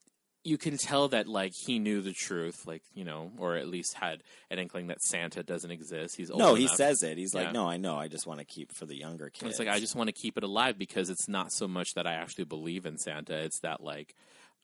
You 0.45 0.57
can 0.57 0.77
tell 0.77 1.07
that 1.09 1.27
like 1.27 1.53
he 1.53 1.79
knew 1.79 2.01
the 2.01 2.11
truth, 2.11 2.65
like 2.67 2.83
you 2.93 3.05
know, 3.05 3.31
or 3.37 3.55
at 3.55 3.67
least 3.67 3.93
had 3.93 4.23
an 4.49 4.59
inkling 4.59 4.87
that 4.87 5.01
Santa 5.01 5.41
doesn't 5.41 5.71
exist. 5.71 6.17
He's 6.17 6.29
old 6.29 6.39
No, 6.39 6.53
he 6.55 6.67
says 6.67 7.01
it. 7.01 7.17
He's 7.17 7.33
Yeah. 7.33 7.43
like, 7.43 7.53
no, 7.53 7.67
I 7.69 7.77
know. 7.77 7.95
I 7.97 8.09
just 8.09 8.27
want 8.27 8.39
to 8.39 8.45
keep 8.45 8.73
for 8.73 8.85
the 8.85 8.95
younger 8.95 9.25
And 9.25 9.33
kids. 9.33 9.51
It's 9.51 9.59
like 9.59 9.69
I 9.69 9.79
just 9.79 9.95
want 9.95 10.09
to 10.09 10.11
keep 10.13 10.37
it 10.37 10.43
alive 10.43 10.77
because 10.77 11.09
it's 11.09 11.29
not 11.29 11.53
so 11.53 11.67
much 11.67 11.93
that 11.93 12.05
I 12.05 12.13
actually 12.15 12.43
believe 12.45 12.85
in 12.85 12.97
Santa. 12.97 13.37
It's 13.37 13.59
that 13.59 13.81
like 13.81 14.15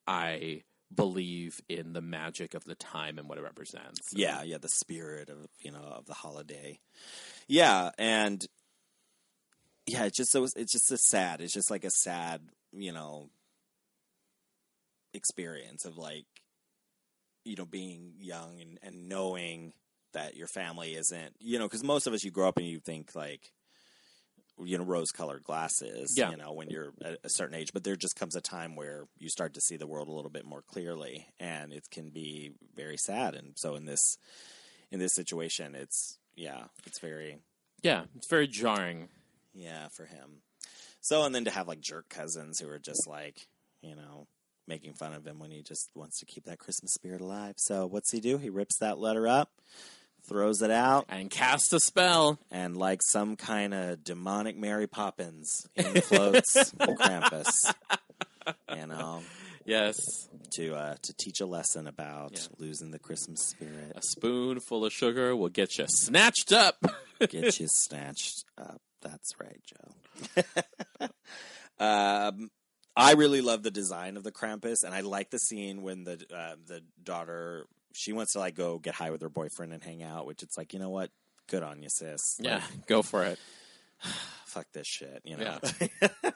I 0.06 0.64
believe 0.94 1.62
in 1.70 1.94
the 1.94 2.02
magic 2.02 2.56
of 2.56 2.64
the 2.66 2.76
time 2.76 3.18
and 3.20 3.30
what 3.30 3.38
it 3.38 3.44
represents. 3.44 4.10
yeah, 4.14 4.42
yeah, 4.44 4.58
the 4.58 4.68
spirit 4.70 5.30
of 5.30 5.48
you 5.62 5.72
know 5.72 5.80
of 5.80 6.08
the 6.08 6.14
holiday. 6.16 6.80
Yeah, 7.48 7.92
and 7.98 8.46
yeah, 9.86 10.06
it's 10.06 10.18
just 10.18 10.32
so 10.32 10.44
it's 10.56 10.72
just 10.74 10.92
a 10.92 10.98
sad. 10.98 11.42
It's 11.42 11.54
just 11.54 11.72
like 11.72 11.84
a 11.84 11.90
sad, 11.92 12.42
you 12.74 12.92
know, 12.92 13.30
experience 15.14 15.86
of 15.86 15.98
like 15.98 16.26
you 17.46 17.56
know 17.56 17.66
being 17.66 18.14
young 18.20 18.60
and 18.62 18.80
and 18.84 19.10
knowing 19.10 19.74
that 20.14 20.36
your 20.36 20.48
family 20.48 20.94
isn't 20.96 21.34
you 21.40 21.58
know 21.60 21.66
because 21.66 21.84
most 21.84 22.08
of 22.08 22.14
us 22.14 22.24
you 22.24 22.32
grow 22.32 22.48
up 22.48 22.58
and 22.58 22.68
you 22.68 22.80
think 22.80 23.16
like 23.16 23.52
you 24.62 24.78
know 24.78 24.84
rose 24.84 25.10
colored 25.12 25.44
glasses 25.44 26.14
Yeah. 26.18 26.32
you 26.32 26.38
know 26.38 26.52
when 26.54 26.70
you're 26.70 26.92
at 27.04 27.18
a 27.24 27.30
certain 27.30 27.56
age 27.56 27.70
but 27.74 27.84
there 27.84 27.96
just 27.96 28.16
comes 28.16 28.36
a 28.36 28.42
time 28.42 28.76
where 28.76 29.06
you 29.18 29.30
start 29.30 29.54
to 29.54 29.62
see 29.62 29.78
the 29.78 29.88
world 29.88 30.10
a 30.10 30.12
little 30.12 30.30
bit 30.32 30.46
more 30.46 30.62
clearly 30.62 31.28
and 31.40 31.72
it 31.72 31.84
can 31.90 32.10
be 32.10 32.52
very 32.76 32.98
sad 32.98 33.36
and 33.36 33.54
so 33.56 33.76
in 33.76 33.86
this 33.86 34.18
in 34.92 35.00
this 35.00 35.14
situation 35.16 35.76
it's 35.76 36.18
yeah 36.36 36.66
it's 36.86 37.00
very 37.00 37.38
Yeah, 37.84 38.04
it's 38.16 38.30
very 38.30 38.48
jarring. 38.48 39.08
yeah 39.54 39.88
for 39.96 40.06
him 40.06 40.42
so 41.02 41.24
and 41.24 41.34
then 41.34 41.46
to 41.46 41.52
have 41.52 41.68
like 41.68 41.80
jerk 41.80 42.10
cousins 42.10 42.60
who 42.60 42.70
are 42.70 42.80
just 42.80 43.08
like 43.08 43.48
you 43.82 43.96
know 43.96 44.28
making 44.70 44.94
fun 44.94 45.12
of 45.14 45.26
him 45.28 45.40
when 45.40 45.52
he 45.52 45.62
just 45.62 45.90
wants 45.96 46.20
to 46.20 46.26
keep 46.26 46.46
that 46.46 46.60
christmas 46.60 46.94
spirit 46.94 47.20
alive 47.20 47.56
so 47.58 47.86
what's 47.88 48.12
he 48.12 48.20
do 48.22 48.38
he 48.38 48.50
rips 48.50 48.78
that 48.80 48.98
letter 49.00 49.28
up 49.28 49.50
throws 50.28 50.62
it 50.62 50.70
out 50.72 51.06
And 51.10 51.30
casts 51.32 51.74
a 51.74 51.80
spell. 51.80 52.38
and 52.52 52.78
like 52.78 53.02
some 53.02 53.36
kind 53.36 53.74
of 53.74 54.04
demonic 54.04 54.56
Mary 54.58 54.86
Poppins, 54.86 55.66
in 55.76 56.02
floats 56.02 56.72
Krampus. 56.80 57.74
You 58.76 58.86
know, 58.86 59.24
Yes. 59.66 59.98
to 60.56 60.76
uh, 60.76 60.96
to 61.02 61.14
teach 61.14 61.40
a 61.40 61.46
lesson 61.48 61.88
about 61.88 62.34
Yeah. 62.34 62.48
losing 62.60 62.92
the 62.92 63.00
Christmas 63.00 63.40
spirit. 63.42 63.94
A 63.96 64.02
spoonful 64.04 64.86
of 64.86 64.94
sugar 64.94 65.36
will 65.36 65.50
get 65.50 65.78
you 65.80 65.86
snatched 65.88 66.52
up. 66.52 66.78
Get 67.30 67.60
you 67.60 67.68
snatched 67.70 68.44
up. 68.58 68.82
That's 69.02 69.32
right, 69.40 69.62
Joe. 69.66 71.08
um, 71.80 72.52
I 73.00 73.14
really 73.14 73.42
love 73.42 73.64
the 73.64 73.72
design 73.72 74.18
of 74.18 74.24
the 74.24 74.32
Krampus, 74.32 74.84
and 74.84 74.94
I 74.94 75.02
like 75.02 75.30
the 75.30 75.40
scene 75.40 75.82
when 75.82 76.04
the 76.04 76.24
uh, 76.36 76.56
the 76.68 76.82
daughter 77.02 77.66
she 77.94 78.14
wants 78.14 78.34
to 78.34 78.40
like 78.40 78.56
go 78.56 78.78
get 78.78 78.94
high 78.96 79.12
with 79.12 79.22
her 79.22 79.30
boyfriend 79.30 79.74
and 79.74 79.84
hang 79.84 80.04
out, 80.04 80.26
which 80.26 80.44
it's 80.44 80.58
like 80.58 80.74
you 80.74 80.80
know 80.80 80.90
what, 80.90 81.12
good 81.48 81.64
on 81.64 81.82
you, 81.82 81.90
sis. 81.90 82.38
yeah, 82.40 82.56
Like, 82.56 82.88
go 82.88 83.02
for 83.02 83.24
it. 83.24 83.40
fuck 84.46 84.68
this 84.74 84.88
shit, 84.88 85.22
you 85.24 85.38
know. 85.38 85.60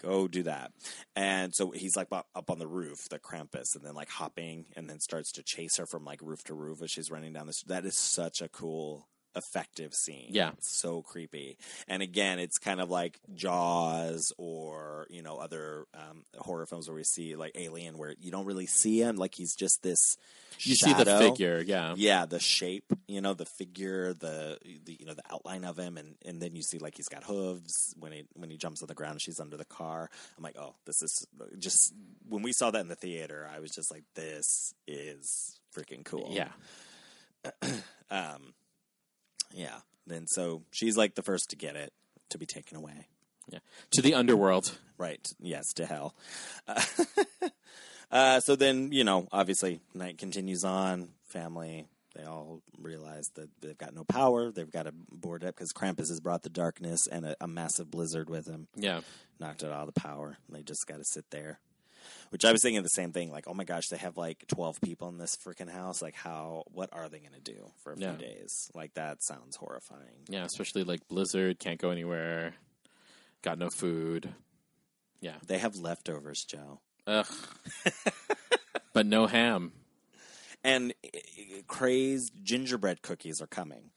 Go 0.00 0.28
do 0.28 0.44
that. 0.44 0.70
And 1.16 1.52
so 1.52 1.72
he's 1.72 1.96
like 1.96 2.06
up 2.12 2.28
up 2.34 2.50
on 2.50 2.60
the 2.60 2.68
roof, 2.68 3.08
the 3.08 3.18
Krampus, 3.18 3.74
and 3.74 3.84
then 3.84 3.94
like 3.94 4.08
hopping 4.08 4.66
and 4.76 4.88
then 4.88 5.00
starts 5.00 5.32
to 5.32 5.42
chase 5.42 5.76
her 5.76 5.86
from 5.86 6.04
like 6.04 6.20
roof 6.22 6.44
to 6.44 6.54
roof 6.54 6.82
as 6.82 6.90
she's 6.90 7.10
running 7.10 7.32
down 7.32 7.48
this. 7.48 7.62
That 7.64 7.84
is 7.84 7.96
such 7.96 8.40
a 8.40 8.48
cool, 8.48 9.08
effective 9.38 9.94
scene. 9.94 10.28
Yeah. 10.30 10.50
It's 10.58 10.78
so 10.78 11.02
creepy. 11.02 11.56
And 11.86 12.02
again, 12.02 12.38
it's 12.38 12.58
kind 12.58 12.80
of 12.80 12.90
like 12.90 13.18
Jaws 13.34 14.32
or, 14.36 15.06
you 15.08 15.22
know, 15.22 15.38
other 15.38 15.86
um, 15.94 16.24
horror 16.36 16.66
films 16.66 16.88
where 16.88 16.96
we 16.96 17.04
see 17.04 17.36
like 17.36 17.52
Alien 17.54 17.96
where 17.96 18.14
you 18.20 18.30
don't 18.30 18.44
really 18.44 18.66
see 18.66 19.00
him. 19.00 19.16
Like 19.16 19.34
he's 19.34 19.54
just 19.54 19.82
this 19.82 20.16
You 20.60 20.74
see 20.74 20.92
the 20.92 21.04
figure, 21.04 21.62
yeah. 21.64 21.94
Yeah, 21.96 22.26
the 22.26 22.40
shape, 22.40 22.92
you 23.06 23.20
know, 23.20 23.34
the 23.34 23.46
figure, 23.46 24.12
the, 24.12 24.58
the 24.84 24.96
you 24.98 25.06
know 25.06 25.14
the 25.14 25.22
outline 25.32 25.64
of 25.64 25.78
him, 25.78 25.96
and, 25.96 26.16
and 26.26 26.40
then 26.42 26.56
you 26.56 26.62
see 26.62 26.78
like 26.78 26.96
he's 26.96 27.08
got 27.08 27.24
hooves 27.24 27.94
when 27.98 28.12
he 28.12 28.24
when 28.34 28.50
he 28.50 28.56
jumps 28.56 28.82
on 28.82 28.88
the 28.88 28.94
ground. 28.94 29.22
She's 29.22 29.40
under 29.40 29.56
the 29.56 29.64
car. 29.64 30.10
I'm 30.36 30.42
like, 30.42 30.58
oh, 30.58 30.74
this 30.84 31.00
is 31.02 31.26
just 31.58 31.94
when 32.28 32.42
we 32.42 32.52
saw 32.52 32.70
that 32.70 32.80
in 32.80 32.88
the 32.88 32.96
theater. 32.96 33.48
I 33.54 33.60
was 33.60 33.70
just 33.70 33.90
like, 33.90 34.04
this 34.14 34.74
is 34.86 35.58
freaking 35.76 36.04
cool. 36.04 36.30
Yeah. 36.30 36.48
Um. 38.10 38.54
Yeah. 39.52 39.78
Then 40.06 40.26
so 40.26 40.62
she's 40.70 40.96
like 40.96 41.14
the 41.14 41.22
first 41.22 41.50
to 41.50 41.56
get 41.56 41.76
it 41.76 41.92
to 42.30 42.38
be 42.38 42.46
taken 42.46 42.76
away. 42.76 43.06
Yeah. 43.50 43.60
To 43.92 44.02
the 44.02 44.14
underworld. 44.14 44.78
Right. 44.98 45.26
Yes, 45.40 45.72
to 45.74 45.86
hell. 45.86 46.14
Uh, 46.66 46.82
uh, 48.10 48.40
so 48.40 48.56
then, 48.56 48.92
you 48.92 49.04
know, 49.04 49.28
obviously, 49.32 49.80
night 49.94 50.18
continues 50.18 50.64
on. 50.64 51.10
Family, 51.24 51.86
they 52.14 52.24
all 52.24 52.62
realize 52.78 53.28
that 53.34 53.48
they've 53.60 53.78
got 53.78 53.94
no 53.94 54.04
power. 54.04 54.50
They've 54.50 54.70
got 54.70 54.84
to 54.84 54.92
board 54.92 55.44
up 55.44 55.54
because 55.54 55.72
Krampus 55.72 56.08
has 56.08 56.20
brought 56.20 56.42
the 56.42 56.50
darkness 56.50 57.06
and 57.06 57.24
a, 57.24 57.36
a 57.40 57.46
massive 57.46 57.90
blizzard 57.90 58.28
with 58.28 58.46
him. 58.46 58.68
Yeah. 58.74 59.00
Knocked 59.38 59.62
out 59.62 59.72
all 59.72 59.86
the 59.86 59.92
power. 59.92 60.36
And 60.46 60.56
they 60.56 60.62
just 60.62 60.86
got 60.86 60.96
to 60.96 61.04
sit 61.04 61.26
there. 61.30 61.60
Which 62.30 62.44
I 62.44 62.52
was 62.52 62.62
thinking 62.62 62.82
the 62.82 62.88
same 62.90 63.12
thing. 63.12 63.30
Like, 63.30 63.46
oh 63.48 63.54
my 63.54 63.64
gosh, 63.64 63.88
they 63.88 63.96
have 63.96 64.16
like 64.16 64.44
12 64.48 64.80
people 64.80 65.08
in 65.08 65.16
this 65.18 65.36
freaking 65.36 65.70
house. 65.70 66.02
Like, 66.02 66.14
how, 66.14 66.64
what 66.72 66.90
are 66.92 67.08
they 67.08 67.18
going 67.20 67.32
to 67.32 67.40
do 67.40 67.70
for 67.82 67.92
a 67.92 67.98
Yeah. 67.98 68.16
few 68.16 68.26
days? 68.26 68.70
Like, 68.74 68.94
that 68.94 69.22
sounds 69.22 69.56
horrifying. 69.56 70.26
Yeah, 70.28 70.44
especially 70.44 70.84
like 70.84 71.08
Blizzard, 71.08 71.58
can't 71.58 71.80
go 71.80 71.90
anywhere, 71.90 72.54
got 73.42 73.58
no 73.58 73.70
food. 73.70 74.34
Yeah. 75.20 75.36
They 75.46 75.58
have 75.58 75.76
leftovers, 75.76 76.44
Joe. 76.44 76.80
Ugh. 77.06 77.26
but 78.92 79.06
no 79.06 79.26
ham. 79.26 79.72
And 80.64 80.92
uh, 81.04 81.18
crazed 81.66 82.32
gingerbread 82.42 83.00
cookies 83.02 83.40
are 83.40 83.46
coming. 83.46 83.90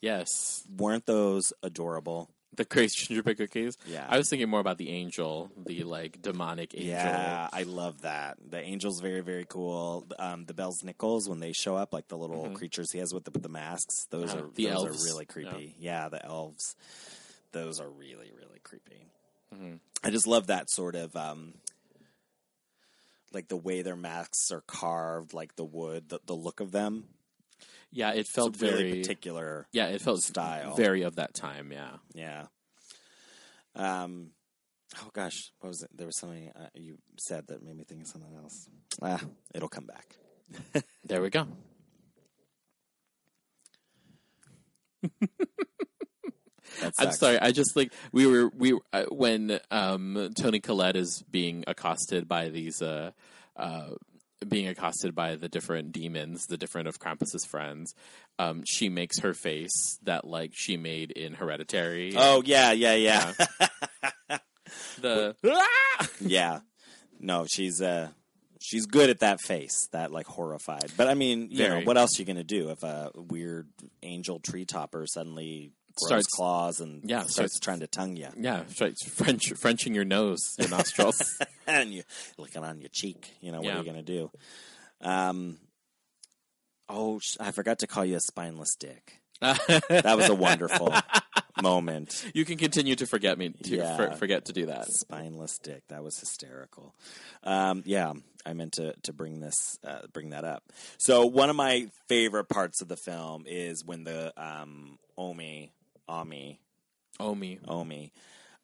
Yes. 0.00 0.64
weren't 0.76 1.06
those 1.06 1.52
adorable? 1.62 2.30
The 2.56 2.64
crazy 2.64 2.94
gingerbread 3.06 3.36
cookies. 3.38 3.76
Yeah. 3.86 4.06
I 4.08 4.16
was 4.18 4.28
thinking 4.28 4.48
more 4.48 4.60
about 4.60 4.78
the 4.78 4.88
angel, 4.90 5.50
the 5.56 5.84
like 5.84 6.20
demonic 6.22 6.74
angel. 6.74 6.90
Yeah, 6.90 7.48
I 7.52 7.62
love 7.64 8.02
that. 8.02 8.38
The 8.48 8.58
angel's 8.58 9.00
very, 9.00 9.20
very 9.20 9.44
cool. 9.48 10.06
Um, 10.18 10.44
the 10.46 10.54
Belsnickels 10.54 11.28
when 11.28 11.40
they 11.40 11.52
show 11.52 11.76
up, 11.76 11.92
like 11.92 12.08
the 12.08 12.16
little 12.16 12.50
creatures 12.50 12.90
he 12.92 12.98
has 12.98 13.12
with 13.14 13.24
the, 13.24 13.30
with 13.30 13.42
the 13.42 13.48
masks. 13.48 14.06
Those 14.10 14.34
Uh, 14.34 14.38
are 14.38 14.48
the 14.54 14.64
those 14.66 14.72
elves. 14.74 15.04
are 15.04 15.08
really 15.12 15.26
creepy. 15.26 15.76
Yeah. 15.78 16.08
the 16.08 16.24
elves. 16.24 16.74
Those 17.52 17.80
are 17.80 17.88
really, 17.88 18.32
really 18.36 18.58
creepy. 18.62 19.06
Mm-hmm. 19.54 19.74
I 20.02 20.10
just 20.10 20.26
love 20.26 20.48
that 20.48 20.68
sort 20.70 20.94
of 20.94 21.14
um, 21.16 21.54
like 23.32 23.48
the 23.48 23.56
way 23.56 23.82
their 23.82 23.96
masks 23.96 24.50
are 24.50 24.62
carved, 24.62 25.34
like 25.34 25.56
the 25.56 25.64
wood, 25.64 26.08
the, 26.08 26.20
the 26.26 26.34
look 26.34 26.60
of 26.60 26.72
them. 26.72 27.04
Yeah, 27.90 28.12
it 28.12 28.26
felt 28.26 28.54
It's 28.54 28.62
a 28.62 28.66
really 28.66 28.90
very 28.90 29.00
particular. 29.02 29.66
Yeah, 29.72 29.86
it 29.86 30.00
felt 30.00 30.22
style. 30.22 30.74
very 30.74 31.02
of 31.02 31.16
that 31.16 31.34
time, 31.34 31.72
yeah. 31.72 31.96
Yeah. 32.14 32.46
Um. 33.74 34.30
Oh 34.98 35.10
gosh, 35.12 35.52
what 35.60 35.68
was 35.68 35.82
it? 35.82 35.90
There 35.94 36.06
was 36.06 36.18
something 36.18 36.50
uh, 36.54 36.68
you 36.74 36.98
said 37.18 37.48
that 37.48 37.62
made 37.62 37.76
me 37.76 37.84
think 37.84 38.02
of 38.02 38.06
something 38.08 38.34
else. 38.34 38.68
Ah, 39.02 39.20
it'll 39.54 39.68
come 39.68 39.86
back. 39.86 40.16
There 41.04 41.22
we 41.22 41.30
go. 41.30 41.46
I'm 46.98 47.12
sorry. 47.12 47.38
I 47.38 47.52
just 47.52 47.76
like 47.76 47.92
we 48.12 48.26
were 48.26 48.48
we 48.56 48.78
uh, 48.92 49.04
when 49.04 49.60
um, 49.70 50.30
Toni 50.36 50.60
Collette 50.60 50.96
is 50.96 51.22
being 51.30 51.64
accosted 51.66 52.28
by 52.28 52.48
these 52.48 52.82
uh, 52.82 53.12
uh, 53.56 53.90
being 54.46 54.68
accosted 54.68 55.14
by 55.14 55.36
the 55.36 55.48
different 55.48 55.92
demons, 55.92 56.46
the 56.46 56.56
different 56.56 56.88
of 56.88 56.98
Krampus's 56.98 57.44
friends. 57.44 57.94
Um, 58.38 58.62
she 58.66 58.88
makes 58.88 59.20
her 59.20 59.34
face 59.34 59.98
that 60.02 60.26
like 60.26 60.52
she 60.54 60.76
made 60.76 61.10
in 61.10 61.34
Hereditary. 61.34 62.14
Oh 62.16 62.42
yeah, 62.44 62.72
yeah, 62.72 62.94
yeah, 62.94 63.32
the 65.00 65.36
yeah. 66.20 66.60
No, 67.18 67.46
she's 67.46 67.80
uh, 67.80 68.10
she's 68.60 68.86
good 68.86 69.08
at 69.08 69.20
that 69.20 69.40
face, 69.40 69.88
that 69.92 70.12
like 70.12 70.26
horrified. 70.26 70.92
But 70.96 71.08
I 71.08 71.14
mean, 71.14 71.48
you 71.50 71.68
know, 71.68 71.80
what 71.80 71.96
else 71.96 72.18
are 72.18 72.22
you 72.22 72.26
gonna 72.26 72.44
do 72.44 72.70
if 72.70 72.82
a 72.82 73.10
weird 73.14 73.68
angel 74.02 74.38
tree 74.40 74.64
topper 74.66 75.06
suddenly 75.06 75.72
Starts- 75.98 76.26
claws 76.26 76.80
and 76.80 77.02
yeah, 77.08 77.20
starts, 77.20 77.34
starts- 77.34 77.58
trying 77.60 77.80
to 77.80 77.86
tongue 77.86 78.16
you 78.16 78.28
yeah, 78.38 78.64
starts 78.68 79.08
French 79.08 79.52
Frenching 79.54 79.94
your 79.94 80.04
nose, 80.04 80.40
your 80.58 80.68
nostrils. 80.68 81.38
and 81.66 81.92
you 81.92 82.02
looking 82.38 82.62
on 82.64 82.80
your 82.80 82.90
cheek? 82.92 83.34
You 83.40 83.52
know 83.52 83.58
what 83.58 83.66
Yeah. 83.66 83.74
are 83.76 83.78
you 83.78 83.84
gonna 83.84 84.02
do? 84.02 84.30
Um. 85.00 85.58
Oh, 86.88 87.20
I 87.40 87.50
forgot 87.50 87.80
to 87.80 87.86
call 87.86 88.04
you 88.04 88.16
a 88.16 88.20
spineless 88.20 88.76
dick. 88.78 89.20
That 89.40 90.14
was 90.16 90.28
a 90.28 90.34
wonderful 90.34 90.94
moment. 91.62 92.24
you 92.32 92.44
can 92.44 92.56
continue 92.56 92.94
to 92.96 93.06
forget 93.06 93.36
me 93.38 93.50
to 93.64 93.76
Yeah. 93.76 93.96
for, 93.96 94.12
forget 94.12 94.44
to 94.46 94.52
do 94.52 94.66
that. 94.66 94.86
Spineless 94.92 95.58
dick. 95.58 95.82
That 95.88 96.02
was 96.04 96.18
hysterical. 96.18 96.94
Um, 97.42 97.82
yeah, 97.86 98.12
I 98.46 98.52
meant 98.52 98.72
to 98.74 98.94
to 99.02 99.12
bring 99.12 99.40
this 99.40 99.78
uh, 99.84 100.06
bring 100.12 100.30
that 100.30 100.44
up. 100.44 100.62
So 100.98 101.26
one 101.26 101.50
of 101.50 101.56
my 101.56 101.88
favorite 102.08 102.48
parts 102.48 102.80
of 102.80 102.88
the 102.88 102.96
film 102.96 103.44
is 103.46 103.84
when 103.84 104.04
the 104.04 104.32
um, 104.36 104.98
Omi 105.18 105.72
Ami 106.08 106.58
me. 107.20 107.58
Omi 107.66 108.12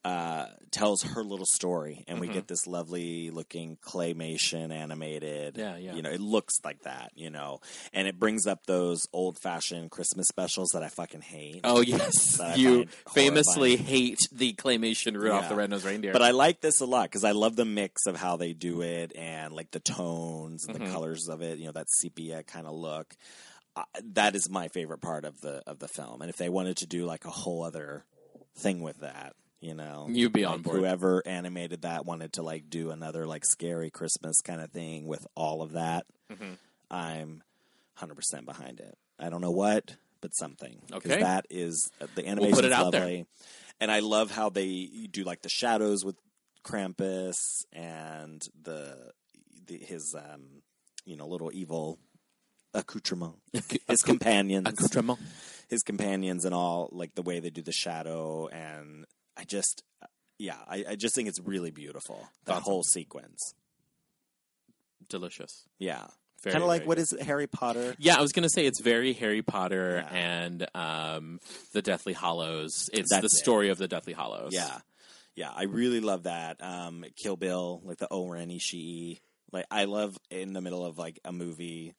uh, 0.05 0.47
tells 0.73 1.03
her 1.05 1.23
little 1.23 1.47
story, 1.47 2.05
and 2.09 2.19
we 2.21 2.27
Mhm. 2.29 2.33
get 2.33 2.49
this 2.49 2.67
lovely 2.67 3.31
looking 3.31 3.77
claymation 3.77 4.73
animated. 4.73 5.57
Yeah, 5.57 5.77
yeah. 5.77 5.95
You 5.95 6.03
know, 6.03 6.11
it 6.11 6.21
looks 6.21 6.55
like 6.65 6.83
that. 6.83 7.13
You 7.15 7.31
know, 7.31 7.61
and 7.93 8.09
it 8.09 8.19
brings 8.19 8.45
up 8.47 8.67
those 8.67 9.07
old 9.13 9.39
fashioned 9.39 9.93
Christmas 9.93 10.27
specials 10.27 10.71
that 10.75 10.83
I 10.83 10.89
fucking 10.89 11.21
hate. 11.21 11.61
Oh 11.63 11.81
yes, 11.83 12.39
you 12.57 12.87
famously 13.15 13.77
horrifying. 13.77 13.87
hate 13.87 14.19
the 14.33 14.53
claymation 14.55 15.15
Rudolph 15.15 15.45
Yeah. 15.45 15.49
the 15.51 15.55
Red-Nosed 15.55 15.85
Reindeer. 15.85 16.13
But 16.13 16.23
I 16.23 16.33
like 16.33 16.61
this 16.61 16.81
a 16.81 16.87
lot 16.87 17.05
because 17.05 17.23
I 17.25 17.31
love 17.31 17.55
the 17.55 17.65
mix 17.65 18.07
of 18.07 18.17
how 18.17 18.37
they 18.37 18.53
do 18.55 18.83
it 18.83 19.15
and 19.17 19.55
like 19.55 19.71
the 19.71 19.81
tones 19.81 20.65
and 20.67 20.77
Mhm. 20.77 20.85
the 20.87 20.91
colors 20.91 21.29
of 21.29 21.43
it. 21.43 21.59
You 21.61 21.67
know, 21.67 21.73
that 21.73 21.87
sepia 22.01 22.43
kind 22.43 22.67
of 22.67 22.75
look. 22.75 23.15
Uh, 23.75 23.85
that 24.13 24.35
is 24.37 24.51
my 24.51 24.69
favorite 24.69 25.01
part 25.01 25.25
of 25.25 25.41
the 25.41 25.63
of 25.67 25.79
the 25.79 25.89
film. 25.89 26.21
And 26.21 26.29
if 26.29 26.37
they 26.37 26.49
wanted 26.51 26.77
to 26.79 26.87
do 26.87 27.07
like 27.07 27.25
a 27.25 27.31
whole 27.31 27.63
other 27.63 28.05
thing 28.55 28.83
with 28.83 28.99
that, 29.01 29.35
you 29.61 29.75
know, 29.75 30.09
You'd 30.11 30.33
be 30.33 30.45
like, 30.45 30.55
on 30.55 30.63
board. 30.63 30.77
Whoever 30.79 31.23
animated 31.27 31.83
that 31.83 32.05
wanted 32.05 32.35
to 32.35 32.43
like 32.43 32.69
do 32.69 32.91
another 32.91 33.27
like 33.27 33.45
scary 33.47 33.91
Christmas 33.91 34.41
kind 34.43 34.61
of 34.61 34.71
thing 34.73 35.07
with 35.07 35.27
all 35.35 35.63
of 35.63 35.73
that. 35.73 36.05
Mhm. 36.31 36.59
I'm 36.91 37.43
100% 37.99 38.45
behind 38.45 38.81
it. 38.81 38.99
I 39.19 39.31
don't 39.31 39.41
know 39.41 39.51
what, 39.53 39.97
but 40.21 40.35
something. 40.35 40.83
Okay. 40.93 41.21
That 41.21 41.47
is 41.49 41.91
uh, 42.01 42.07
the 42.15 42.23
We'll 42.23 42.33
animation 42.33 42.55
put 42.57 42.65
it 42.67 42.73
out 42.73 42.93
there. 42.93 43.01
lovely. 43.03 43.27
And 43.81 43.91
I 43.91 44.01
love 44.01 44.31
how 44.31 44.51
they 44.51 45.09
do 45.11 45.25
like 45.25 45.41
the 45.43 45.49
shadows 45.49 46.05
with 46.05 46.17
Krampus 46.65 47.65
and 47.73 48.47
the, 48.63 49.13
the 49.67 49.79
his 49.79 50.15
um 50.15 50.63
you 51.05 51.17
know 51.17 51.27
little 51.27 51.51
evil 51.53 51.99
accoutrement, 52.75 53.35
his 53.89 54.03
companions, 54.03 54.69
Accoutrement. 54.69 55.19
his 55.69 55.83
companions, 55.83 56.45
and 56.45 56.55
all 56.55 56.89
like 56.93 57.15
the 57.15 57.23
way 57.23 57.41
they 57.41 57.51
do 57.51 57.63
the 57.63 57.73
shadow. 57.73 58.47
And 58.49 59.05
I 59.37 59.45
just, 59.45 59.83
yeah, 60.39 60.57
I, 60.69 60.85
I 60.91 60.97
just 60.97 61.15
think 61.15 61.29
it's 61.29 61.41
really 61.41 61.71
beautiful 61.71 62.29
that 62.47 62.63
whole 62.63 62.83
sequence. 62.83 63.55
delicious. 65.09 65.65
Yeah, 65.79 66.07
kind 66.45 66.57
of 66.57 66.63
like 66.65 66.81
very 66.83 66.89
what 66.89 66.99
it, 66.99 67.23
Harry 67.23 67.47
Potter? 67.47 67.95
Yeah, 67.99 68.17
I 68.17 68.21
was 68.21 68.33
gonna 68.33 68.49
say 68.51 68.67
it's 68.67 68.81
very 68.81 69.13
Harry 69.15 69.43
Potter 69.43 70.05
Yeah. 70.11 70.17
and 70.19 70.67
um, 70.75 71.41
the 71.73 71.83
Deathly 71.83 72.13
Hallows. 72.15 72.89
It's 72.93 73.11
That's 73.11 73.23
the 73.23 73.27
it. 73.27 73.43
story 73.43 73.69
of 73.71 73.79
the 73.79 73.89
Deathly 73.89 74.13
Hallows. 74.15 74.53
Yeah, 74.55 74.79
yeah, 75.35 75.51
I 75.55 75.65
really 75.65 76.01
love 76.01 76.25
that. 76.25 76.57
Um, 76.63 77.05
Kill 77.17 77.37
Bill, 77.37 77.81
like 77.85 77.99
the 77.99 78.09
O-Ren 78.11 78.49
Ishii. 78.49 79.21
Like 79.53 79.67
I 79.71 79.85
love 79.85 80.17
in 80.31 80.53
the 80.55 80.61
middle 80.63 80.85
of 80.87 80.97
like 80.99 81.21
a 81.25 81.33
movie, 81.33 81.95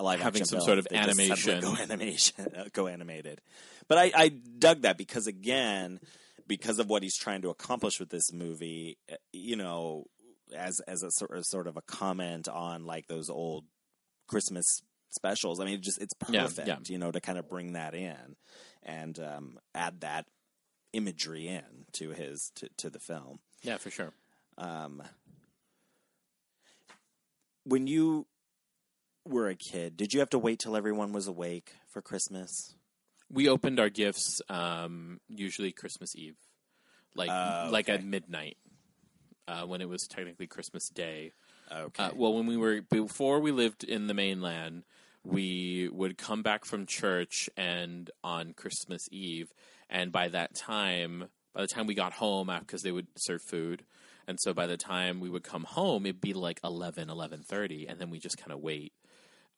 live 0.00 0.20
Having 0.20 0.44
some 0.44 0.60
sort 0.60 0.78
of 0.78 0.86
they 0.88 0.96
animation. 0.96 1.60
go 1.60 1.76
animation, 1.80 2.46
uh, 2.56 2.64
go 2.72 2.86
animated. 2.86 3.40
But 3.88 3.98
I, 3.98 4.12
I 4.14 4.28
dug 4.28 4.82
that 4.82 4.96
because 4.98 5.26
again, 5.26 6.00
because 6.46 6.78
of 6.78 6.88
what 6.88 7.02
he's 7.02 7.16
trying 7.16 7.42
to 7.42 7.50
accomplish 7.50 7.98
with 8.00 8.10
this 8.10 8.32
movie, 8.32 8.98
uh, 9.10 9.16
you 9.32 9.56
know, 9.56 10.04
as 10.56 10.80
as 10.88 11.02
a 11.02 11.10
sort 11.12 11.36
of 11.36 11.44
sort 11.46 11.66
of 11.66 11.76
a 11.76 11.82
comment 11.82 12.48
on 12.48 12.84
like 12.86 13.06
those 13.06 13.30
old 13.30 13.64
Christmas 14.28 14.64
specials. 15.10 15.58
I 15.60 15.64
mean, 15.64 15.74
it 15.74 15.80
just 15.80 16.00
it's 16.00 16.14
Yeah, 16.28 16.42
perfect, 16.44 16.68
yeah. 16.68 16.76
you 16.86 16.98
know, 16.98 17.10
to 17.10 17.20
kind 17.20 17.38
of 17.38 17.48
bring 17.48 17.72
that 17.72 17.94
in 17.94 18.36
and 18.82 19.18
um, 19.18 19.58
add 19.74 20.00
that 20.02 20.26
imagery 20.92 21.46
in 21.48 21.86
to 21.92 22.10
his 22.10 22.50
to, 22.56 22.68
to 22.78 22.90
the 22.90 22.98
film. 23.00 23.38
yeah, 23.62 23.76
for 23.76 23.90
sure. 23.90 24.12
Um, 24.58 25.02
when 27.64 27.86
you 27.86 28.26
were 29.26 29.48
a 29.48 29.54
kid, 29.54 29.96
did 29.96 30.12
you 30.12 30.20
have 30.20 30.30
to 30.30 30.38
wait 30.38 30.58
till 30.58 30.76
everyone 30.76 31.12
was 31.12 31.26
awake 31.26 31.74
for 31.88 32.02
Christmas? 32.02 32.74
We 33.32 33.48
opened 33.48 33.78
our 33.78 33.90
gifts 33.90 34.42
um, 34.48 35.20
usually 35.28 35.72
Christmas 35.72 36.16
Eve, 36.16 36.36
like 37.14 37.30
Oh, 37.30 37.68
like 37.70 37.88
at 37.88 38.04
midnight, 38.04 38.56
uh, 39.46 39.62
when 39.62 39.80
it 39.80 39.88
was 39.88 40.06
technically 40.08 40.46
Christmas 40.46 40.88
Day. 40.88 41.32
Okay. 41.70 42.02
Uh, 42.02 42.10
well, 42.16 42.34
when 42.34 42.46
we 42.46 42.56
were 42.56 42.80
before 42.82 43.38
we 43.38 43.52
lived 43.52 43.84
in 43.84 44.08
the 44.08 44.14
mainland, 44.14 44.82
we 45.22 45.88
would 45.92 46.18
come 46.18 46.42
back 46.42 46.64
from 46.64 46.86
church 46.86 47.48
and 47.56 48.10
on 48.24 48.52
Christmas 48.52 49.08
Eve, 49.12 49.52
and 49.88 50.10
by 50.10 50.28
that 50.28 50.56
time, 50.56 51.28
by 51.54 51.60
the 51.60 51.68
time 51.68 51.86
we 51.86 51.94
got 51.94 52.14
home, 52.14 52.50
because 52.60 52.82
they 52.82 52.90
would 52.90 53.06
serve 53.16 53.42
food, 53.42 53.84
and 54.26 54.38
so 54.40 54.52
by 54.52 54.66
the 54.66 54.76
time 54.76 55.20
we 55.20 55.30
would 55.30 55.44
come 55.44 55.64
home, 55.64 56.06
it'd 56.06 56.20
be 56.20 56.32
like 56.32 56.58
11, 56.64 57.08
11.30, 57.08 57.90
and 57.90 58.00
then 58.00 58.10
we 58.10 58.18
just 58.18 58.38
kind 58.38 58.52
of 58.52 58.60
wait. 58.60 58.92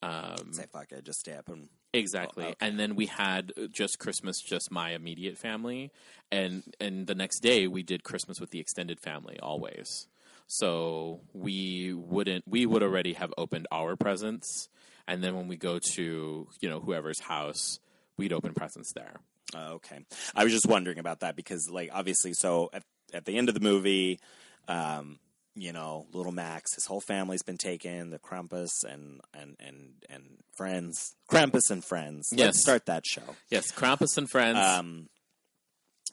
Um, 0.02 0.52
Say 0.52 0.66
fuck 0.72 0.90
it, 0.92 1.04
just 1.04 1.20
stay 1.20 1.34
up 1.34 1.48
and 1.48 1.68
Exactly. 1.94 2.44
Okay. 2.44 2.54
And 2.60 2.78
then 2.80 2.96
we 2.96 3.06
had 3.06 3.52
just 3.70 3.98
Christmas, 3.98 4.40
just 4.40 4.70
my 4.70 4.90
immediate 4.90 5.36
family, 5.36 5.92
and 6.30 6.62
and 6.80 7.06
the 7.06 7.14
next 7.14 7.40
day 7.40 7.66
we 7.66 7.82
did 7.82 8.02
Christmas 8.02 8.40
with 8.40 8.50
the 8.50 8.60
extended 8.60 8.98
family 8.98 9.38
always. 9.40 10.08
So 10.46 11.20
we 11.34 11.92
wouldn't 11.92 12.44
we 12.48 12.64
would 12.64 12.82
already 12.82 13.12
have 13.12 13.32
opened 13.36 13.66
our 13.70 13.94
presents, 13.96 14.68
and 15.06 15.22
then 15.22 15.36
when 15.36 15.48
we 15.48 15.56
go 15.56 15.78
to 15.94 16.48
you 16.60 16.68
know 16.68 16.80
whoever's 16.80 17.20
house, 17.20 17.78
we'd 18.16 18.32
open 18.32 18.54
presents 18.54 18.92
there. 18.94 19.20
Oh, 19.54 19.74
okay. 19.74 19.98
I 20.34 20.44
was 20.44 20.52
just 20.52 20.66
wondering 20.66 20.98
about 20.98 21.20
that 21.20 21.36
because, 21.36 21.68
like, 21.68 21.90
obviously, 21.92 22.32
so 22.32 22.70
at, 22.72 22.82
at 23.12 23.26
the 23.26 23.36
end 23.36 23.48
of 23.48 23.54
the 23.54 23.60
movie, 23.60 24.18
um, 24.66 25.18
you 25.54 25.72
know, 25.72 26.06
little 26.12 26.32
Max, 26.32 26.74
his 26.74 26.86
whole 26.86 27.00
family's 27.00 27.42
been 27.42 27.58
taken. 27.58 28.10
The 28.10 28.18
Krampus 28.18 28.70
and 28.88 29.20
and 29.34 29.56
and 29.60 29.94
and 30.08 30.22
friends, 30.56 31.14
Krampus 31.30 31.70
and 31.70 31.84
friends. 31.84 32.28
Yes. 32.32 32.46
Let's 32.46 32.60
start 32.62 32.86
that 32.86 33.04
show. 33.06 33.36
Yes, 33.50 33.70
Krampus 33.72 34.16
and 34.16 34.30
friends. 34.30 34.58
Um, 34.58 35.08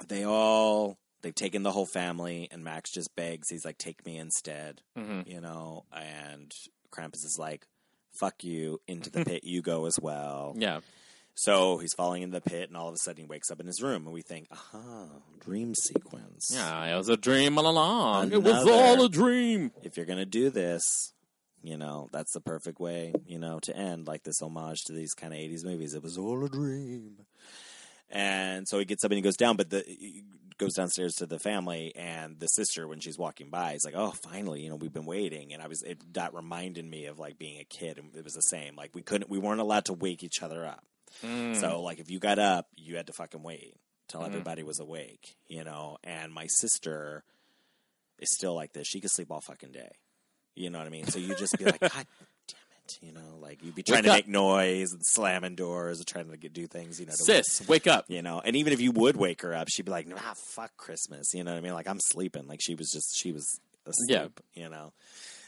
they 0.08 0.24
all 0.26 0.98
they've 1.22 1.36
taken 1.36 1.64
the 1.64 1.72
whole 1.72 1.86
family, 1.86 2.48
and 2.52 2.64
Max 2.64 2.92
just 2.92 3.16
begs. 3.16 3.50
He's 3.50 3.66
like, 3.66 3.78
"Take 3.78 4.06
me 4.06 4.18
instead," 4.18 4.82
Mhm. 4.98 5.28
you 5.28 5.42
know. 5.42 5.86
And 5.92 6.52
Krampus 6.92 7.26
is 7.26 7.38
like, 7.40 7.66
"Fuck 8.20 8.44
you 8.44 8.82
into 8.88 9.10
the 9.10 9.26
pit. 9.26 9.44
You 9.44 9.62
go 9.62 9.86
as 9.86 10.00
well." 10.00 10.54
yeah, 10.58 10.80
So 11.42 11.78
he's 11.78 11.94
falling 11.94 12.22
in 12.22 12.32
the 12.32 12.42
pit, 12.42 12.68
and 12.68 12.76
all 12.76 12.90
of 12.90 12.94
a 12.94 12.98
sudden 12.98 13.22
he 13.22 13.26
wakes 13.26 13.50
up 13.50 13.62
in 13.62 13.66
his 13.66 13.82
room, 13.82 14.04
and 14.06 14.14
we 14.14 14.22
think, 14.22 14.48
"Aha, 14.52 15.08
dream 15.40 15.74
sequence." 15.74 16.52
yeah, 16.54 16.94
it 16.94 16.98
was 16.98 17.08
a 17.08 17.16
dream 17.16 17.58
all 17.58 17.66
along. 17.66 18.34
It 18.34 18.44
was 18.44 18.68
all 18.68 19.06
a 19.06 19.08
dream. 19.10 19.72
If 19.82 19.96
you're 19.96 20.06
gonna 20.06 20.26
do 20.26 20.50
this, 20.50 21.14
you 21.64 21.78
know 21.78 22.10
that's 22.12 22.34
the 22.34 22.42
perfect 22.42 22.82
way, 22.82 23.14
you 23.26 23.40
know, 23.40 23.60
to 23.60 23.74
end 23.74 24.06
like 24.06 24.24
this 24.24 24.42
homage 24.42 24.84
to 24.88 24.94
these 24.94 25.14
kind 25.14 25.34
of 25.34 25.40
'80s 25.40 25.64
movies. 25.64 25.94
It 25.94 26.04
was 26.04 26.18
all 26.18 26.44
a 26.44 26.50
dream. 26.50 27.26
And 28.10 28.68
so 28.68 28.78
he 28.78 28.84
gets 28.84 29.06
up 29.06 29.12
and 29.12 29.18
he 29.18 29.22
goes 29.22 29.38
down, 29.38 29.56
but 29.56 29.70
the 29.70 29.84
he 29.88 30.24
goes 30.58 30.74
downstairs 30.74 31.14
to 31.16 31.26
the 31.26 31.40
family 31.40 31.94
and 31.96 32.38
the 32.38 32.48
sister 32.48 32.86
when 32.86 33.00
she's 33.00 33.18
walking 33.18 33.50
by, 33.50 33.74
is 33.74 33.86
like, 33.86 33.96
"Oh, 33.96 34.12
finally, 34.12 34.62
you 34.62 34.70
know, 34.70 34.76
we've 34.76 34.92
been 34.92 35.06
waiting." 35.06 35.54
And 35.54 35.64
I 35.64 35.68
was 35.68 35.84
it 35.84 36.02
that 36.16 36.34
reminded 36.34 36.84
me 36.84 37.06
of 37.06 37.18
like 37.18 37.40
being 37.40 37.62
a 37.62 37.64
kid, 37.64 37.98
and 37.98 38.14
it 38.14 38.26
was 38.26 38.34
the 38.34 38.42
same. 38.42 38.76
Like 38.76 38.94
we 38.94 39.04
couldn't, 39.04 39.30
we 39.30 39.40
weren't 39.40 39.62
allowed 39.62 39.86
to 39.86 39.94
wake 39.94 40.22
each 40.22 40.44
other 40.44 40.66
up. 40.66 40.84
Mm. 41.24 41.56
So 41.56 41.82
like 41.82 42.00
if 42.00 42.10
you 42.10 42.20
got 42.20 42.40
up, 42.40 42.68
you 42.76 42.96
had 42.96 43.08
to 43.08 43.14
fucking 43.14 43.44
wait 43.44 43.76
till 44.08 44.24
everybody 44.24 44.64
was 44.64 44.80
awake, 44.80 45.36
you 45.48 45.64
know. 45.64 45.98
And 46.04 46.34
my 46.34 46.48
sister 46.48 47.24
is 48.20 48.34
still 48.34 48.56
like 48.56 48.74
this. 48.74 48.88
She 48.88 49.00
could 49.00 49.12
sleep 49.12 49.32
all 49.32 49.42
fucking 49.42 49.72
day. 49.72 49.92
You 50.56 50.70
know 50.70 50.80
what 50.80 50.88
I 50.88 50.90
mean? 50.90 51.08
So 51.08 51.20
you 51.20 51.36
just 51.36 51.58
be 51.58 51.66
like, 51.66 51.80
God 51.80 51.92
damn 51.94 52.60
it, 52.86 53.00
you 53.02 53.14
know, 53.14 53.38
like 53.40 53.64
you'd 53.64 53.76
be 53.76 53.84
trying 53.84 54.04
to 54.04 54.10
up. 54.10 54.16
make 54.16 54.28
noise 54.28 54.92
and 54.92 55.02
slamming 55.06 55.56
doors 55.56 56.00
and 56.00 56.08
trying 56.08 56.30
to 56.30 56.38
get, 56.38 56.54
do 56.54 56.68
things, 56.68 57.00
you 57.00 57.06
know. 57.06 57.14
Sis, 57.16 57.66
wake 57.68 57.88
up. 57.88 58.06
you 58.10 58.22
know, 58.22 58.42
and 58.44 58.56
even 58.56 58.74
if 58.74 58.82
you 58.82 58.92
would 58.92 59.16
wake 59.16 59.42
her 59.44 59.54
up, 59.54 59.70
she'd 59.70 59.86
be 59.86 59.92
like, 59.92 60.08
"Ah, 60.18 60.34
fuck 60.36 60.76
Christmas." 60.76 61.34
You 61.34 61.44
know 61.44 61.52
what 61.52 61.58
I 61.58 61.62
mean? 61.62 61.74
Like 61.74 61.88
I'm 61.88 62.00
sleeping. 62.00 62.48
Like 62.48 62.60
she 62.62 62.76
was 62.76 62.92
just 62.92 63.18
she 63.18 63.32
was 63.32 63.60
asleep. 63.86 64.40
You 64.54 64.70
know. 64.70 64.92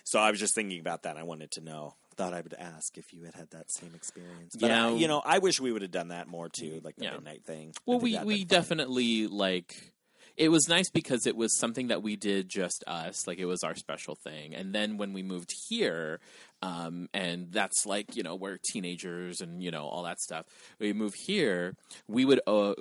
So 0.04 0.20
I 0.20 0.32
was 0.32 0.40
just 0.40 0.56
thinking 0.56 0.80
about 0.80 1.04
that. 1.04 1.18
I 1.18 1.24
wanted 1.24 1.52
to 1.52 1.62
know. 1.62 1.96
Thought 2.22 2.34
I 2.36 2.42
would 2.42 2.54
ask 2.54 3.00
if 3.00 3.14
you 3.14 3.24
had 3.24 3.34
had 3.34 3.50
that 3.50 3.72
same 3.72 3.96
experience. 3.96 4.56
But 4.60 4.70
Yeah. 4.70 4.86
Uh, 4.86 4.90
I- 4.92 4.96
you 4.96 5.08
know, 5.08 5.22
I 5.26 5.40
wish 5.40 5.60
we 5.60 5.72
would 5.72 5.82
have 5.82 5.90
done 5.90 6.10
that 6.10 6.28
more 6.28 6.50
too, 6.50 6.80
like 6.84 6.96
the 6.98 7.06
Yeah. 7.06 7.14
midnight 7.14 7.44
thing. 7.46 7.74
Well, 7.88 8.00
we 8.00 8.12
we 8.20 8.40
been 8.44 8.48
fun. 8.48 8.48
definitely 8.48 9.26
like. 9.28 9.94
It 10.38 10.50
was 10.50 10.68
nice 10.70 10.90
because 10.92 11.26
it 11.26 11.36
was 11.36 11.58
something 11.58 11.88
that 11.88 12.04
we 12.04 12.16
did 12.16 12.48
just 12.48 12.84
us, 12.88 13.26
like 13.28 13.40
it 13.40 13.46
was 13.46 13.64
our 13.64 13.74
special 13.76 14.16
thing. 14.16 14.54
And 14.56 14.74
then 14.74 14.98
when 14.98 15.14
we 15.14 15.24
moved 15.24 15.52
here, 15.68 16.20
um, 16.62 17.10
and 17.14 17.52
that's 17.52 17.86
like 17.86 18.16
you 18.16 18.24
know 18.24 18.36
we're 18.36 18.58
teenagers 18.64 19.42
and 19.42 19.62
you 19.64 19.72
know 19.72 19.86
all 19.86 20.04
that 20.04 20.20
stuff. 20.20 20.46
We 20.80 20.94
move 20.94 21.14
here, 21.14 21.76
we 22.08 22.26
would 22.26 22.42
uh, 22.48 22.74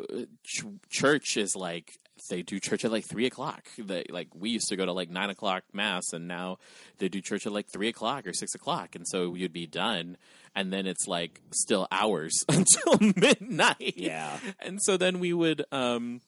ch- 0.44 0.64
church 0.90 1.36
is 1.36 1.56
like 1.56 1.98
they 2.28 2.42
do 2.42 2.60
church 2.60 2.84
at 2.84 2.92
like 2.92 3.06
three 3.08 3.26
o'clock. 3.26 3.66
They 3.78 4.04
like 4.10 4.28
we 4.34 4.50
used 4.50 4.68
to 4.68 4.76
go 4.76 4.84
to 4.84 4.92
like 4.92 5.10
nine 5.10 5.30
o'clock 5.30 5.64
mass, 5.72 6.12
and 6.12 6.28
now 6.28 6.58
they 6.98 7.08
do 7.08 7.20
church 7.20 7.46
at 7.46 7.52
like 7.52 7.68
three 7.72 7.88
o'clock 7.88 8.26
or 8.26 8.32
six 8.32 8.54
o'clock, 8.54 8.94
and 8.94 9.06
so 9.08 9.34
you'd 9.34 9.52
be 9.52 9.66
done, 9.66 10.16
and 10.54 10.72
then 10.72 10.86
it's 10.86 11.06
like 11.06 11.40
still 11.52 11.88
hours 11.90 12.32
until 12.48 12.98
midnight. 13.16 13.94
Yeah. 13.96 14.38
and 14.60 14.80
so 14.82 14.96
then 14.96 15.20
we 15.20 15.32
would 15.32 15.64
um 15.72 16.20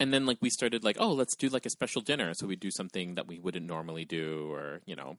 and 0.00 0.12
then 0.12 0.26
like 0.26 0.38
we 0.40 0.50
started 0.50 0.82
like 0.82 0.96
oh 0.98 1.12
let's 1.12 1.36
do 1.36 1.48
like 1.48 1.66
a 1.66 1.70
special 1.70 2.02
dinner. 2.02 2.34
So 2.34 2.46
we 2.46 2.56
do 2.56 2.70
something 2.70 3.14
that 3.14 3.28
we 3.28 3.38
wouldn't 3.38 3.66
normally 3.66 4.04
do 4.04 4.50
or 4.52 4.80
you 4.86 4.96
know 4.96 5.18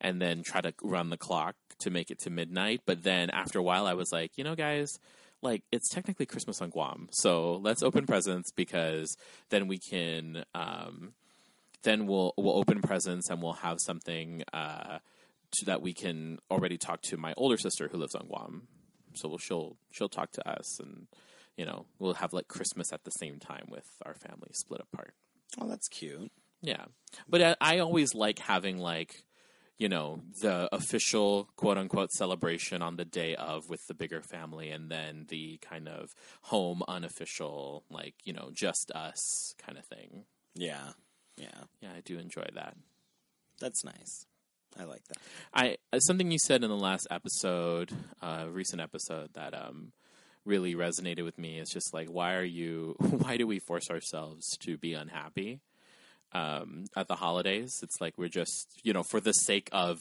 and 0.00 0.20
then 0.20 0.42
try 0.42 0.60
to 0.62 0.74
run 0.82 1.10
the 1.10 1.16
clock 1.16 1.54
to 1.80 1.90
make 1.90 2.10
it 2.10 2.18
to 2.20 2.30
midnight. 2.30 2.80
But 2.86 3.04
then 3.04 3.30
after 3.30 3.58
a 3.58 3.62
while 3.62 3.86
i 3.86 3.94
was 3.94 4.10
like 4.10 4.32
you 4.36 4.42
know 4.42 4.56
guys 4.56 4.98
like 5.42 5.62
it's 5.72 5.88
technically 5.88 6.24
Christmas 6.24 6.62
on 6.62 6.70
Guam, 6.70 7.08
so 7.10 7.56
let's 7.56 7.82
open 7.82 8.06
presents 8.06 8.52
because 8.52 9.16
then 9.50 9.66
we 9.66 9.76
can 9.76 10.44
um, 10.54 11.14
then 11.82 12.06
we'll 12.06 12.32
we'll 12.36 12.56
open 12.56 12.80
presents 12.80 13.28
and 13.28 13.42
we'll 13.42 13.54
have 13.54 13.80
something 13.80 14.44
uh, 14.52 14.98
to, 15.50 15.64
that 15.64 15.82
we 15.82 15.92
can 15.92 16.38
already 16.50 16.78
talk 16.78 17.02
to 17.02 17.16
my 17.16 17.34
older 17.36 17.56
sister 17.56 17.88
who 17.88 17.98
lives 17.98 18.14
on 18.14 18.26
Guam. 18.26 18.68
So 19.14 19.28
we'll, 19.28 19.38
she'll 19.38 19.76
she'll 19.90 20.08
talk 20.08 20.30
to 20.32 20.48
us 20.48 20.78
and 20.78 21.08
you 21.56 21.64
know 21.66 21.86
we'll 21.98 22.14
have 22.14 22.32
like 22.32 22.48
Christmas 22.48 22.92
at 22.92 23.04
the 23.04 23.10
same 23.10 23.38
time 23.38 23.66
with 23.70 23.86
our 24.04 24.14
family 24.14 24.50
split 24.52 24.80
apart. 24.80 25.14
Oh, 25.60 25.68
that's 25.68 25.88
cute. 25.88 26.30
Yeah, 26.62 26.84
but 27.28 27.42
I, 27.42 27.56
I 27.60 27.78
always 27.78 28.14
like 28.14 28.38
having 28.38 28.78
like 28.78 29.24
you 29.78 29.88
know 29.88 30.20
the 30.40 30.68
official 30.72 31.48
quote 31.56 31.76
unquote 31.76 32.12
celebration 32.12 32.82
on 32.82 32.96
the 32.96 33.04
day 33.04 33.34
of 33.34 33.68
with 33.68 33.80
the 33.88 33.94
bigger 33.94 34.22
family, 34.22 34.70
and 34.70 34.90
then 34.90 35.26
the 35.28 35.58
kind 35.58 35.88
of 35.88 36.10
home 36.42 36.82
unofficial 36.88 37.84
like 37.90 38.14
you 38.24 38.32
know 38.32 38.50
just 38.52 38.92
us 38.94 39.54
kind 39.58 39.78
of 39.78 39.84
thing. 39.86 40.24
Yeah, 40.54 40.90
yeah, 41.36 41.64
Yeah, 41.80 41.90
I 41.96 42.00
do 42.04 42.18
enjoy 42.18 42.46
that. 42.54 42.76
that's 43.60 43.84
nice. 43.84 44.26
I 44.78 44.84
like 44.84 45.02
that. 45.08 45.18
I 45.52 45.76
something 45.98 46.30
you 46.30 46.38
said 46.38 46.62
in 46.62 46.70
the 46.70 46.76
last 46.76 47.06
episode, 47.10 47.90
uh, 48.22 48.46
recent 48.50 48.80
episode 48.80 49.34
that 49.34 49.52
um 49.54 49.92
really 50.44 50.74
resonated 50.74 51.24
with 51.24 51.38
me. 51.38 51.58
Is 51.58 51.70
just 51.70 51.94
like 51.94 52.08
why 52.08 52.34
are 52.34 52.44
you? 52.44 52.96
Why 53.00 53.36
do 53.36 53.46
we 53.46 53.58
force 53.58 53.90
ourselves 53.90 54.56
to 54.58 54.76
be 54.76 54.94
unhappy 54.94 55.60
um, 56.32 56.84
at 56.96 57.08
the 57.08 57.16
holidays? 57.16 57.80
It's 57.82 58.00
like 58.00 58.18
we're 58.18 58.28
just 58.28 58.80
you 58.82 58.92
know 58.92 59.02
for 59.02 59.20
the 59.20 59.32
sake 59.32 59.68
of 59.72 60.00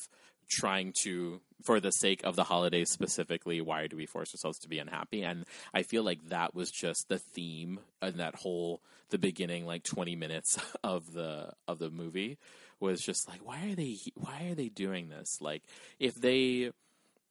trying 0.51 0.93
to 1.03 1.39
for 1.63 1.79
the 1.79 1.91
sake 1.91 2.21
of 2.23 2.35
the 2.35 2.43
holidays 2.43 2.89
specifically 2.91 3.61
why 3.61 3.87
do 3.87 3.95
we 3.95 4.05
force 4.05 4.33
ourselves 4.33 4.59
to 4.59 4.67
be 4.67 4.79
unhappy 4.79 5.23
and 5.23 5.45
i 5.73 5.81
feel 5.81 6.03
like 6.03 6.21
that 6.27 6.53
was 6.53 6.69
just 6.69 7.07
the 7.07 7.17
theme 7.17 7.79
in 8.01 8.17
that 8.17 8.35
whole 8.35 8.81
the 9.11 9.17
beginning 9.17 9.65
like 9.65 9.83
20 9.83 10.15
minutes 10.15 10.57
of 10.83 11.13
the 11.13 11.51
of 11.67 11.79
the 11.79 11.89
movie 11.89 12.37
was 12.79 13.01
just 13.01 13.29
like 13.29 13.39
why 13.45 13.69
are 13.69 13.75
they 13.75 13.97
why 14.15 14.47
are 14.49 14.55
they 14.55 14.69
doing 14.69 15.09
this 15.09 15.37
like 15.39 15.63
if 15.99 16.15
they 16.15 16.71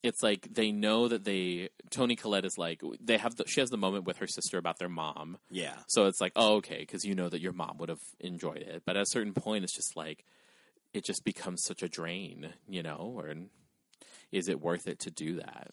it's 0.03 0.23
like 0.23 0.49
they 0.53 0.73
know 0.73 1.09
that 1.09 1.25
they 1.25 1.69
Toni 1.91 2.17
Collette 2.17 2.45
is 2.45 2.57
like 2.57 2.81
they 3.01 3.19
have 3.19 3.37
the, 3.37 3.45
she 3.47 3.61
has 3.61 3.71
the 3.71 3.77
moment 3.77 4.05
with 4.05 4.17
her 4.19 4.27
sister 4.27 4.57
about 4.59 4.79
their 4.79 4.89
mom 4.89 5.39
Yeah, 5.51 5.77
so 5.89 6.07
it's 6.07 6.21
like, 6.21 6.33
oh, 6.37 6.57
okay, 6.57 6.79
because 6.79 7.05
you 7.05 7.15
know 7.15 7.29
that 7.29 7.41
your 7.41 7.53
mom 7.53 7.77
would 7.79 7.89
have 7.91 8.01
enjoyed 8.19 8.59
it. 8.59 8.83
But 8.87 8.97
at 8.97 9.03
a 9.03 9.11
certain 9.11 9.35
point, 9.35 9.65
it's 9.65 9.75
just 9.75 9.97
like, 9.97 10.25
it 10.95 11.05
just 11.05 11.25
becomes 11.25 11.63
such 11.65 11.83
a 11.83 11.89
drain, 11.89 12.55
you 12.69 12.83
know? 12.83 13.13
Or 13.17 13.33
is 14.33 14.49
it 14.49 14.61
worth 14.61 14.87
it 14.87 15.01
to 15.01 15.11
do 15.11 15.37
that? 15.37 15.71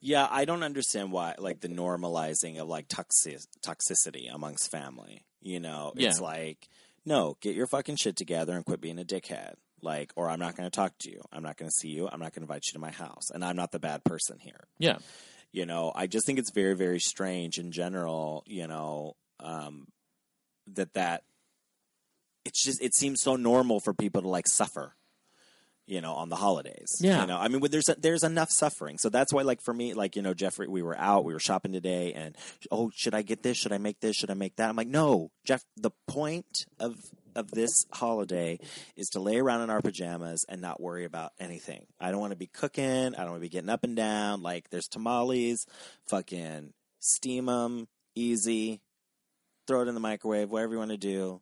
yeah. 0.00 0.26
I 0.30 0.44
don't 0.44 0.62
understand 0.62 1.10
why, 1.12 1.34
like 1.38 1.60
the 1.60 1.68
normalizing 1.68 2.58
of 2.60 2.68
like 2.68 2.86
toxic 2.88 3.40
toxicity 3.64 4.32
amongst 4.32 4.70
family. 4.70 5.24
You 5.40 5.60
know, 5.60 5.92
it's 5.96 6.18
Yeah. 6.20 6.24
like, 6.26 6.68
no, 7.04 7.36
get 7.40 7.54
your 7.54 7.66
fucking 7.66 7.96
shit 7.96 8.16
together 8.16 8.54
and 8.54 8.64
quit 8.64 8.80
being 8.80 8.98
a 8.98 9.04
dickhead. 9.04 9.54
Like, 9.82 10.12
or 10.16 10.28
I'm 10.30 10.38
not 10.40 10.56
going 10.56 10.68
to 10.68 10.74
talk 10.74 10.92
to 11.00 11.10
you. 11.10 11.20
I'm 11.32 11.42
not 11.42 11.56
going 11.56 11.68
to 11.68 11.74
see 11.74 11.88
you. 11.88 12.06
I'm 12.10 12.18
not 12.20 12.32
going 12.32 12.46
to 12.46 12.52
invite 12.52 12.64
you 12.66 12.72
to 12.72 12.78
my 12.78 12.90
house. 12.90 13.30
And 13.32 13.44
I'm 13.44 13.56
not 13.56 13.72
the 13.72 13.78
bad 13.78 14.04
person 14.04 14.38
here. 14.40 14.66
Yeah. 14.78 14.98
you 15.52 15.64
know 15.64 15.92
i 15.94 16.06
just 16.06 16.26
think 16.26 16.38
it's 16.38 16.50
very 16.50 16.74
very 16.74 16.98
strange 16.98 17.56
in 17.58 17.70
general 17.72 18.42
you 18.46 18.66
know 18.66 19.14
um 19.40 19.86
that 20.74 20.92
that 20.94 21.22
it's 22.44 22.62
just 22.64 22.82
it 22.82 22.94
seems 22.94 23.20
so 23.22 23.36
normal 23.36 23.80
for 23.80 23.94
people 23.94 24.22
to 24.22 24.28
like 24.28 24.46
suffer 24.48 24.94
you 25.86 26.00
know 26.00 26.14
on 26.14 26.28
the 26.28 26.36
holidays 26.36 26.90
Yeah. 27.00 27.20
you 27.20 27.26
know 27.28 27.38
i 27.38 27.46
mean 27.48 27.60
there's 27.70 27.88
there's 27.98 28.24
enough 28.24 28.48
suffering 28.50 28.98
so 28.98 29.08
that's 29.08 29.32
why 29.32 29.42
like 29.42 29.60
for 29.62 29.72
me 29.72 29.94
like 29.94 30.16
you 30.16 30.22
know 30.22 30.34
jeffrey 30.34 30.66
we 30.68 30.82
were 30.82 30.98
out 30.98 31.24
we 31.24 31.32
were 31.32 31.40
shopping 31.40 31.72
today 31.72 32.12
and 32.12 32.36
oh 32.72 32.90
should 32.94 33.14
i 33.14 33.22
get 33.22 33.42
this 33.44 33.56
should 33.56 33.72
i 33.72 33.78
make 33.78 34.00
this 34.00 34.16
should 34.16 34.30
i 34.30 34.34
make 34.34 34.56
that 34.56 34.68
i'm 34.68 34.76
like 34.76 34.88
no 34.88 35.30
jeff 35.44 35.62
the 35.76 35.92
point 36.08 36.66
of 36.80 36.96
of 37.36 37.50
this 37.50 37.86
holiday 37.92 38.58
is 38.96 39.10
to 39.10 39.20
lay 39.20 39.38
around 39.38 39.62
in 39.62 39.70
our 39.70 39.80
pajamas 39.80 40.44
and 40.48 40.60
not 40.60 40.80
worry 40.80 41.04
about 41.04 41.32
anything. 41.38 41.86
I 42.00 42.10
don't 42.10 42.20
want 42.20 42.32
to 42.32 42.38
be 42.38 42.46
cooking. 42.48 43.14
I 43.14 43.18
don't 43.18 43.30
want 43.30 43.36
to 43.36 43.40
be 43.40 43.48
getting 43.48 43.70
up 43.70 43.84
and 43.84 43.94
down. 43.94 44.42
Like 44.42 44.70
there's 44.70 44.88
tamales, 44.88 45.66
fucking 46.08 46.72
steam 46.98 47.46
them, 47.46 47.88
easy. 48.14 48.80
Throw 49.66 49.82
it 49.82 49.88
in 49.88 49.94
the 49.94 50.00
microwave, 50.00 50.50
whatever 50.50 50.72
you 50.72 50.78
want 50.78 50.92
to 50.92 50.96
do. 50.96 51.40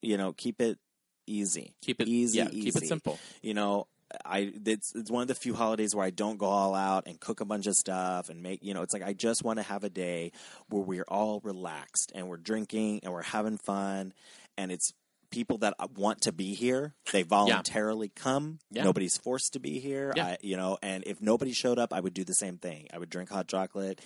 You 0.00 0.16
know, 0.16 0.32
keep 0.32 0.60
it 0.60 0.78
easy. 1.26 1.74
Keep 1.82 2.00
it 2.00 2.08
easy. 2.08 2.38
Yeah, 2.38 2.48
keep 2.48 2.76
it 2.76 2.86
simple. 2.86 3.18
You 3.40 3.54
know, 3.54 3.86
I 4.24 4.52
it's 4.66 4.94
it's 4.94 5.10
one 5.10 5.22
of 5.22 5.28
the 5.28 5.34
few 5.34 5.54
holidays 5.54 5.94
where 5.94 6.04
I 6.04 6.10
don't 6.10 6.36
go 6.36 6.46
all 6.46 6.74
out 6.74 7.06
and 7.06 7.18
cook 7.18 7.40
a 7.40 7.44
bunch 7.44 7.66
of 7.66 7.74
stuff 7.74 8.28
and 8.28 8.42
make 8.42 8.62
you 8.62 8.74
know 8.74 8.82
it's 8.82 8.92
like 8.92 9.02
I 9.02 9.12
just 9.12 9.44
want 9.44 9.58
to 9.58 9.62
have 9.62 9.84
a 9.84 9.90
day 9.90 10.32
where 10.68 10.82
we're 10.82 11.04
all 11.08 11.40
relaxed 11.42 12.12
and 12.14 12.28
we're 12.28 12.36
drinking 12.36 13.00
and 13.02 13.12
we're 13.12 13.22
having 13.22 13.58
fun 13.58 14.12
and 14.56 14.70
it's 14.70 14.92
people 15.32 15.58
that 15.58 15.74
want 15.96 16.20
to 16.20 16.30
be 16.32 16.54
here 16.54 16.94
they 17.12 17.22
voluntarily 17.38 18.08
come 18.08 18.60
Yeah. 18.70 18.84
nobody's 18.84 19.16
forced 19.16 19.54
to 19.54 19.58
be 19.60 19.80
here 19.80 20.12
Yeah. 20.14 20.24
I, 20.26 20.36
you 20.42 20.56
know 20.56 20.78
and 20.82 21.02
if 21.06 21.20
nobody 21.20 21.52
showed 21.52 21.78
up 21.80 21.92
I 21.92 21.98
would 21.98 22.14
do 22.14 22.22
the 22.22 22.34
same 22.34 22.58
thing 22.58 22.86
I 22.92 22.98
would 22.98 23.10
drink 23.10 23.30
hot 23.30 23.48
chocolate 23.48 24.00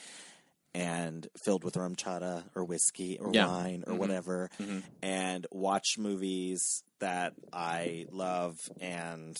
and 0.74 1.26
filled 1.42 1.64
with 1.64 1.74
RumChata 1.74 2.44
or 2.54 2.64
whiskey 2.64 3.18
or 3.18 3.30
Yeah. 3.32 3.46
wine 3.46 3.84
or 3.86 3.94
Mhm. 3.94 3.98
whatever 3.98 4.50
Mhm. 4.58 4.82
and 5.02 5.46
watch 5.50 5.96
movies 5.98 6.82
that 7.00 7.34
I 7.52 8.06
love 8.10 8.58
and 8.80 9.36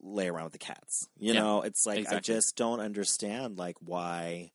lay 0.00 0.28
around 0.28 0.44
with 0.44 0.52
the 0.52 0.58
cats. 0.58 1.08
You 1.18 1.32
Yeah, 1.32 1.40
know, 1.40 1.62
it's 1.62 1.86
like 1.86 2.06
I 2.12 2.20
just 2.20 2.56
don't 2.56 2.80
understand 2.80 3.56
like 3.58 3.76
why 3.80 4.52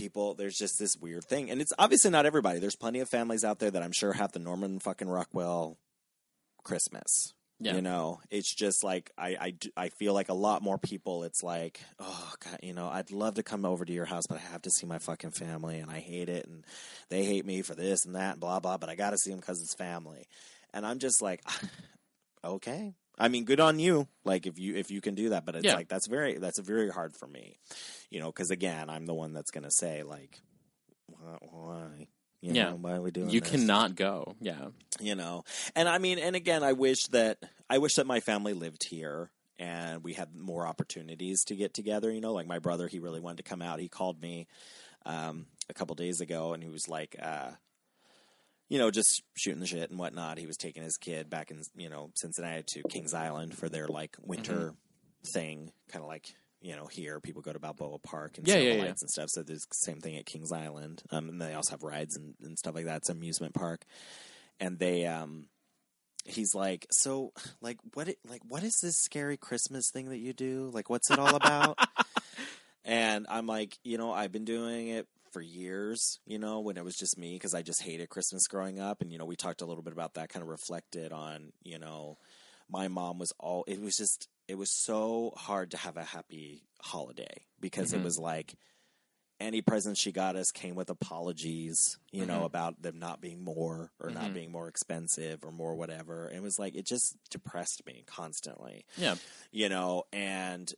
people 0.00 0.34
there's 0.34 0.56
just 0.56 0.78
this 0.78 0.96
weird 0.96 1.24
thing. 1.24 1.50
And 1.50 1.60
it's 1.60 1.72
obviously 1.78 2.10
not 2.10 2.26
everybody. 2.26 2.58
There's 2.58 2.76
plenty 2.76 3.00
of 3.00 3.08
families 3.08 3.44
out 3.44 3.58
there 3.58 3.70
that 3.70 3.82
I'm 3.82 3.92
sure 3.92 4.12
have 4.12 4.32
the 4.32 4.38
Norman 4.38 4.80
fucking 4.80 5.08
Rockwell 5.08 5.76
Christmas. 6.64 7.34
Yeah. 7.62 7.74
You 7.74 7.82
know, 7.82 8.20
it's 8.30 8.54
just 8.54 8.82
like 8.82 9.10
I, 9.18 9.36
I, 9.38 9.54
I 9.76 9.88
feel 9.90 10.14
like 10.14 10.30
a 10.30 10.34
lot 10.34 10.62
more 10.62 10.78
people. 10.78 11.24
It's 11.24 11.42
like, 11.42 11.78
oh 11.98 12.32
god, 12.42 12.60
you 12.62 12.72
know, 12.72 12.88
I'd 12.88 13.10
love 13.10 13.34
to 13.34 13.42
come 13.42 13.66
over 13.66 13.84
to 13.84 13.92
your 13.92 14.06
house, 14.06 14.24
but 14.26 14.38
I 14.38 14.52
have 14.52 14.62
to 14.62 14.70
see 14.70 14.86
my 14.86 14.98
fucking 14.98 15.32
family, 15.32 15.78
and 15.78 15.90
I 15.90 16.00
hate 16.00 16.30
it, 16.30 16.46
and 16.46 16.64
they 17.10 17.22
hate 17.22 17.44
me 17.44 17.60
for 17.60 17.74
this 17.74 18.06
and 18.06 18.14
that, 18.14 18.32
and 18.32 18.40
blah 18.40 18.60
blah. 18.60 18.78
But 18.78 18.88
I 18.88 18.94
got 18.94 19.10
to 19.10 19.18
see 19.18 19.28
them 19.28 19.40
because 19.40 19.60
it's 19.60 19.74
family, 19.74 20.26
and 20.72 20.86
I'm 20.86 21.00
just 21.00 21.20
like, 21.20 21.42
okay. 22.44 22.94
I 23.18 23.28
mean, 23.28 23.44
good 23.44 23.60
on 23.60 23.78
you. 23.78 24.08
Like 24.24 24.46
if 24.46 24.58
you 24.58 24.76
if 24.76 24.90
you 24.90 25.00
can 25.00 25.14
do 25.14 25.30
that, 25.30 25.44
but 25.44 25.54
it's 25.54 25.64
Yeah. 25.64 25.74
like 25.74 25.88
that's 25.88 26.06
very 26.06 26.38
that's 26.38 26.58
very 26.58 26.90
hard 26.90 27.14
for 27.14 27.26
me, 27.26 27.58
you 28.10 28.20
know, 28.20 28.26
because 28.26 28.50
again, 28.50 28.88
I'm 28.88 29.06
the 29.06 29.14
one 29.14 29.32
that's 29.32 29.50
gonna 29.50 29.70
say 29.70 30.02
like, 30.02 30.40
why? 31.06 31.38
why? 31.50 32.06
You 32.40 32.54
Yeah. 32.54 32.70
know, 32.70 32.76
why 32.76 32.92
are 32.94 33.02
we 33.02 33.10
doing? 33.10 33.28
You 33.30 33.40
this? 33.40 33.50
cannot 33.50 33.94
go. 33.96 34.36
Yeah. 34.40 34.68
you 35.00 35.14
know 35.14 35.44
and 35.76 35.88
i 35.88 35.98
mean 35.98 36.18
and 36.18 36.34
again 36.36 36.62
i 36.62 36.72
wish 36.72 37.04
that 37.06 37.38
i 37.70 37.78
wish 37.78 37.94
that 37.94 38.06
my 38.06 38.20
family 38.20 38.52
lived 38.54 38.84
here 38.84 39.30
and 39.58 40.02
we 40.02 40.12
had 40.14 40.34
more 40.34 40.66
opportunities 40.66 41.44
to 41.44 41.54
get 41.54 41.72
together 41.72 42.10
you 42.10 42.20
know 42.20 42.32
like 42.32 42.46
my 42.46 42.58
brother 42.58 42.86
he 42.88 42.98
really 42.98 43.20
wanted 43.20 43.36
to 43.38 43.42
come 43.44 43.62
out 43.62 43.78
he 43.78 43.88
called 43.88 44.20
me 44.20 44.46
um, 45.06 45.46
a 45.70 45.74
couple 45.74 45.94
days 45.94 46.20
ago 46.20 46.52
and 46.52 46.62
he 46.62 46.68
was 46.68 46.88
like 46.88 47.14
uh, 47.22 47.50
you 48.70 48.78
know 48.78 48.90
just 48.90 49.22
shooting 49.36 49.60
the 49.60 49.66
shit 49.66 49.90
and 49.90 49.98
whatnot. 49.98 50.38
He 50.38 50.46
was 50.46 50.56
taking 50.56 50.82
his 50.82 50.96
kid 50.96 51.28
back 51.28 51.50
in 51.50 51.60
you 51.76 51.90
know 51.90 52.10
cincinnati 52.14 52.62
to 52.68 52.82
kings 52.88 53.12
island 53.12 53.54
for 53.58 53.68
their 53.68 53.86
like 53.88 54.16
winter 54.22 54.72
thing 55.26 55.70
kind 55.92 56.02
of 56.02 56.08
like 56.08 56.32
you 56.62 56.74
know 56.76 56.86
here 56.86 57.20
people 57.20 57.42
go 57.42 57.52
to 57.52 57.58
balboa 57.58 57.98
park 57.98 58.38
and 58.38 58.48
Yeah, 58.48 58.56
yeah, 58.56 58.74
yeah. 58.74 58.84
and 58.84 58.98
stuff. 58.98 59.28
So 59.28 59.42
there's 59.42 59.66
the 59.66 59.74
same 59.74 60.00
thing 60.00 60.16
at 60.16 60.24
kings 60.24 60.52
island. 60.52 61.02
Um, 61.10 61.28
and 61.28 61.42
they 61.42 61.52
also 61.52 61.72
have 61.72 61.82
rides 61.82 62.16
and, 62.16 62.34
and 62.42 62.58
stuff 62.58 62.74
like 62.74 62.86
that. 62.86 62.98
It's 62.98 63.10
an 63.10 63.16
amusement 63.18 63.52
park. 63.54 63.84
And 64.58 64.78
they 64.78 65.06
um 65.06 65.46
he's 66.26 66.54
like 66.54 66.86
so 66.90 67.32
like 67.60 67.78
what 67.94 68.08
it, 68.08 68.18
like 68.28 68.42
what 68.46 68.62
is 68.62 68.78
this 68.82 68.96
scary 68.98 69.36
christmas 69.38 69.90
thing 69.90 70.10
that 70.10 70.18
you 70.18 70.32
do? 70.32 70.70
Like 70.72 70.88
what's 70.88 71.10
it 71.10 71.18
all 71.18 71.34
about? 71.34 71.76
And 72.82 73.26
i'm 73.28 73.46
like 73.46 73.78
you 73.84 73.98
know 73.98 74.10
i've 74.10 74.32
been 74.32 74.46
doing 74.46 74.88
it 74.88 75.06
for 75.32 75.40
years 75.40 76.18
you 76.26 76.38
know 76.38 76.60
when 76.60 76.76
it 76.76 76.84
was 76.84 76.96
just 76.96 77.18
me 77.18 77.34
because 77.34 77.54
i 77.54 77.62
just 77.62 77.82
hated 77.82 78.08
christmas 78.08 78.46
growing 78.48 78.78
up 78.80 79.00
and 79.00 79.12
you 79.12 79.18
know 79.18 79.24
we 79.24 79.36
talked 79.36 79.62
a 79.62 79.66
little 79.66 79.82
bit 79.82 79.92
about 79.92 80.14
that 80.14 80.28
kind 80.28 80.42
of 80.42 80.48
reflected 80.48 81.12
on 81.12 81.52
you 81.62 81.78
know 81.78 82.18
my 82.68 82.88
mom 82.88 83.18
was 83.18 83.32
all 83.38 83.64
it 83.66 83.80
was 83.80 83.96
just 83.96 84.28
it 84.48 84.56
was 84.56 84.70
so 84.70 85.32
hard 85.36 85.70
to 85.70 85.76
have 85.76 85.96
a 85.96 86.04
happy 86.04 86.62
holiday 86.80 87.44
because 87.60 87.92
it 87.92 88.00
Mhm. 88.00 88.04
was 88.04 88.18
like 88.18 88.54
any 89.38 89.62
presents 89.62 89.98
she 89.98 90.12
got 90.12 90.36
us 90.36 90.50
came 90.52 90.74
with 90.74 90.90
apologies, 90.90 91.96
you 92.12 92.26
know, 92.26 92.40
Mhm. 92.42 92.44
about 92.44 92.82
them 92.82 92.98
not 92.98 93.22
being 93.22 93.42
more 93.42 93.90
or 93.98 94.10
not 94.10 94.24
Mhm. 94.24 94.34
being 94.34 94.52
more 94.52 94.68
expensive 94.68 95.42
or 95.46 95.50
more 95.50 95.74
whatever. 95.74 96.28
It 96.28 96.42
was 96.42 96.58
like 96.58 96.74
it 96.74 96.84
just 96.84 97.16
depressed 97.30 97.86
me 97.86 98.02
constantly, 98.06 98.84
Yeah. 98.98 99.14
you 99.50 99.70
know. 99.70 100.04
And 100.12 100.70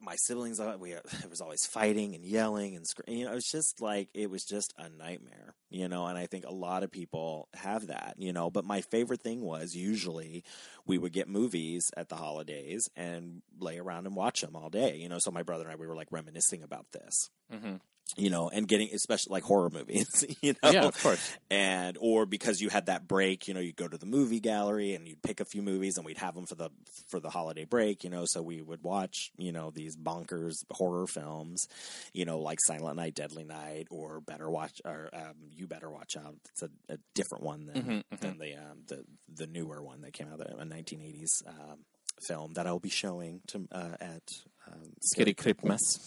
my 0.00 0.16
siblings, 0.16 0.60
uh, 0.60 0.76
we 0.78 0.92
it 0.92 1.04
was 1.30 1.40
always 1.40 1.66
fighting 1.66 2.14
and 2.14 2.24
yelling 2.24 2.76
and 2.76 2.86
screaming. 2.86 3.20
You 3.20 3.26
know, 3.26 3.32
it 3.32 3.36
was 3.36 3.50
just 3.50 3.80
like 3.80 4.08
it 4.14 4.30
was 4.30 4.44
just 4.44 4.74
a 4.78 4.88
nightmare, 4.88 5.54
you 5.70 5.88
know. 5.88 6.06
And 6.06 6.18
I 6.18 6.26
think 6.26 6.44
a 6.44 6.54
lot 6.54 6.82
of 6.82 6.90
people 6.90 7.48
have 7.54 7.88
that, 7.88 8.14
you 8.18 8.32
know. 8.32 8.50
But 8.50 8.64
my 8.64 8.80
favorite 8.80 9.22
thing 9.22 9.40
was 9.42 9.74
usually 9.74 10.44
we 10.86 10.98
would 10.98 11.12
get 11.12 11.28
movies 11.28 11.90
at 11.96 12.08
the 12.08 12.16
holidays 12.16 12.88
and 12.96 13.42
lay 13.58 13.78
around 13.78 14.06
and 14.06 14.16
watch 14.16 14.40
them 14.40 14.56
all 14.56 14.70
day, 14.70 14.96
you 14.96 15.08
know. 15.08 15.18
So 15.18 15.30
my 15.30 15.42
brother 15.42 15.64
and 15.64 15.72
I 15.72 15.76
we 15.76 15.86
were 15.86 15.96
like 15.96 16.12
reminiscing 16.12 16.62
about 16.62 16.86
this 16.92 17.30
hmm 17.50 17.76
you 18.16 18.30
know, 18.30 18.48
and 18.48 18.68
getting 18.68 18.88
especially 18.94 19.32
like 19.32 19.42
horror 19.42 19.68
movies, 19.70 20.24
you 20.40 20.54
know, 20.62 20.72
Yeah, 20.72 20.86
of 20.88 20.98
course. 21.00 21.32
and 21.50 21.96
or 22.00 22.24
because 22.26 22.60
you 22.60 22.68
had 22.68 22.86
that 22.86 23.06
break, 23.08 23.48
you 23.48 23.54
know, 23.54 23.60
you'd 23.60 23.76
go 23.76 23.88
to 23.88 23.98
the 23.98 24.06
movie 24.06 24.40
gallery 24.40 24.94
and 24.94 25.06
you'd 25.08 25.22
pick 25.22 25.40
a 25.40 25.44
few 25.44 25.60
movies 25.62 25.96
and 25.96 26.06
we'd 26.06 26.18
have 26.18 26.34
them 26.34 26.46
for 26.46 26.54
the 26.54 26.70
for 27.08 27.20
the 27.20 27.30
holiday 27.30 27.64
break, 27.64 28.04
you 28.04 28.10
know, 28.10 28.24
so 28.26 28.42
we 28.42 28.62
would 28.62 28.82
watch, 28.82 29.30
you 29.36 29.52
know, 29.52 29.70
these 29.70 29.96
bonkers 29.96 30.64
horror 30.70 31.06
films, 31.06 31.66
you 32.12 32.24
know, 32.24 32.38
like 32.38 32.58
Silent 32.60 32.96
Night, 32.96 33.14
Deadly 33.14 33.44
Night, 33.44 33.88
or 33.90 34.20
Better 34.20 34.48
Watch, 34.50 34.80
or 34.84 35.10
um, 35.12 35.34
You 35.50 35.66
Better 35.66 35.90
Watch 35.90 36.16
Out. 36.16 36.36
It's 36.52 36.62
a, 36.62 36.70
a 36.88 36.98
different 37.14 37.44
one 37.44 37.66
than 37.66 37.76
Mhm, 37.82 38.02
than 38.20 38.38
the 38.38 38.54
um, 38.54 38.82
the 38.86 39.04
the 39.34 39.46
newer 39.46 39.82
one 39.82 40.02
that 40.02 40.12
came 40.12 40.28
out, 40.32 40.40
a 40.40 40.64
1980s 40.64 41.46
um, 41.46 41.78
film 42.26 42.54
that 42.54 42.66
I'll 42.66 42.78
be 42.78 42.88
showing 42.88 43.40
to 43.48 43.66
uh, 43.72 43.96
at 44.00 44.22
um, 44.70 44.92
Scary 45.02 45.34
Christmas. 45.34 45.98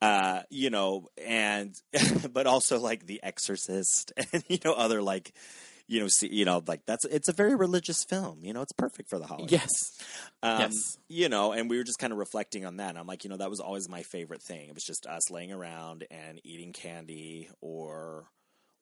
uh, 0.00 0.42
you 0.50 0.70
know, 0.70 1.08
and 1.24 1.74
but 2.32 2.46
also 2.46 2.78
like 2.78 3.06
The 3.06 3.20
Exorcist 3.22 4.12
and 4.32 4.44
you 4.48 4.58
know 4.64 4.72
other 4.72 5.02
like 5.02 5.32
you 5.86 6.00
know 6.00 6.08
see, 6.08 6.28
you 6.32 6.44
know 6.44 6.62
like 6.66 6.84
that's 6.86 7.04
it's 7.06 7.28
a 7.28 7.32
very 7.32 7.54
religious 7.56 8.04
film. 8.04 8.40
You 8.44 8.52
know, 8.52 8.62
it's 8.62 8.72
perfect 8.72 9.08
for 9.08 9.18
the 9.18 9.26
holidays. 9.26 9.50
Yes. 9.52 9.70
Um, 10.42 10.60
Yes. 10.60 10.98
You 11.08 11.28
know, 11.28 11.52
and 11.52 11.68
we 11.70 11.78
were 11.78 11.84
just 11.84 11.98
kind 11.98 12.12
of 12.12 12.18
reflecting 12.18 12.64
on 12.66 12.76
that. 12.76 12.90
And 12.90 12.98
I'm 12.98 13.06
like, 13.06 13.24
you 13.24 13.30
know, 13.30 13.38
that 13.38 13.50
was 13.50 13.60
always 13.60 13.88
my 13.88 14.02
favorite 14.02 14.42
thing. 14.42 14.68
It 14.68 14.74
was 14.74 14.84
just 14.84 15.06
us 15.06 15.30
laying 15.30 15.50
around 15.52 16.06
and 16.10 16.40
eating 16.44 16.72
candy 16.72 17.48
or 17.60 18.28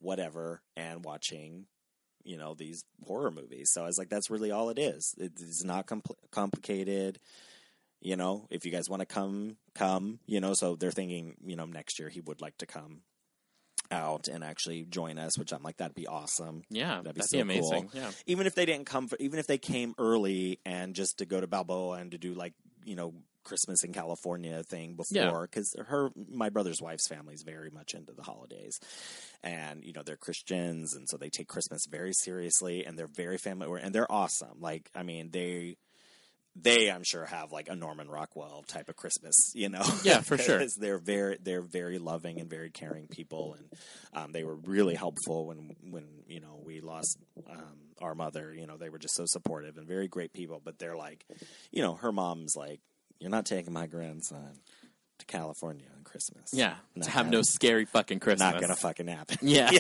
whatever 0.01 0.61
and 0.77 1.05
watching, 1.05 1.67
you 2.25 2.37
know, 2.37 2.55
these 2.55 2.85
horror 3.07 3.31
movies. 3.31 3.71
So 3.73 3.83
I 3.85 3.87
was 3.87 3.97
like, 3.99 4.09
that's 4.11 4.29
really 4.29 4.51
all 4.51 4.69
it 4.69 4.79
is. 4.79 5.15
It's 5.17 5.65
not 5.65 5.87
compl- 5.87 6.17
complicated. 6.33 7.19
You 8.07 8.15
know, 8.15 8.47
if 8.51 8.65
you 8.65 8.71
guys 8.71 8.89
want 8.89 9.01
to 9.01 9.07
come, 9.07 9.57
come. 9.75 10.21
You 10.27 10.41
know, 10.41 10.55
so 10.55 10.77
they're 10.77 10.93
thinking, 10.93 11.35
you 11.45 11.57
know, 11.57 11.67
next 11.67 11.99
year 11.99 12.09
he 12.09 12.21
would 12.21 12.41
like 12.41 12.57
to 12.59 12.67
come 12.67 13.01
out 13.91 14.29
and 14.29 14.45
actually 14.45 14.85
join 14.85 15.19
us, 15.19 15.37
which 15.37 15.53
I'm 15.53 15.63
like, 15.65 15.79
that'd 15.79 15.95
be 15.95 16.07
awesome 16.07 16.63
Yeah, 16.71 16.99
That'd 17.03 17.15
be 17.15 17.21
that'd 17.21 17.31
so 17.31 17.37
be 17.39 17.41
amazing. 17.41 17.89
cool. 17.89 18.01
Yeah. 18.01 18.11
even 18.27 18.47
if 18.47 18.55
they 18.55 18.65
didn't 18.65 18.87
come 18.87 19.09
for, 19.09 19.17
even 19.19 19.41
if 19.41 19.49
they 19.49 19.59
came 19.59 19.95
early 19.99 20.61
and 20.65 20.95
just 20.95 21.19
to 21.19 21.27
go 21.27 21.41
to 21.41 21.47
Balboa 21.49 21.99
and 21.99 22.13
to 22.13 22.19
do 22.19 22.35
like 22.35 22.53
you 22.85 22.95
know 22.95 23.13
Christmas 23.45 23.83
in 23.85 23.93
California 23.93 24.63
thing 24.65 24.95
before 24.97 25.43
because 25.51 25.75
her 25.87 26.11
my 26.29 26.49
brother's 26.49 26.81
wife's 26.83 27.07
family 27.09 27.35
is 27.35 27.43
very 27.43 27.71
much 27.71 27.95
into 27.95 28.13
the 28.13 28.23
holidays 28.25 28.79
and 29.43 29.85
you 29.85 29.93
know 29.93 30.03
they're 30.05 30.17
Christians 30.17 30.95
and 30.95 31.09
so 31.09 31.17
they 31.17 31.29
take 31.31 31.47
Christmas 31.49 31.87
very 31.89 32.13
seriously 32.13 32.85
and 32.85 32.99
they're 32.99 33.07
very 33.07 33.39
family 33.39 33.81
and 33.83 33.95
they're 33.95 34.11
awesome 34.11 34.59
like 34.61 34.91
I 34.97 35.03
mean 35.05 35.31
they 35.33 35.77
they 36.61 36.91
I'm 36.91 37.03
sure 37.05 37.25
have 37.27 37.53
like 37.53 37.69
a 37.69 37.77
Norman 37.77 38.09
Rockwell 38.09 38.65
type 38.67 38.89
of 38.89 38.97
Christmas, 38.97 39.35
you 39.55 39.69
know. 39.69 39.83
Yeah, 40.03 40.21
for 40.21 40.39
sure. 40.39 40.63
they're 40.79 40.99
very 40.99 41.37
they're 41.43 41.63
very 41.63 41.99
loving 41.99 42.41
and 42.41 42.49
very 42.49 42.71
caring 42.71 43.07
people, 43.09 43.57
and 43.59 43.69
um, 44.15 44.33
they 44.33 44.43
were 44.45 44.57
really 44.57 44.95
helpful 44.95 45.47
when 45.47 45.77
when 45.91 46.05
you 46.27 46.41
know 46.41 46.61
we 46.65 46.81
lost 46.81 47.19
um, 47.51 47.77
our 48.01 48.15
mother. 48.15 48.55
You 48.55 48.67
know, 48.67 48.77
they 48.77 48.89
were 48.89 48.99
just 48.99 49.15
so 49.15 49.25
supportive 49.27 49.77
and 49.77 49.87
very 49.87 50.09
great 50.09 50.33
people. 50.33 50.61
But 50.65 50.79
they're 50.79 50.97
like, 50.97 51.25
you 51.71 51.83
know, 51.83 51.95
her 51.95 52.13
mom's 52.13 52.55
like, 52.57 52.81
"You're 53.21 53.31
not 53.31 53.45
taking 53.47 53.73
my 53.73 53.87
grandson 53.87 54.59
to 55.19 55.27
California 55.27 55.87
on 55.97 56.05
Christmas." 56.05 56.51
Yeah. 56.55 56.75
Not 56.95 57.05
to 57.05 57.11
have 57.11 57.27
gonna- 57.27 57.37
no 57.39 57.43
scary 57.43 57.85
fucking 57.85 58.21
Christmas. 58.21 58.53
Not 58.53 58.61
gonna 58.61 58.77
fucking 58.77 59.09
happen. 59.09 59.39
Yeah. 59.43 59.71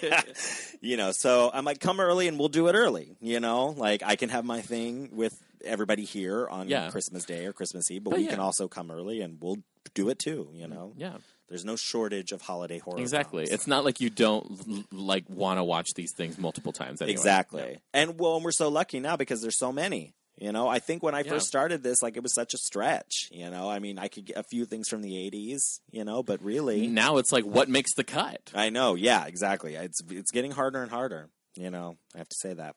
you 0.82 0.96
know. 0.98 1.12
So 1.12 1.50
I'm 1.52 1.64
like, 1.64 1.80
come 1.80 2.00
early 2.00 2.28
and 2.28 2.38
we'll 2.38 2.48
do 2.48 2.68
it 2.68 2.74
early. 2.74 3.16
You 3.20 3.40
know, 3.40 3.68
like 3.68 4.02
I 4.04 4.16
can 4.16 4.28
have 4.28 4.44
my 4.44 4.60
thing 4.60 5.10
with 5.12 5.34
everybody 5.64 6.04
here 6.04 6.46
on 6.48 6.68
Yeah. 6.68 6.90
Christmas 6.90 7.24
Day 7.24 7.46
or 7.46 7.52
Christmas 7.52 7.90
Eve, 7.90 8.04
but, 8.04 8.10
But 8.10 8.18
we 8.18 8.24
yeah. 8.24 8.30
can 8.32 8.40
also 8.40 8.68
come 8.68 8.90
early 8.90 9.20
and 9.20 9.38
we'll 9.40 9.58
do 9.94 10.08
it 10.08 10.18
too. 10.18 10.50
You 10.54 10.66
know, 10.68 10.92
Yeah. 10.96 11.18
there's 11.48 11.64
no 11.64 11.76
shortage 11.76 12.32
of 12.32 12.42
holiday 12.42 12.78
horror. 12.78 13.00
Exactly. 13.00 13.44
films. 13.46 13.54
It's 13.54 13.66
not 13.66 13.84
like 13.84 14.00
you 14.00 14.10
don't 14.10 14.92
like 14.92 15.24
want 15.28 15.58
to 15.58 15.64
watch 15.64 15.88
these 15.94 16.12
things 16.16 16.38
multiple 16.38 16.72
times. 16.72 17.00
Anyway. 17.00 17.12
exactly. 17.12 17.78
And 17.94 18.18
well, 18.18 18.36
and 18.36 18.44
we're 18.44 18.52
so 18.52 18.68
lucky 18.68 19.00
now 19.00 19.16
because 19.16 19.40
there's 19.42 19.58
so 19.58 19.72
many. 19.72 20.14
You 20.38 20.52
know, 20.52 20.68
I 20.68 20.80
think 20.80 21.02
when 21.02 21.14
I 21.14 21.20
Yeah. 21.20 21.30
first 21.30 21.46
started 21.46 21.82
this, 21.82 22.02
like 22.02 22.18
it 22.18 22.22
was 22.22 22.34
such 22.34 22.52
a 22.52 22.58
stretch. 22.58 23.30
You 23.32 23.48
know, 23.48 23.70
I 23.70 23.78
mean, 23.78 23.98
I 23.98 24.08
could 24.08 24.26
get 24.26 24.36
a 24.36 24.42
few 24.42 24.66
things 24.66 24.86
from 24.86 25.00
the 25.00 25.16
'80s. 25.16 25.80
You 25.90 26.04
know, 26.04 26.22
but 26.22 26.42
really, 26.42 26.88
Now 26.88 27.16
it's 27.16 27.32
like, 27.32 27.44
what 27.46 27.70
makes 27.70 27.94
the 27.94 28.04
cut? 28.04 28.50
I 28.54 28.68
know. 28.68 28.96
Yeah, 28.96 29.24
exactly. 29.26 29.76
It's 29.76 29.98
it's 30.10 30.30
getting 30.32 30.50
harder 30.50 30.82
and 30.82 30.90
harder. 30.90 31.30
You 31.54 31.70
know, 31.70 31.96
I 32.14 32.18
have 32.18 32.28
to 32.28 32.36
say 32.38 32.52
that. 32.52 32.76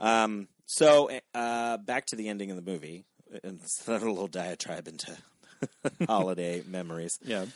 Um, 0.00 0.48
so 0.70 1.10
uh, 1.34 1.78
back 1.78 2.06
to 2.06 2.16
the 2.16 2.28
ending 2.28 2.50
of 2.50 2.56
the 2.62 2.70
movie. 2.70 3.04
It's 3.32 3.86
a 3.88 3.92
little 3.92 4.28
diatribe 4.28 4.86
into 4.86 5.16
holiday 6.06 6.62
memories. 6.68 7.18
Yeah. 7.24 7.46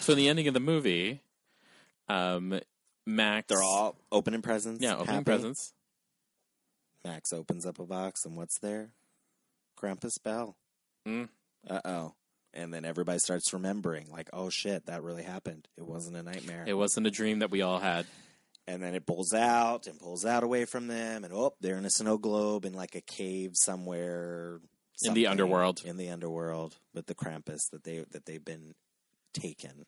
so 0.00 0.12
in 0.12 0.18
the 0.18 0.28
ending 0.28 0.48
of 0.48 0.54
the 0.54 0.60
movie, 0.60 1.20
um, 2.08 2.60
Max. 3.06 3.46
They're 3.48 3.62
all 3.62 3.96
opening 4.10 4.42
presents. 4.42 4.82
yeah 4.82 4.94
opening 4.94 5.14
happy. 5.14 5.24
presents. 5.24 5.72
Max 7.04 7.32
opens 7.32 7.66
up 7.66 7.78
a 7.80 7.84
box, 7.84 8.24
and 8.24 8.36
what's 8.36 8.58
there? 8.58 8.90
Krampus 9.80 10.22
bell. 10.22 10.56
Mm. 11.08 11.28
Uh 11.68 11.80
oh. 11.84 12.14
And 12.54 12.72
then 12.72 12.84
everybody 12.84 13.18
starts 13.18 13.52
remembering, 13.54 14.10
like, 14.12 14.28
oh 14.32 14.50
shit, 14.50 14.86
that 14.86 15.02
really 15.02 15.22
happened. 15.22 15.66
It 15.78 15.86
wasn't 15.86 16.16
a 16.18 16.22
nightmare. 16.22 16.64
It 16.66 16.74
wasn't 16.74 17.06
a 17.06 17.10
dream 17.10 17.38
that 17.38 17.50
we 17.50 17.62
all 17.62 17.78
had. 17.78 18.06
And 18.68 18.82
then 18.82 18.94
it 18.94 19.06
pulls 19.06 19.32
out 19.34 19.86
and 19.86 19.98
pulls 19.98 20.24
out 20.24 20.44
away 20.44 20.64
from 20.64 20.86
them 20.86 21.24
and 21.24 21.32
oh 21.34 21.54
they're 21.60 21.76
in 21.78 21.84
a 21.84 21.90
snow 21.90 22.16
globe 22.18 22.64
in 22.64 22.72
like 22.74 22.94
a 22.94 23.00
cave 23.00 23.52
somewhere 23.54 24.60
In 25.04 25.14
the 25.14 25.26
underworld. 25.26 25.82
in 25.84 25.96
the 25.96 26.08
underworld 26.10 26.76
with 26.94 27.06
the 27.06 27.14
krampus 27.14 27.68
that 27.72 27.84
they 27.84 28.04
that 28.12 28.24
they've 28.26 28.44
been 28.44 28.74
taken 29.34 29.84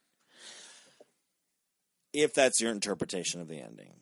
if 2.12 2.32
that's 2.34 2.60
your 2.60 2.70
interpretation 2.72 3.40
of 3.40 3.48
the 3.48 3.58
ending 3.60 3.94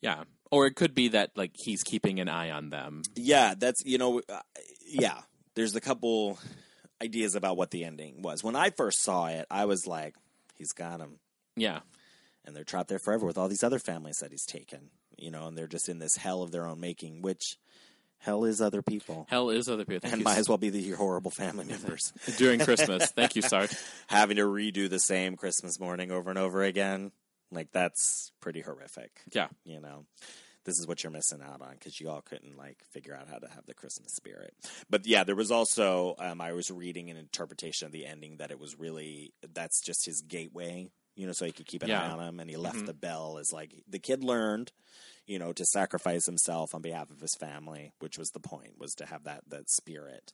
Yeah. 0.00 0.24
Or 0.50 0.66
it 0.66 0.76
could 0.76 0.94
be 0.94 1.08
that 1.08 1.30
like 1.36 1.52
he's 1.54 1.82
keeping 1.82 2.20
an 2.20 2.28
eye 2.28 2.50
on 2.50 2.70
them. 2.70 3.02
yeah 3.16 3.54
that's 3.58 3.82
you 3.84 3.98
know 3.98 4.20
uh, 4.28 4.40
yeah 4.86 5.20
there's 5.54 5.74
a 5.76 5.80
couple 5.80 6.38
ideas 7.02 7.34
about 7.34 7.56
what 7.56 7.70
the 7.70 7.84
ending 7.84 8.22
was 8.22 8.42
when 8.44 8.54
i 8.56 8.70
first 8.70 9.02
saw 9.02 9.26
it 9.26 9.46
i 9.50 9.64
was 9.64 9.86
like 9.86 10.14
he's 10.56 10.72
got 10.72 11.00
him 11.00 11.18
Yeah. 11.56 11.80
And 12.44 12.54
they're 12.54 12.64
trapped 12.64 12.88
there 12.88 12.98
forever 12.98 13.26
with 13.26 13.38
all 13.38 13.48
these 13.48 13.64
other 13.64 13.78
families 13.78 14.18
that 14.18 14.30
he's 14.30 14.44
taken 14.46 14.90
you 15.16 15.30
know 15.30 15.46
and 15.46 15.56
they're 15.56 15.66
just 15.66 15.88
in 15.88 15.98
this 15.98 16.16
hell 16.16 16.42
of 16.42 16.50
their 16.50 16.66
own 16.66 16.80
making 16.80 17.22
which 17.22 17.56
hell 18.18 18.44
is 18.44 18.60
other 18.60 18.80
people 18.82 19.26
Hell 19.28 19.50
is 19.50 19.68
other 19.68 19.84
people. 19.84 20.00
Thank 20.08 20.14
and 20.14 20.24
might 20.24 20.38
as 20.38 20.48
well 20.48 20.58
be 20.58 20.70
the 20.70 20.90
horrible 20.92 21.30
family 21.30 21.64
members 21.66 22.12
during 22.38 22.58
Christmas. 22.60 23.10
Thank 23.16 23.36
you, 23.36 23.42
Sarge. 23.42 23.70
having 24.06 24.36
to 24.38 24.44
redo 24.44 24.88
the 24.88 24.98
same 25.00 25.36
christmas 25.36 25.78
morning 25.78 26.10
over 26.10 26.30
and 26.30 26.38
over 26.38 26.62
again 26.62 27.12
like 27.50 27.70
that's 27.72 28.32
pretty 28.40 28.60
horrific 28.62 29.20
Yeah. 29.32 29.48
you 29.64 29.80
know 29.80 30.06
this 30.64 30.78
is 30.78 30.86
what 30.88 31.04
you're 31.04 31.12
missing 31.12 31.42
out 31.42 31.60
on 31.60 31.74
because 31.74 32.00
you 32.00 32.08
all 32.08 32.22
couldn't 32.22 32.56
like 32.56 32.82
figure 32.90 33.14
out 33.14 33.28
how 33.28 33.36
to 33.38 33.46
have 33.48 33.66
the 33.66 33.74
christmas 33.74 34.14
spirit 34.14 34.54
but 34.88 35.06
yeah 35.06 35.22
there 35.22 35.36
was 35.36 35.50
also 35.50 36.14
um, 36.18 36.40
i 36.40 36.52
was 36.54 36.70
reading 36.70 37.10
an 37.10 37.18
interpretation 37.18 37.84
of 37.84 37.92
the 37.92 38.06
ending 38.06 38.38
that 38.38 38.50
it 38.50 38.58
was 38.58 38.78
really 38.78 39.34
that's 39.52 39.82
just 39.82 40.06
his 40.06 40.22
gateway 40.22 40.90
you 41.16 41.26
know 41.26 41.32
so 41.32 41.44
he 41.44 41.52
could 41.52 41.66
keep 41.66 41.82
an 41.82 41.90
eye 41.90 42.08
on 42.10 42.20
him 42.20 42.40
and 42.40 42.50
he 42.50 42.56
left 42.56 42.78
Mhm. 42.78 42.86
the 42.86 42.94
bell 42.94 43.38
as 43.38 43.52
like 43.52 43.72
the 43.88 43.98
kid 43.98 44.24
learned 44.24 44.72
you 45.26 45.38
know 45.38 45.52
to 45.52 45.64
sacrifice 45.66 46.26
himself 46.26 46.74
on 46.74 46.82
behalf 46.82 47.10
of 47.10 47.20
his 47.20 47.34
family 47.38 47.92
which 48.00 48.18
was 48.18 48.28
the 48.30 48.40
point 48.40 48.78
was 48.78 48.92
to 48.94 49.06
have 49.06 49.24
that 49.24 49.42
that 49.48 49.70
spirit 49.70 50.32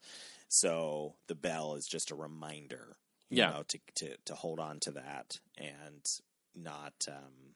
so 0.49 1.15
the 1.29 1.35
bell 1.35 1.75
is 1.75 1.87
just 1.87 2.11
a 2.11 2.15
reminder 2.15 2.97
you 3.29 3.39
Yeah. 3.39 3.51
know 3.51 3.63
to, 3.69 3.79
to 3.97 4.17
to 4.25 4.35
hold 4.35 4.59
on 4.59 4.81
to 4.81 4.91
that 4.93 5.39
and 5.57 6.03
not 6.55 6.95
um 7.09 7.55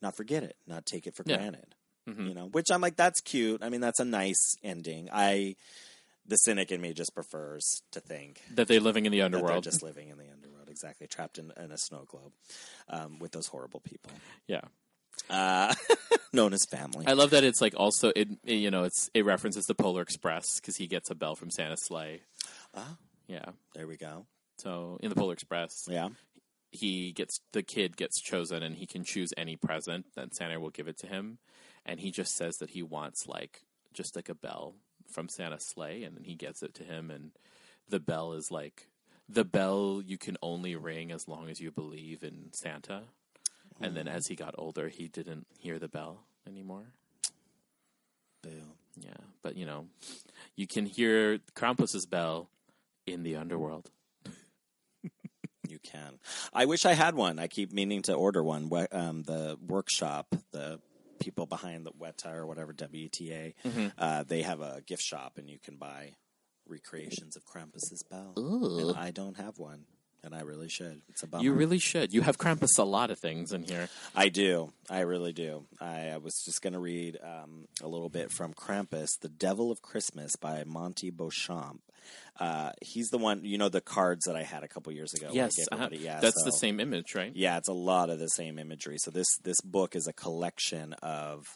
not 0.00 0.16
forget 0.16 0.42
it 0.42 0.56
not 0.66 0.86
take 0.86 1.06
it 1.06 1.14
for 1.14 1.24
Yeah. 1.26 1.36
granted 1.36 1.74
Mhm. 2.08 2.28
you 2.28 2.34
know 2.34 2.46
which 2.46 2.66
i'm 2.70 2.80
like 2.80 2.96
that's 2.96 3.20
cute 3.20 3.62
i 3.62 3.68
mean 3.68 3.80
that's 3.80 4.00
a 4.00 4.04
nice 4.04 4.56
ending 4.62 5.08
i 5.12 5.56
the 6.26 6.36
cynic 6.36 6.70
in 6.72 6.80
me 6.80 6.92
just 6.94 7.14
prefers 7.14 7.82
to 7.92 8.00
think 8.00 8.40
That 8.54 8.66
they're 8.68 8.80
living 8.80 9.04
in 9.06 9.12
the 9.12 9.18
that 9.20 9.30
they're 9.30 9.40
underworld. 9.40 9.64
just 9.64 9.82
living 9.82 10.08
in 10.08 10.16
the 10.16 10.24
underworld 10.30 10.53
exactly 10.74 11.06
trapped 11.06 11.38
in, 11.38 11.52
in 11.62 11.70
a 11.70 11.78
snow 11.78 12.04
globe 12.08 12.32
um, 12.88 13.18
with 13.20 13.30
those 13.32 13.46
horrible 13.46 13.80
people 13.80 14.12
Yeah. 14.46 14.62
uh, 15.30 15.72
known 16.32 16.52
as 16.52 16.64
family 16.66 17.06
I 17.06 17.12
love 17.12 17.30
that 17.30 17.44
it's 17.44 17.60
like 17.60 17.74
also 17.76 18.08
it, 18.14 18.28
it- 18.44 18.54
you 18.64 18.70
know 18.70 18.82
it's 18.84 19.08
it 19.14 19.24
references 19.24 19.64
the 19.66 19.74
Polar 19.74 20.02
Express 20.02 20.46
because 20.60 20.76
he 20.76 20.86
gets 20.86 21.10
a 21.10 21.14
bell 21.14 21.34
from 21.36 21.50
Santa's 21.50 21.84
sleigh. 21.86 22.22
Ah. 22.74 22.96
Yeah. 23.28 23.46
there 23.74 23.86
we 23.86 23.96
go 23.96 24.26
So 24.58 24.98
in 25.02 25.08
the 25.10 25.14
Polar 25.16 25.32
Express, 25.32 25.72
yeah 25.88 26.08
he 26.70 27.12
gets 27.12 27.38
the 27.52 27.62
kid 27.62 27.96
gets 27.96 28.20
chosen 28.20 28.60
and 28.64 28.74
he 28.74 28.86
can 28.86 29.04
choose 29.04 29.30
any 29.36 29.54
present 29.56 30.06
that 30.16 30.34
Santa 30.34 30.58
will 30.58 30.70
give 30.78 30.88
it 30.88 30.98
to 30.98 31.06
him, 31.06 31.38
and 31.86 32.00
he 32.00 32.10
just 32.10 32.34
says 32.36 32.56
that 32.56 32.70
he 32.70 32.82
wants 32.82 33.28
like 33.28 33.62
just 33.92 34.16
like 34.16 34.28
a 34.28 34.34
bell 34.34 34.74
from 35.12 35.28
Santa's 35.28 35.64
sleigh, 35.72 36.02
and 36.02 36.16
then 36.16 36.24
he 36.24 36.34
gets 36.34 36.64
it 36.64 36.74
to 36.74 36.82
him, 36.82 37.12
and 37.12 37.30
the 37.88 38.00
bell 38.00 38.32
is 38.32 38.48
like 38.50 38.88
the 39.28 39.44
bell 39.44 40.02
you 40.04 40.18
can 40.18 40.36
only 40.42 40.76
ring 40.76 41.10
as 41.12 41.26
long 41.28 41.48
as 41.48 41.60
you 41.60 41.70
believe 41.70 42.22
in 42.22 42.50
Santa. 42.52 43.02
And 43.80 43.96
then 43.96 44.06
as 44.06 44.28
he 44.28 44.36
got 44.36 44.54
older, 44.56 44.88
he 44.88 45.08
didn't 45.08 45.46
hear 45.58 45.78
the 45.80 45.88
bell 45.88 46.20
anymore. 46.46 46.84
Boo. 48.42 48.50
Yeah, 48.96 49.10
but 49.42 49.56
you 49.56 49.66
know, 49.66 49.86
you 50.54 50.66
can 50.68 50.86
hear 50.86 51.38
Krampus's 51.56 52.06
bell 52.06 52.48
in 53.06 53.24
the 53.24 53.34
underworld. 53.36 53.90
you 55.68 55.78
can. 55.82 56.20
I 56.52 56.66
wish 56.66 56.84
I 56.84 56.92
had 56.92 57.14
one. 57.16 57.38
I 57.40 57.48
keep 57.48 57.72
meaning 57.72 58.02
to 58.02 58.14
order 58.14 58.42
one. 58.44 58.70
Um, 58.92 59.22
the 59.24 59.58
workshop, 59.66 60.28
the 60.52 60.78
people 61.18 61.46
behind 61.46 61.84
the 61.86 61.90
WETA 61.92 62.32
or 62.34 62.46
whatever 62.46 62.72
WTA, 62.72 63.54
Mm-hmm. 63.64 63.86
uh, 63.98 64.22
they 64.22 64.42
have 64.42 64.60
a 64.60 64.82
gift 64.86 65.02
shop, 65.02 65.38
and 65.38 65.50
you 65.50 65.58
can 65.58 65.76
buy 65.76 66.12
recreations 66.68 67.36
of 67.36 67.44
Krampus's 67.44 68.02
bell. 68.10 68.32
And 68.36 68.96
I 68.96 69.10
don't 69.10 69.36
have 69.36 69.58
one, 69.58 69.84
and 70.22 70.34
I 70.34 70.42
really 70.42 70.68
should. 70.68 71.02
It's 71.08 71.22
a 71.22 71.26
bummer. 71.26 71.44
You 71.44 71.52
really 71.52 71.78
should. 71.78 72.12
You 72.12 72.22
have 72.22 72.38
Krampus 72.38 72.78
a 72.78 72.84
lot 72.84 73.10
of 73.10 73.18
things 73.18 73.52
in 73.52 73.64
here. 73.64 73.88
I 74.14 74.28
do. 74.28 74.72
I 74.90 75.00
really 75.00 75.32
do. 75.32 75.64
I, 75.80 76.08
I 76.10 76.16
was 76.18 76.42
just 76.44 76.62
going 76.62 76.72
to 76.72 76.78
read 76.78 77.18
um, 77.22 77.66
a 77.82 77.88
little 77.88 78.08
bit 78.08 78.30
from 78.30 78.54
Krampus, 78.54 79.18
The 79.20 79.28
Devil 79.28 79.70
of 79.70 79.82
Christmas 79.82 80.36
by 80.36 80.64
Monty 80.64 81.10
Beauchamp. 81.10 81.80
Uh, 82.38 82.72
he's 82.82 83.08
the 83.08 83.18
one, 83.18 83.44
you 83.44 83.58
know, 83.58 83.68
the 83.68 83.80
cards 83.80 84.24
that 84.26 84.36
I 84.36 84.42
had 84.42 84.64
a 84.64 84.68
couple 84.68 84.92
years 84.92 85.14
ago. 85.14 85.28
yes, 85.32 85.52
uh-huh. 85.70 85.88
yeah, 85.92 86.20
that's 86.20 86.42
the 86.44 86.50
same 86.50 86.80
image, 86.80 87.14
right? 87.14 87.32
Yeah, 87.34 87.56
it's 87.58 87.68
a 87.68 87.74
lot 87.74 88.10
of 88.10 88.18
the 88.18 88.28
same 88.28 88.58
imagery. 88.58 88.96
So 88.98 89.10
this 89.10 89.26
this 89.42 89.60
book 89.62 89.94
is 89.94 90.06
a 90.08 90.12
collection 90.12 90.94
of 90.94 91.46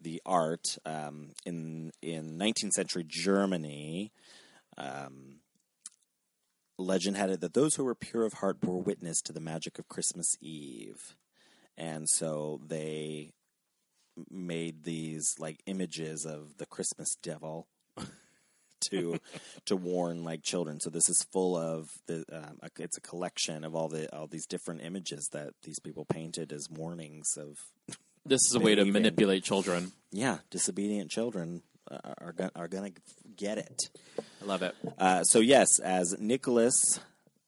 the 0.00 0.20
art 0.26 0.78
um, 0.84 1.30
in 1.44 1.92
in 2.02 2.38
19th 2.38 2.72
century 2.72 3.04
Germany. 3.06 4.12
Um, 4.80 5.40
legend 6.78 7.16
had 7.16 7.30
it 7.30 7.40
that 7.42 7.54
those 7.54 7.74
who 7.74 7.84
were 7.84 7.94
pure 7.94 8.24
of 8.24 8.34
heart 8.34 8.60
bore 8.60 8.80
witness 8.82 9.20
to 9.22 9.32
the 9.32 9.40
magic 9.40 9.78
of 9.78 9.88
Christmas 9.88 10.26
Eve, 10.40 11.14
and 11.76 12.08
so 12.08 12.60
they 12.66 13.32
made 14.30 14.84
these 14.84 15.34
like 15.38 15.60
images 15.66 16.24
of 16.26 16.56
the 16.58 16.66
Christmas 16.66 17.14
devil 17.22 17.68
to 18.90 19.18
to 19.66 19.76
warn 19.76 20.24
like 20.24 20.42
children. 20.42 20.80
So 20.80 20.88
this 20.90 21.08
is 21.08 21.26
full 21.32 21.56
of 21.56 21.88
the 22.06 22.24
um, 22.32 22.58
a- 22.62 22.82
it's 22.82 22.96
a 22.96 23.02
collection 23.02 23.64
of 23.64 23.74
all 23.74 23.88
the 23.88 24.14
all 24.16 24.26
these 24.26 24.46
different 24.46 24.82
images 24.82 25.28
that 25.32 25.50
these 25.62 25.78
people 25.78 26.04
painted 26.06 26.52
as 26.52 26.68
warnings 26.70 27.28
of 27.36 27.56
This 28.24 28.40
is 28.48 28.54
a 28.54 28.60
way 28.60 28.74
to 28.74 28.84
manipulate 28.84 29.44
children. 29.44 29.92
yeah 30.10 30.38
disobedient 30.50 31.10
children 31.10 31.62
are 31.90 32.32
gonna, 32.32 32.52
are 32.54 32.68
to 32.68 32.92
get 33.36 33.58
it. 33.58 33.90
I 34.42 34.44
love 34.44 34.62
it. 34.62 34.74
Uh, 34.98 35.24
so 35.24 35.40
yes, 35.40 35.78
as 35.82 36.16
Nicholas, 36.18 37.00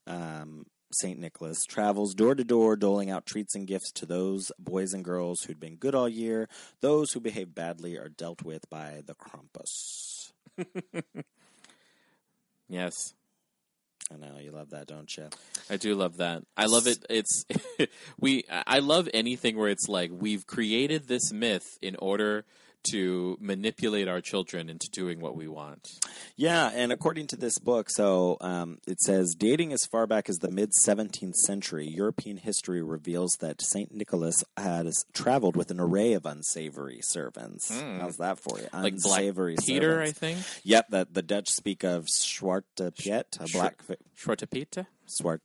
um, 0.06 0.66
Saint 0.92 1.18
Nicholas 1.18 1.64
travels 1.64 2.14
door 2.14 2.34
to 2.34 2.44
door, 2.44 2.76
doling 2.76 3.10
out 3.10 3.26
treats 3.26 3.54
and 3.54 3.66
gifts 3.66 3.92
to 3.92 4.06
those 4.06 4.52
boys 4.58 4.92
and 4.92 5.04
girls 5.04 5.42
who'd 5.42 5.60
been 5.60 5.76
good 5.76 5.94
all 5.94 6.08
year. 6.08 6.48
Those 6.80 7.12
who 7.12 7.20
behave 7.20 7.54
badly 7.54 7.96
are 7.96 8.08
dealt 8.08 8.42
with 8.42 8.68
by 8.68 9.02
the 9.06 9.14
Krampus. 9.14 10.32
Yes. 12.72 13.12
I 14.10 14.16
know 14.16 14.38
you 14.40 14.50
love 14.50 14.70
that, 14.70 14.86
don't 14.86 15.14
you? 15.14 15.28
I 15.68 15.76
do 15.76 15.94
love 15.94 16.16
that. 16.16 16.42
I 16.56 16.64
love 16.64 16.86
it. 16.86 17.04
It's 17.10 17.44
we. 18.18 18.44
I 18.50 18.78
love 18.78 19.10
anything 19.12 19.56
where 19.56 19.68
it's 19.68 19.88
like 19.88 20.10
we've 20.12 20.46
created 20.46 21.06
this 21.06 21.32
myth 21.32 21.78
in 21.82 21.96
order 21.96 22.46
to 22.90 23.36
manipulate 23.40 24.08
our 24.08 24.20
children 24.20 24.68
into 24.68 24.88
doing 24.90 25.20
what 25.20 25.36
we 25.36 25.48
want. 25.48 25.88
Yeah, 26.36 26.70
and 26.74 26.92
according 26.92 27.28
to 27.28 27.36
this 27.36 27.58
book, 27.58 27.88
so 27.90 28.36
um, 28.40 28.78
it 28.86 29.00
says 29.00 29.34
dating 29.36 29.72
as 29.72 29.84
far 29.84 30.06
back 30.06 30.28
as 30.28 30.36
the 30.38 30.50
mid 30.50 30.70
17th 30.86 31.34
century, 31.34 31.86
European 31.86 32.36
history 32.36 32.82
reveals 32.82 33.32
that 33.40 33.62
Saint 33.62 33.94
Nicholas 33.94 34.42
has 34.56 35.04
traveled 35.12 35.56
with 35.56 35.70
an 35.70 35.80
array 35.80 36.12
of 36.12 36.26
unsavory 36.26 37.00
servants. 37.02 37.70
How's 38.00 38.16
that 38.16 38.38
for 38.40 38.58
you? 38.58 38.68
Like 38.72 38.94
Black 39.02 39.18
unsavory 39.20 39.56
Peter, 39.56 40.00
I 40.00 40.12
think. 40.12 40.38
Yep, 40.64 40.90
that 40.90 41.14
the 41.14 41.22
Dutch 41.22 41.50
speak 41.50 41.84
of 41.84 42.06
Zwarte 42.06 42.96
Piet, 42.96 43.36
a 43.40 43.46
black 43.52 43.82
Schwarze 44.16 44.48
Peter. 44.50 44.86
Zwarte 45.08 45.40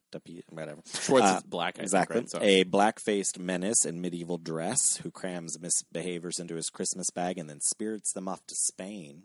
whatever. 0.49 0.81
Schwartz 0.85 1.25
Uh, 1.25 1.35
is 1.37 1.43
black. 1.43 1.75
I 1.75 1.77
think, 1.77 1.83
Exactly. 1.83 2.19
right? 2.19 2.29
So- 2.29 2.39
A 2.41 2.63
black 2.63 2.99
faced 2.99 3.39
menace 3.39 3.85
in 3.85 4.01
medieval 4.01 4.37
dress 4.37 4.97
who 4.97 5.11
crams 5.11 5.57
misbehaviors 5.57 6.39
into 6.39 6.55
his 6.55 6.69
Christmas 6.69 7.09
bag 7.11 7.37
and 7.37 7.49
then 7.49 7.59
spirits 7.61 8.11
them 8.13 8.27
off 8.27 8.45
to 8.47 8.55
Spain. 8.55 9.23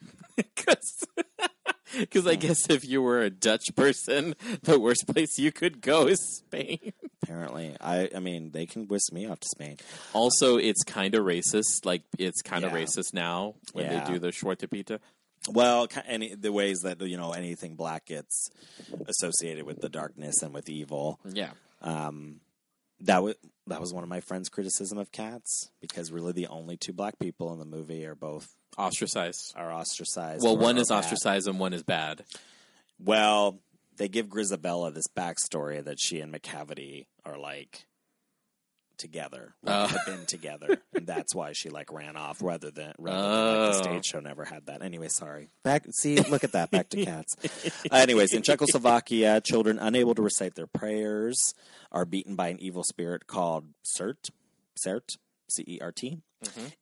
Because 1.96 2.26
I 2.26 2.34
guess 2.36 2.68
if 2.68 2.84
you 2.84 3.00
were 3.02 3.20
a 3.22 3.30
Dutch 3.30 3.64
person, 3.74 4.34
the 4.62 4.78
worst 4.78 5.06
place 5.08 5.38
you 5.38 5.50
could 5.50 5.80
go 5.80 6.06
is 6.06 6.20
Spain. 6.38 6.92
Apparently, 7.22 7.74
I 7.80 8.10
I 8.14 8.18
mean 8.20 8.50
they 8.52 8.66
can 8.66 8.86
whisk 8.88 9.12
me 9.12 9.26
off 9.26 9.40
to 9.40 9.48
Spain. 9.54 9.78
Also, 10.12 10.56
it's 10.58 10.84
kind 10.84 11.14
of 11.14 11.24
racist. 11.24 11.84
Like 11.84 12.02
it's 12.18 12.42
kind 12.42 12.64
of 12.64 12.72
Yeah. 12.72 12.78
racist 12.84 13.14
now 13.14 13.54
when 13.72 13.86
Yeah. 13.86 14.04
they 14.04 14.12
do 14.12 14.18
the 14.18 14.28
Schwarze 14.28 14.70
Peter. 14.70 15.00
Well, 15.50 15.88
any 16.06 16.34
the 16.34 16.52
ways 16.52 16.80
that 16.80 17.00
you 17.00 17.16
know 17.16 17.32
anything 17.32 17.74
black 17.76 18.06
gets 18.06 18.50
associated 19.06 19.64
with 19.64 19.80
the 19.80 19.88
darkness 19.88 20.42
and 20.42 20.52
with 20.54 20.68
evil. 20.68 21.18
Yeah. 21.24 21.50
Um, 21.82 22.40
that 23.00 23.22
was 23.22 23.34
that 23.66 23.80
was 23.80 23.92
one 23.92 24.02
of 24.02 24.08
my 24.08 24.20
friends' 24.20 24.48
criticism 24.48 24.98
of 24.98 25.12
Cats 25.12 25.70
because 25.80 26.10
really 26.10 26.32
the 26.32 26.48
only 26.48 26.76
two 26.76 26.92
black 26.92 27.18
people 27.18 27.52
in 27.52 27.58
the 27.58 27.64
movie 27.64 28.04
are 28.06 28.14
both 28.14 28.54
Ostracized. 28.76 29.54
are 29.56 29.72
ostracized. 29.72 30.42
Well, 30.42 30.56
one 30.56 30.78
is 30.78 30.88
bad. 30.88 30.98
ostracized 30.98 31.48
and 31.48 31.58
one 31.58 31.72
is 31.72 31.82
bad. 31.82 32.24
Well, 32.98 33.58
they 33.96 34.08
give 34.08 34.28
Grisabella 34.28 34.92
this 34.92 35.06
backstory 35.08 35.82
that 35.84 35.98
she 36.00 36.20
and 36.20 36.32
Macavity 36.34 37.06
are 37.24 37.38
like 37.38 37.84
together, 38.98 39.54
like, 39.62 39.74
Oh. 39.74 39.86
have 39.86 40.06
been 40.06 40.26
together, 40.26 40.76
and 40.94 41.06
that's 41.06 41.34
why 41.34 41.52
she 41.52 41.70
like 41.70 41.92
ran 41.92 42.16
off 42.16 42.42
rather 42.42 42.70
than 42.70 42.92
rather 42.98 43.22
than 43.22 43.62
like 43.62 43.72
the 43.72 43.78
Oh. 43.78 43.82
stage 43.82 44.04
show 44.06 44.20
never 44.20 44.44
had 44.44 44.66
that. 44.66 44.82
Anyway, 44.82 45.08
sorry. 45.08 45.48
Back, 45.62 45.86
see, 45.92 46.16
look 46.16 46.44
at 46.44 46.52
that. 46.52 46.70
Back 46.70 46.88
to 46.90 47.04
cats. 47.04 47.34
Uh, 47.90 47.94
anyways, 47.96 48.34
in 48.34 48.42
Czechoslovakia, 48.42 49.40
children 49.40 49.78
unable 49.78 50.14
to 50.14 50.22
recite 50.22 50.54
their 50.54 50.66
prayers 50.66 51.54
are 51.90 52.04
beaten 52.04 52.34
by 52.36 52.48
an 52.48 52.58
evil 52.60 52.82
spirit 52.84 53.26
called 53.26 53.66
Cert, 53.98 54.30
Cert, 54.78 55.16
C 55.50 55.64
E 55.66 55.78
R 55.80 55.92
T. 55.92 56.18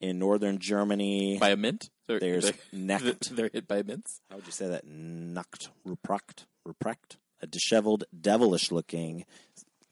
In 0.01 0.19
northern 0.19 0.59
Germany, 0.59 1.33
Mm-hmm. 1.35 1.41
By 1.41 1.51
a 1.51 1.57
mint? 1.57 1.89
They're, 2.07 2.21
there's 2.21 2.45
they're, 2.73 2.99
Nacht. 3.01 3.35
they're 3.35 3.51
hit 3.53 3.67
by 3.67 3.83
mints? 3.83 4.21
How 4.31 4.37
would 4.37 4.47
you 4.47 4.53
say 4.53 4.69
that? 4.69 4.87
Nacht 4.87 5.71
Ruprecht. 5.87 6.45
Ruprecht. 6.69 7.17
A 7.43 7.47
disheveled, 7.47 8.05
devilish 8.19 8.71
looking. 8.71 9.25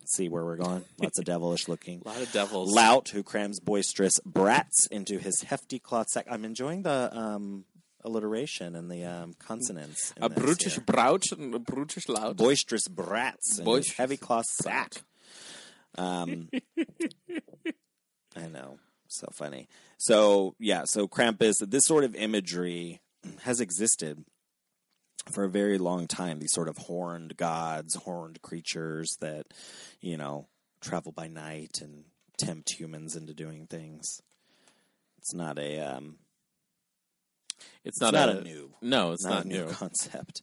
See 0.07 0.28
where 0.28 0.44
we're 0.44 0.57
going? 0.57 0.84
Lots 1.00 1.18
of 1.18 1.24
devilish 1.24 1.68
looking. 1.68 2.02
A 2.05 2.09
lot 2.09 2.20
of 2.20 2.32
devils. 2.32 2.74
Lout 2.74 3.09
who 3.11 3.22
crams 3.22 3.61
boisterous 3.61 4.20
brats 4.24 4.86
into 4.90 5.18
his 5.18 5.42
hefty 5.42 5.78
cloth 5.78 6.09
sack. 6.09 6.26
I'm 6.30 6.44
enjoying 6.44 6.82
the 6.82 7.11
um, 7.16 7.64
alliteration 8.05 8.76
and 8.76 8.90
the 8.90 9.05
um, 9.05 9.34
consonants. 9.38 10.12
in 10.16 10.22
A 10.24 10.28
this 10.28 10.38
brutish 10.38 10.78
braut 10.80 11.24
and 11.32 11.55
a 11.55 11.59
brutish 11.59 12.09
lout. 12.09 12.36
boisterous 12.36 12.86
brats 12.88 13.59
in 13.59 13.64
his 13.64 13.64
Boisterous 13.64 13.96
heavy 13.96 14.16
cloth 14.16 14.46
sack. 14.46 15.02
Um, 15.96 16.50
I 18.36 18.46
know, 18.48 18.78
so 19.09 19.28
funny. 19.32 19.68
So 19.96 20.55
yeah, 20.59 20.82
so 20.86 21.07
Krampus. 21.09 21.55
This 21.61 21.84
sort 21.86 22.05
of 22.05 22.14
imagery 22.14 23.00
has 23.42 23.61
existed 23.61 24.24
for 25.31 25.45
a 25.45 25.51
very 25.51 25.79
long 25.79 26.07
time. 26.07 26.39
These 26.39 26.53
sort 26.53 26.68
of 26.68 26.77
horned 26.79 27.37
gods, 27.37 27.95
horned 27.95 28.43
creatures 28.43 29.16
that 29.20 29.47
you 30.01 30.16
know 30.16 30.47
travel 30.81 31.12
by 31.12 31.29
night 31.29 31.81
and 31.81 32.05
tempt 32.37 32.70
humans 32.79 33.16
into 33.16 33.35
doing 33.35 33.66
things. 33.66 34.20
It's 35.18 35.35
not 35.35 35.59
a 35.59 35.81
um, 35.81 36.16
It's 37.85 37.97
it's 37.97 38.01
not, 38.01 38.14
not, 38.14 38.29
a, 38.29 38.39
a 38.39 38.43
new 38.43 38.75
No, 38.83 39.12
it's 39.12 39.25
not, 39.25 39.31
not, 39.31 39.45
a 39.45 39.49
new 39.49 39.64
new. 39.64 39.68
concept. 39.68 40.43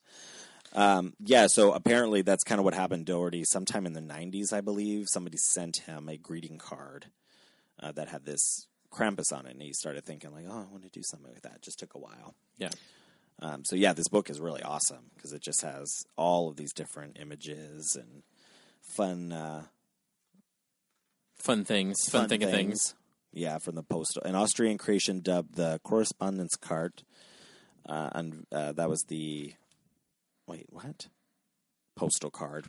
Um, 0.74 1.14
yeah, 1.20 1.48
so 1.48 1.74
apparently 1.74 2.22
that's 2.22 2.46
kind 2.46 2.60
of 2.60 2.66
what 2.66 2.74
happened. 2.74 3.06
Dougherty, 3.06 3.44
sometime 3.44 3.86
in 3.86 3.94
the 3.94 4.02
'90s, 4.02 4.54
I 4.54 4.62
believe, 4.62 5.08
somebody 5.10 5.38
sent 5.38 5.78
him 5.78 6.08
a 6.08 6.18
greeting 6.18 6.58
card 6.58 7.08
uh, 7.82 7.92
that 7.92 8.08
had 8.08 8.26
this 8.26 8.68
Krampus 8.92 9.32
on 9.38 9.46
it, 9.46 9.52
and 9.52 9.62
he 9.62 9.74
started 9.74 10.06
thinking 10.06 10.32
like, 10.32 10.46
"Oh, 10.50 10.66
I 10.68 10.72
want 10.72 10.84
to 10.84 10.90
do 10.90 11.04
something 11.04 11.32
with 11.34 11.44
that." 11.44 11.56
It 11.56 11.62
just 11.62 11.80
took 11.80 11.94
a 11.94 12.00
while. 12.00 12.36
Yeah. 12.58 12.70
Um, 13.42 13.64
so 13.66 13.76
yeah, 13.76 13.94
this 13.94 14.08
book 14.08 14.30
is 14.30 14.40
really 14.40 14.62
awesome 14.62 15.10
because 15.16 15.34
it 15.34 15.42
just 15.42 15.62
has 15.62 16.06
all 16.16 16.50
of 16.50 16.58
these 16.58 16.74
different 16.74 17.18
images 17.20 17.98
and 18.00 18.24
fun, 18.82 19.32
uh, 19.32 19.64
Fun 21.42 21.66
things. 21.66 21.98
Fun, 22.08 22.30
thing 22.30 22.44
of 22.44 22.52
things. 22.52 22.94
Yeah, 23.34 23.58
from 23.58 23.74
the 23.74 23.82
postal, 23.82 24.22
an 24.24 24.36
Austrian 24.36 24.78
creation 24.78 25.22
dubbed 25.22 25.56
the 25.56 25.80
correspondence 25.84 26.56
cart, 26.56 27.04
uh, 27.88 28.10
and 28.14 28.46
uh, 28.52 28.74
that 28.74 28.90
was 28.90 29.06
the 29.08 29.54
wait, 30.48 30.68
what? 30.70 31.08
Postal 31.96 32.30
card. 32.30 32.68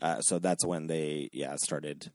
Uh, 0.00 0.20
so 0.20 0.38
that's 0.38 0.64
when 0.64 0.86
they 0.86 1.30
yeah 1.32 1.56
started 1.56 2.12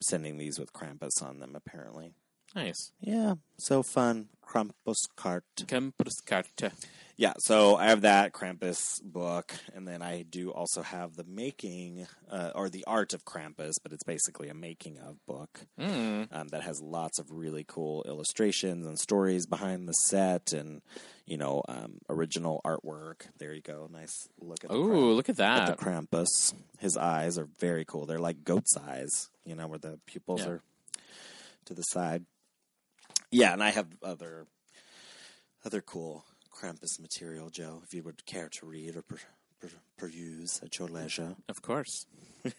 sending 0.00 0.36
these 0.38 0.60
with 0.60 0.72
Krampus 0.72 1.22
on 1.22 1.40
them. 1.40 1.56
Apparently, 1.56 2.14
Nice. 2.54 2.92
Yeah, 3.00 3.34
so 3.58 3.82
fun. 3.82 4.28
Krampuskart. 4.46 5.42
Krampuskarte. 5.58 6.72
Yeah, 7.16 7.34
so 7.38 7.76
I 7.76 7.86
have 7.90 8.00
that 8.00 8.32
Krampus 8.32 9.00
book, 9.00 9.54
and 9.72 9.86
then 9.86 10.02
I 10.02 10.22
do 10.22 10.50
also 10.50 10.82
have 10.82 11.14
the 11.14 11.22
making 11.22 12.08
uh, 12.28 12.50
or 12.56 12.68
the 12.68 12.82
art 12.88 13.14
of 13.14 13.24
Krampus, 13.24 13.74
but 13.80 13.92
it's 13.92 14.02
basically 14.02 14.48
a 14.48 14.54
making 14.54 14.98
of 14.98 15.24
book 15.24 15.60
Mm. 15.78 16.26
um, 16.32 16.48
that 16.48 16.62
has 16.62 16.80
lots 16.82 17.20
of 17.20 17.30
really 17.30 17.64
cool 17.68 18.02
illustrations 18.08 18.84
and 18.84 18.98
stories 18.98 19.46
behind 19.46 19.86
the 19.88 19.92
set, 19.92 20.52
and 20.52 20.82
you 21.24 21.36
know, 21.36 21.62
um, 21.68 21.98
original 22.10 22.60
artwork. 22.64 23.26
There 23.38 23.54
you 23.54 23.62
go, 23.62 23.88
nice 23.92 24.28
look 24.40 24.64
at. 24.64 24.70
The 24.70 24.76
Ooh, 24.76 24.88
Kramp- 24.88 25.16
look 25.16 25.28
at 25.28 25.38
at 25.40 25.66
that. 25.66 25.78
the 25.78 25.84
Krampus. 25.84 26.52
His 26.80 26.96
eyes 26.96 27.38
are 27.38 27.48
very 27.60 27.84
cool. 27.84 28.06
They're 28.06 28.18
like 28.18 28.42
goat's 28.42 28.76
eyes, 28.76 29.30
you 29.44 29.54
know, 29.54 29.68
where 29.68 29.78
the 29.78 30.00
pupils 30.06 30.40
Yeah. 30.40 30.48
are 30.48 30.62
to 31.66 31.74
the 31.74 31.82
side. 31.82 32.24
Yeah, 33.34 33.52
and 33.52 33.62
I 33.62 33.70
have 33.70 33.86
other 34.02 34.46
other 35.64 35.80
cool 35.80 36.24
Krampus 36.52 37.00
material, 37.00 37.50
Joe. 37.50 37.80
If 37.84 37.94
you 37.94 38.02
would 38.02 38.24
care 38.26 38.48
to 38.48 38.66
read 38.66 38.96
or 38.96 39.02
per, 39.02 39.16
per, 39.60 39.68
peruse 39.96 40.60
at 40.62 40.78
your 40.78 40.88
leisure. 40.88 41.36
Of 41.48 41.62
course. 41.62 42.06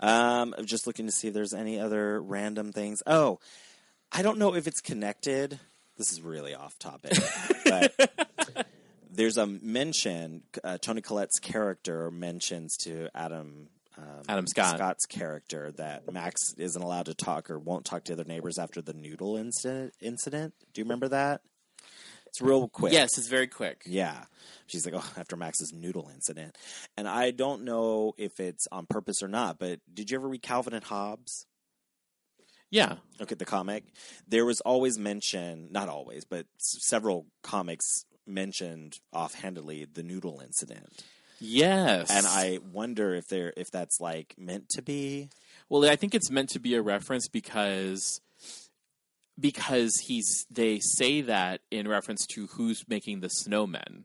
Um, 0.00 0.54
I'm 0.56 0.64
just 0.64 0.86
looking 0.86 1.06
to 1.06 1.12
see 1.12 1.28
if 1.28 1.34
there's 1.34 1.52
any 1.52 1.78
other 1.78 2.20
random 2.20 2.72
things. 2.72 3.02
Oh, 3.06 3.38
I 4.10 4.22
don't 4.22 4.38
know 4.38 4.54
if 4.54 4.66
it's 4.66 4.80
connected. 4.80 5.60
This 5.98 6.10
is 6.10 6.22
really 6.22 6.54
off 6.54 6.78
topic, 6.78 7.12
but 7.66 8.66
there's 9.12 9.36
a 9.36 9.46
mention. 9.46 10.42
Uh, 10.64 10.78
Toni 10.78 11.02
Collette's 11.02 11.38
character 11.38 12.10
mentions 12.10 12.78
to 12.78 13.08
Adam. 13.14 13.68
Um, 13.98 14.22
Adam 14.28 14.46
Scott. 14.46 14.76
Scott's 14.76 15.06
character 15.06 15.72
that 15.72 16.10
Max 16.12 16.54
isn't 16.56 16.80
allowed 16.80 17.06
to 17.06 17.14
talk 17.14 17.50
or 17.50 17.58
won't 17.58 17.84
talk 17.84 18.04
to 18.04 18.12
other 18.12 18.24
neighbors 18.24 18.58
after 18.58 18.80
the 18.80 18.92
noodle 18.94 19.36
incident. 19.36 19.92
Incident. 20.00 20.54
Do 20.72 20.80
you 20.80 20.84
remember 20.84 21.08
that? 21.08 21.42
It's 22.26 22.40
real 22.40 22.68
quick. 22.68 22.92
Yes, 22.92 23.18
it's 23.18 23.26
very 23.26 23.48
quick. 23.48 23.82
Yeah. 23.86 24.24
She's 24.68 24.86
like, 24.86 24.94
oh, 24.96 25.12
after 25.18 25.36
Max's 25.36 25.72
noodle 25.72 26.08
incident. 26.14 26.56
And 26.96 27.08
I 27.08 27.32
don't 27.32 27.64
know 27.64 28.12
if 28.16 28.38
it's 28.38 28.68
on 28.70 28.86
purpose 28.86 29.20
or 29.22 29.26
not, 29.28 29.58
but 29.58 29.80
did 29.92 30.10
you 30.10 30.18
ever 30.18 30.28
read 30.28 30.42
Calvin 30.42 30.72
and 30.72 30.84
Hobbes? 30.84 31.46
Yeah. 32.70 32.94
Look 33.18 33.32
at 33.32 33.40
the 33.40 33.44
comic. 33.44 33.82
There 34.28 34.44
was 34.46 34.60
always 34.60 34.96
mention, 34.96 35.72
not 35.72 35.88
always, 35.88 36.24
but 36.24 36.46
s- 36.60 36.76
several 36.86 37.26
comics 37.42 38.04
mentioned 38.28 39.00
offhandedly 39.12 39.86
the 39.92 40.04
noodle 40.04 40.40
incident. 40.40 41.04
Yes. 41.40 42.10
And 42.10 42.26
I 42.26 42.58
wonder 42.72 43.14
if 43.14 43.28
there 43.28 43.52
if 43.56 43.70
that's 43.70 44.00
like 44.00 44.34
meant 44.38 44.68
to 44.70 44.82
be. 44.82 45.30
Well, 45.68 45.88
I 45.88 45.96
think 45.96 46.14
it's 46.14 46.30
meant 46.30 46.50
to 46.50 46.60
be 46.60 46.74
a 46.74 46.82
reference 46.82 47.28
because 47.28 48.20
because 49.38 49.96
he's 50.06 50.46
they 50.50 50.78
say 50.80 51.22
that 51.22 51.62
in 51.70 51.88
reference 51.88 52.26
to 52.34 52.46
who's 52.48 52.86
making 52.88 53.20
the 53.20 53.30
snowmen. 53.44 54.04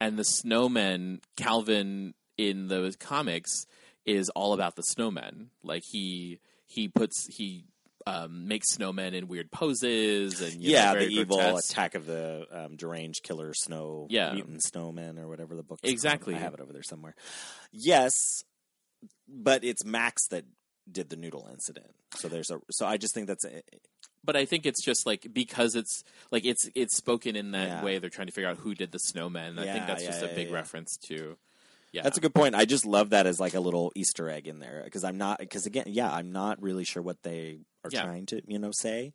And 0.00 0.18
the 0.18 0.24
snowmen, 0.24 1.20
Calvin 1.36 2.14
in 2.36 2.68
the 2.68 2.94
comics 3.00 3.66
is 4.04 4.28
all 4.30 4.52
about 4.52 4.76
the 4.76 4.84
snowmen. 4.96 5.46
Like 5.62 5.82
he 5.90 6.40
he 6.66 6.88
puts 6.88 7.26
he 7.36 7.64
um, 8.06 8.48
makes 8.48 8.76
snowmen 8.76 9.14
in 9.14 9.28
weird 9.28 9.50
poses 9.50 10.40
and 10.42 10.62
you 10.62 10.72
know, 10.72 10.78
yeah, 10.78 10.94
the 10.94 11.06
evil 11.06 11.38
grotesque. 11.38 11.70
attack 11.72 11.94
of 11.94 12.04
the 12.06 12.46
um, 12.52 12.76
deranged 12.76 13.22
killer 13.22 13.54
snow 13.54 14.06
Yeah. 14.10 14.32
mutant 14.34 14.62
snowman 14.62 15.18
or 15.18 15.26
whatever 15.26 15.56
the 15.56 15.62
book 15.62 15.80
is 15.82 15.88
called. 15.88 15.92
Exactly. 15.92 16.34
I 16.34 16.38
have 16.38 16.54
it 16.54 16.60
over 16.60 16.72
there 16.72 16.82
somewhere. 16.82 17.14
Yes, 17.72 18.44
but 19.28 19.64
it's 19.64 19.84
Max 19.84 20.28
that 20.28 20.44
did 20.90 21.08
the 21.08 21.16
noodle 21.16 21.48
incident. 21.50 21.94
So 22.16 22.28
there's 22.28 22.50
a 22.50 22.60
so 22.70 22.84
I 22.86 22.98
just 22.98 23.14
think 23.14 23.26
that's 23.26 23.44
a, 23.46 23.62
but 24.22 24.36
I 24.36 24.44
think 24.44 24.66
it's 24.66 24.84
just 24.84 25.06
like 25.06 25.26
because 25.32 25.74
it's 25.74 26.04
like 26.30 26.44
it's 26.44 26.68
it's 26.74 26.94
spoken 26.96 27.36
in 27.36 27.52
that 27.52 27.68
Yeah. 27.68 27.84
way. 27.84 27.98
They're 27.98 28.10
trying 28.10 28.26
to 28.28 28.32
figure 28.34 28.50
out 28.50 28.58
who 28.58 28.74
did 28.74 28.92
the 28.92 28.98
snowmen. 28.98 29.58
I 29.58 29.64
Yeah, 29.64 29.72
think 29.72 29.86
that's 29.86 30.02
yeah, 30.02 30.10
just 30.10 30.22
yeah, 30.22 30.28
a 30.28 30.34
big 30.34 30.48
yeah. 30.48 30.54
reference 30.54 30.98
to. 31.08 31.36
Yeah, 31.92 32.02
That's 32.02 32.18
a 32.18 32.20
good 32.20 32.34
point. 32.34 32.56
I 32.56 32.64
just 32.64 32.84
love 32.84 33.10
that 33.10 33.26
as 33.28 33.38
like 33.38 33.54
a 33.54 33.60
little 33.60 33.92
Easter 33.94 34.28
egg 34.28 34.48
in 34.48 34.58
there 34.58 34.82
because 34.84 35.04
I'm 35.04 35.16
not 35.16 35.38
because 35.38 35.64
again, 35.64 35.84
yeah, 35.86 36.12
I'm 36.12 36.32
not 36.32 36.60
really 36.60 36.84
sure 36.84 37.02
what 37.02 37.22
they 37.22 37.60
are 37.84 37.90
Yeah. 37.92 38.02
trying 38.04 38.26
to 38.26 38.40
you 38.46 38.58
know 38.58 38.70
say 38.72 39.12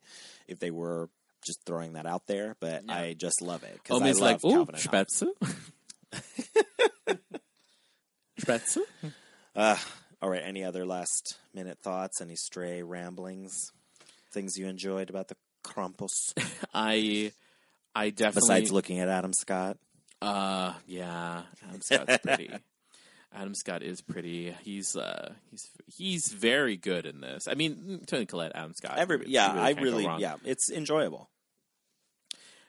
if 0.48 0.58
they 0.58 0.70
were 0.70 1.10
just 1.44 1.60
throwing 1.64 1.94
that 1.94 2.06
out 2.06 2.26
there, 2.26 2.56
but 2.60 2.84
Yeah. 2.86 2.94
I 2.94 3.14
just 3.14 3.42
love 3.42 3.62
it 3.64 3.74
because 3.82 4.00
I 4.02 4.06
love 4.12 4.20
like, 4.20 4.44
ooh, 4.44 4.50
Calvin 4.66 4.74
and 4.74 4.84
Hobbes. 4.84 5.22
Spätzle. 5.22 7.18
Spätzle. 8.40 8.82
Uh, 9.54 9.76
all 10.22 10.30
right. 10.30 10.42
Any 10.44 10.64
other 10.64 10.86
last 10.86 11.38
minute 11.54 11.78
thoughts? 11.82 12.20
Any 12.20 12.36
stray 12.36 12.82
ramblings? 12.82 13.72
Things 14.32 14.56
you 14.56 14.66
enjoyed 14.66 15.10
about 15.10 15.28
the 15.28 15.36
Krampus 15.64 16.32
I, 16.74 17.32
I 17.94 18.10
definitely. 18.10 18.40
besides 18.48 18.72
looking 18.72 19.00
at 19.00 19.08
Adam 19.08 19.32
Scott? 19.32 19.76
uh, 20.22 20.72
yeah, 20.86 21.42
Adam 21.68 21.80
Scott's 21.82 22.18
pretty. 22.18 22.50
Adam 23.32 23.54
Scott 23.54 23.82
is 23.82 24.00
pretty. 24.00 24.54
He's 24.62 24.96
uh, 24.96 25.32
he's 25.50 25.70
he's 25.86 26.32
very 26.32 26.76
good 26.76 27.06
in 27.06 27.20
this. 27.20 27.46
I 27.48 27.54
mean, 27.54 28.00
Toni 28.06 28.26
Collette, 28.26 28.52
Adam 28.54 28.72
Scott. 28.74 28.98
Every 28.98 29.24
yeah, 29.26 29.52
I 29.52 29.70
really 29.72 30.04
yeah, 30.18 30.34
it's 30.44 30.70
enjoyable. 30.70 31.30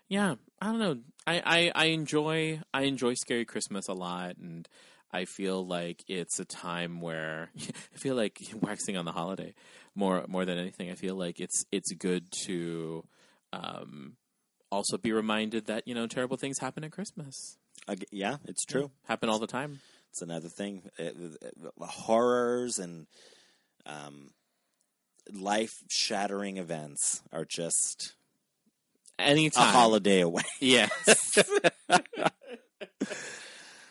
yeah 0.09 0.35
i 0.61 0.65
don't 0.65 0.79
know 0.79 0.97
I, 1.25 1.41
I 1.45 1.71
i 1.73 1.85
enjoy 1.85 2.59
i 2.73 2.81
enjoy 2.83 3.13
scary 3.13 3.45
christmas 3.45 3.87
a 3.87 3.93
lot 3.93 4.35
and 4.37 4.67
i 5.11 5.23
feel 5.25 5.65
like 5.65 6.03
it's 6.07 6.39
a 6.39 6.45
time 6.45 6.99
where 7.01 7.49
i 7.57 7.97
feel 7.97 8.15
like 8.15 8.41
waxing 8.61 8.97
on 8.97 9.05
the 9.05 9.11
holiday 9.13 9.53
more 9.95 10.25
more 10.27 10.43
than 10.45 10.57
anything 10.57 10.91
i 10.91 10.95
feel 10.95 11.15
like 11.15 11.39
it's 11.39 11.65
it's 11.71 11.93
good 11.93 12.29
to 12.45 13.03
um 13.53 14.17
also 14.69 14.97
be 14.97 15.11
reminded 15.13 15.65
that 15.67 15.87
you 15.87 15.95
know 15.95 16.07
terrible 16.07 16.35
things 16.37 16.59
happen 16.59 16.83
at 16.83 16.91
christmas 16.91 17.57
Ag- 17.87 18.05
yeah, 18.11 18.35
it's 18.45 18.63
true. 18.65 18.91
happen 19.05 19.27
all 19.29 19.39
the 19.39 19.47
time 19.47 19.79
It's 20.11 20.21
another 20.21 20.49
thing. 20.49 20.83
It- 20.97 21.15
it- 21.41 21.55
horrors 21.79 22.77
and 22.79 23.07
um, 23.85 24.31
life 25.31 25.73
shattering 25.89 26.57
events 26.57 27.21
are 27.31 27.45
just 27.45 28.13
a 29.57 29.61
holiday 29.71 30.19
away. 30.21 30.43
yes 30.59 31.37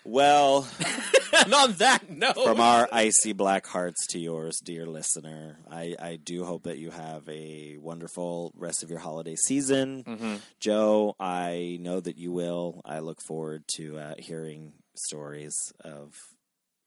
Well, 0.03 0.67
and 1.45 1.55
on 1.55 1.73
that 1.75 2.11
note 2.11 2.35
from 2.43 2.59
our 2.59 2.89
icy 2.91 3.33
black 3.33 3.67
hearts 3.67 4.07
to 4.09 4.19
yours, 4.19 4.59
dear 4.65 4.87
listener, 4.87 5.59
I, 5.71 5.95
I 6.01 6.17
do 6.17 6.45
hope 6.45 6.65
that 6.65 6.79
you 6.79 6.91
have 6.91 7.29
a 7.29 7.77
wonderful 7.79 8.51
rest 8.57 8.83
of 8.83 8.91
your 8.91 8.99
holiday 8.99 9.37
season. 9.37 10.03
Mhm. 10.05 10.41
Joe, 10.59 11.15
I 11.21 11.77
know 11.81 12.01
that 12.01 12.17
you 12.17 12.33
will. 12.33 12.81
I 12.85 13.01
look 13.01 13.21
forward 13.21 13.65
to 13.77 13.99
uh, 13.99 14.15
hearing 14.19 14.73
stories 14.95 15.73
of 15.81 16.15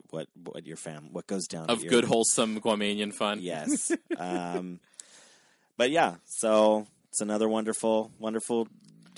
what 0.10 0.28
what 0.36 0.66
your 0.68 0.78
fam 0.78 1.10
what 1.12 1.26
goes 1.28 1.48
down 1.48 1.70
of 1.70 1.82
your- 1.84 1.90
good 1.90 2.04
wholesome 2.06 2.60
guamanian 2.62 3.14
fun 3.14 3.40
Yes. 3.42 3.92
um, 4.18 4.80
but 5.78 5.90
yeah, 5.90 6.16
so 6.26 6.86
it's 7.10 7.22
another 7.22 7.50
wonderful, 7.50 8.12
wonderful 8.20 8.68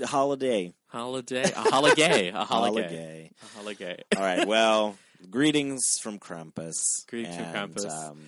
holiday. 0.04 0.74
holiday 0.88 1.44
a 1.44 1.60
holiday 1.70 2.28
a 2.30 2.44
holiday 2.46 3.32
a 3.42 3.58
holiday 3.58 4.04
All 4.16 4.22
right. 4.24 4.48
Well, 4.48 4.98
greetings 5.30 5.84
from 6.02 6.20
Krampus. 6.20 7.06
Greetings 7.08 7.36
from 7.36 7.46
Krampus. 7.46 7.90
Um, 7.90 8.22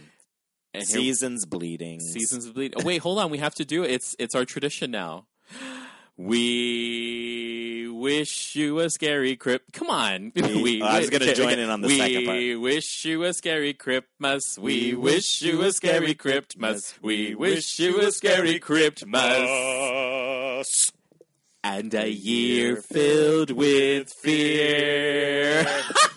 And 0.74 0.86
seasons 0.86 1.46
bleeding. 1.46 2.00
Seasons 2.02 2.46
of 2.46 2.54
bleed. 2.54 2.74
Oh, 2.78 2.84
wait, 2.84 2.98
hold 3.02 3.18
on. 3.20 3.30
We 3.32 3.38
have 3.40 3.56
to 3.56 3.66
do 3.66 3.84
it. 3.84 3.92
It's 3.92 4.16
it's 4.20 4.36
our 4.36 4.44
tradition 4.46 4.92
now. 4.92 5.26
We 6.18 7.88
wish 7.92 8.56
you 8.56 8.80
a 8.80 8.90
scary 8.90 9.36
crip. 9.36 9.72
Come 9.72 9.92
on. 9.92 10.32
We- 10.36 10.82
I 10.84 11.00
was 11.00 11.12
gonna 11.12 11.36
join 11.36 11.60
in 11.60 11.70
on 11.70 11.82
the 11.82 11.88
we 11.88 12.00
second 12.00 12.26
part. 12.26 12.38
We 12.38 12.56
wish 12.56 13.06
you 13.06 13.24
a 13.24 13.34
scary 13.34 13.74
Christmas. 13.76 14.58
We 14.58 14.96
wish 14.96 15.44
you 15.44 15.62
a 15.62 15.72
scary 15.72 16.16
Christmas. 16.16 16.96
We 17.02 17.36
wish 17.36 17.78
you 17.80 18.02
a 18.02 18.12
scary 18.12 18.58
Christmas. 18.60 19.22
And 21.64 21.94
a 21.94 22.10
year 22.10 22.78
filled 22.78 23.52
with 23.52 24.12
fear. 24.12 25.68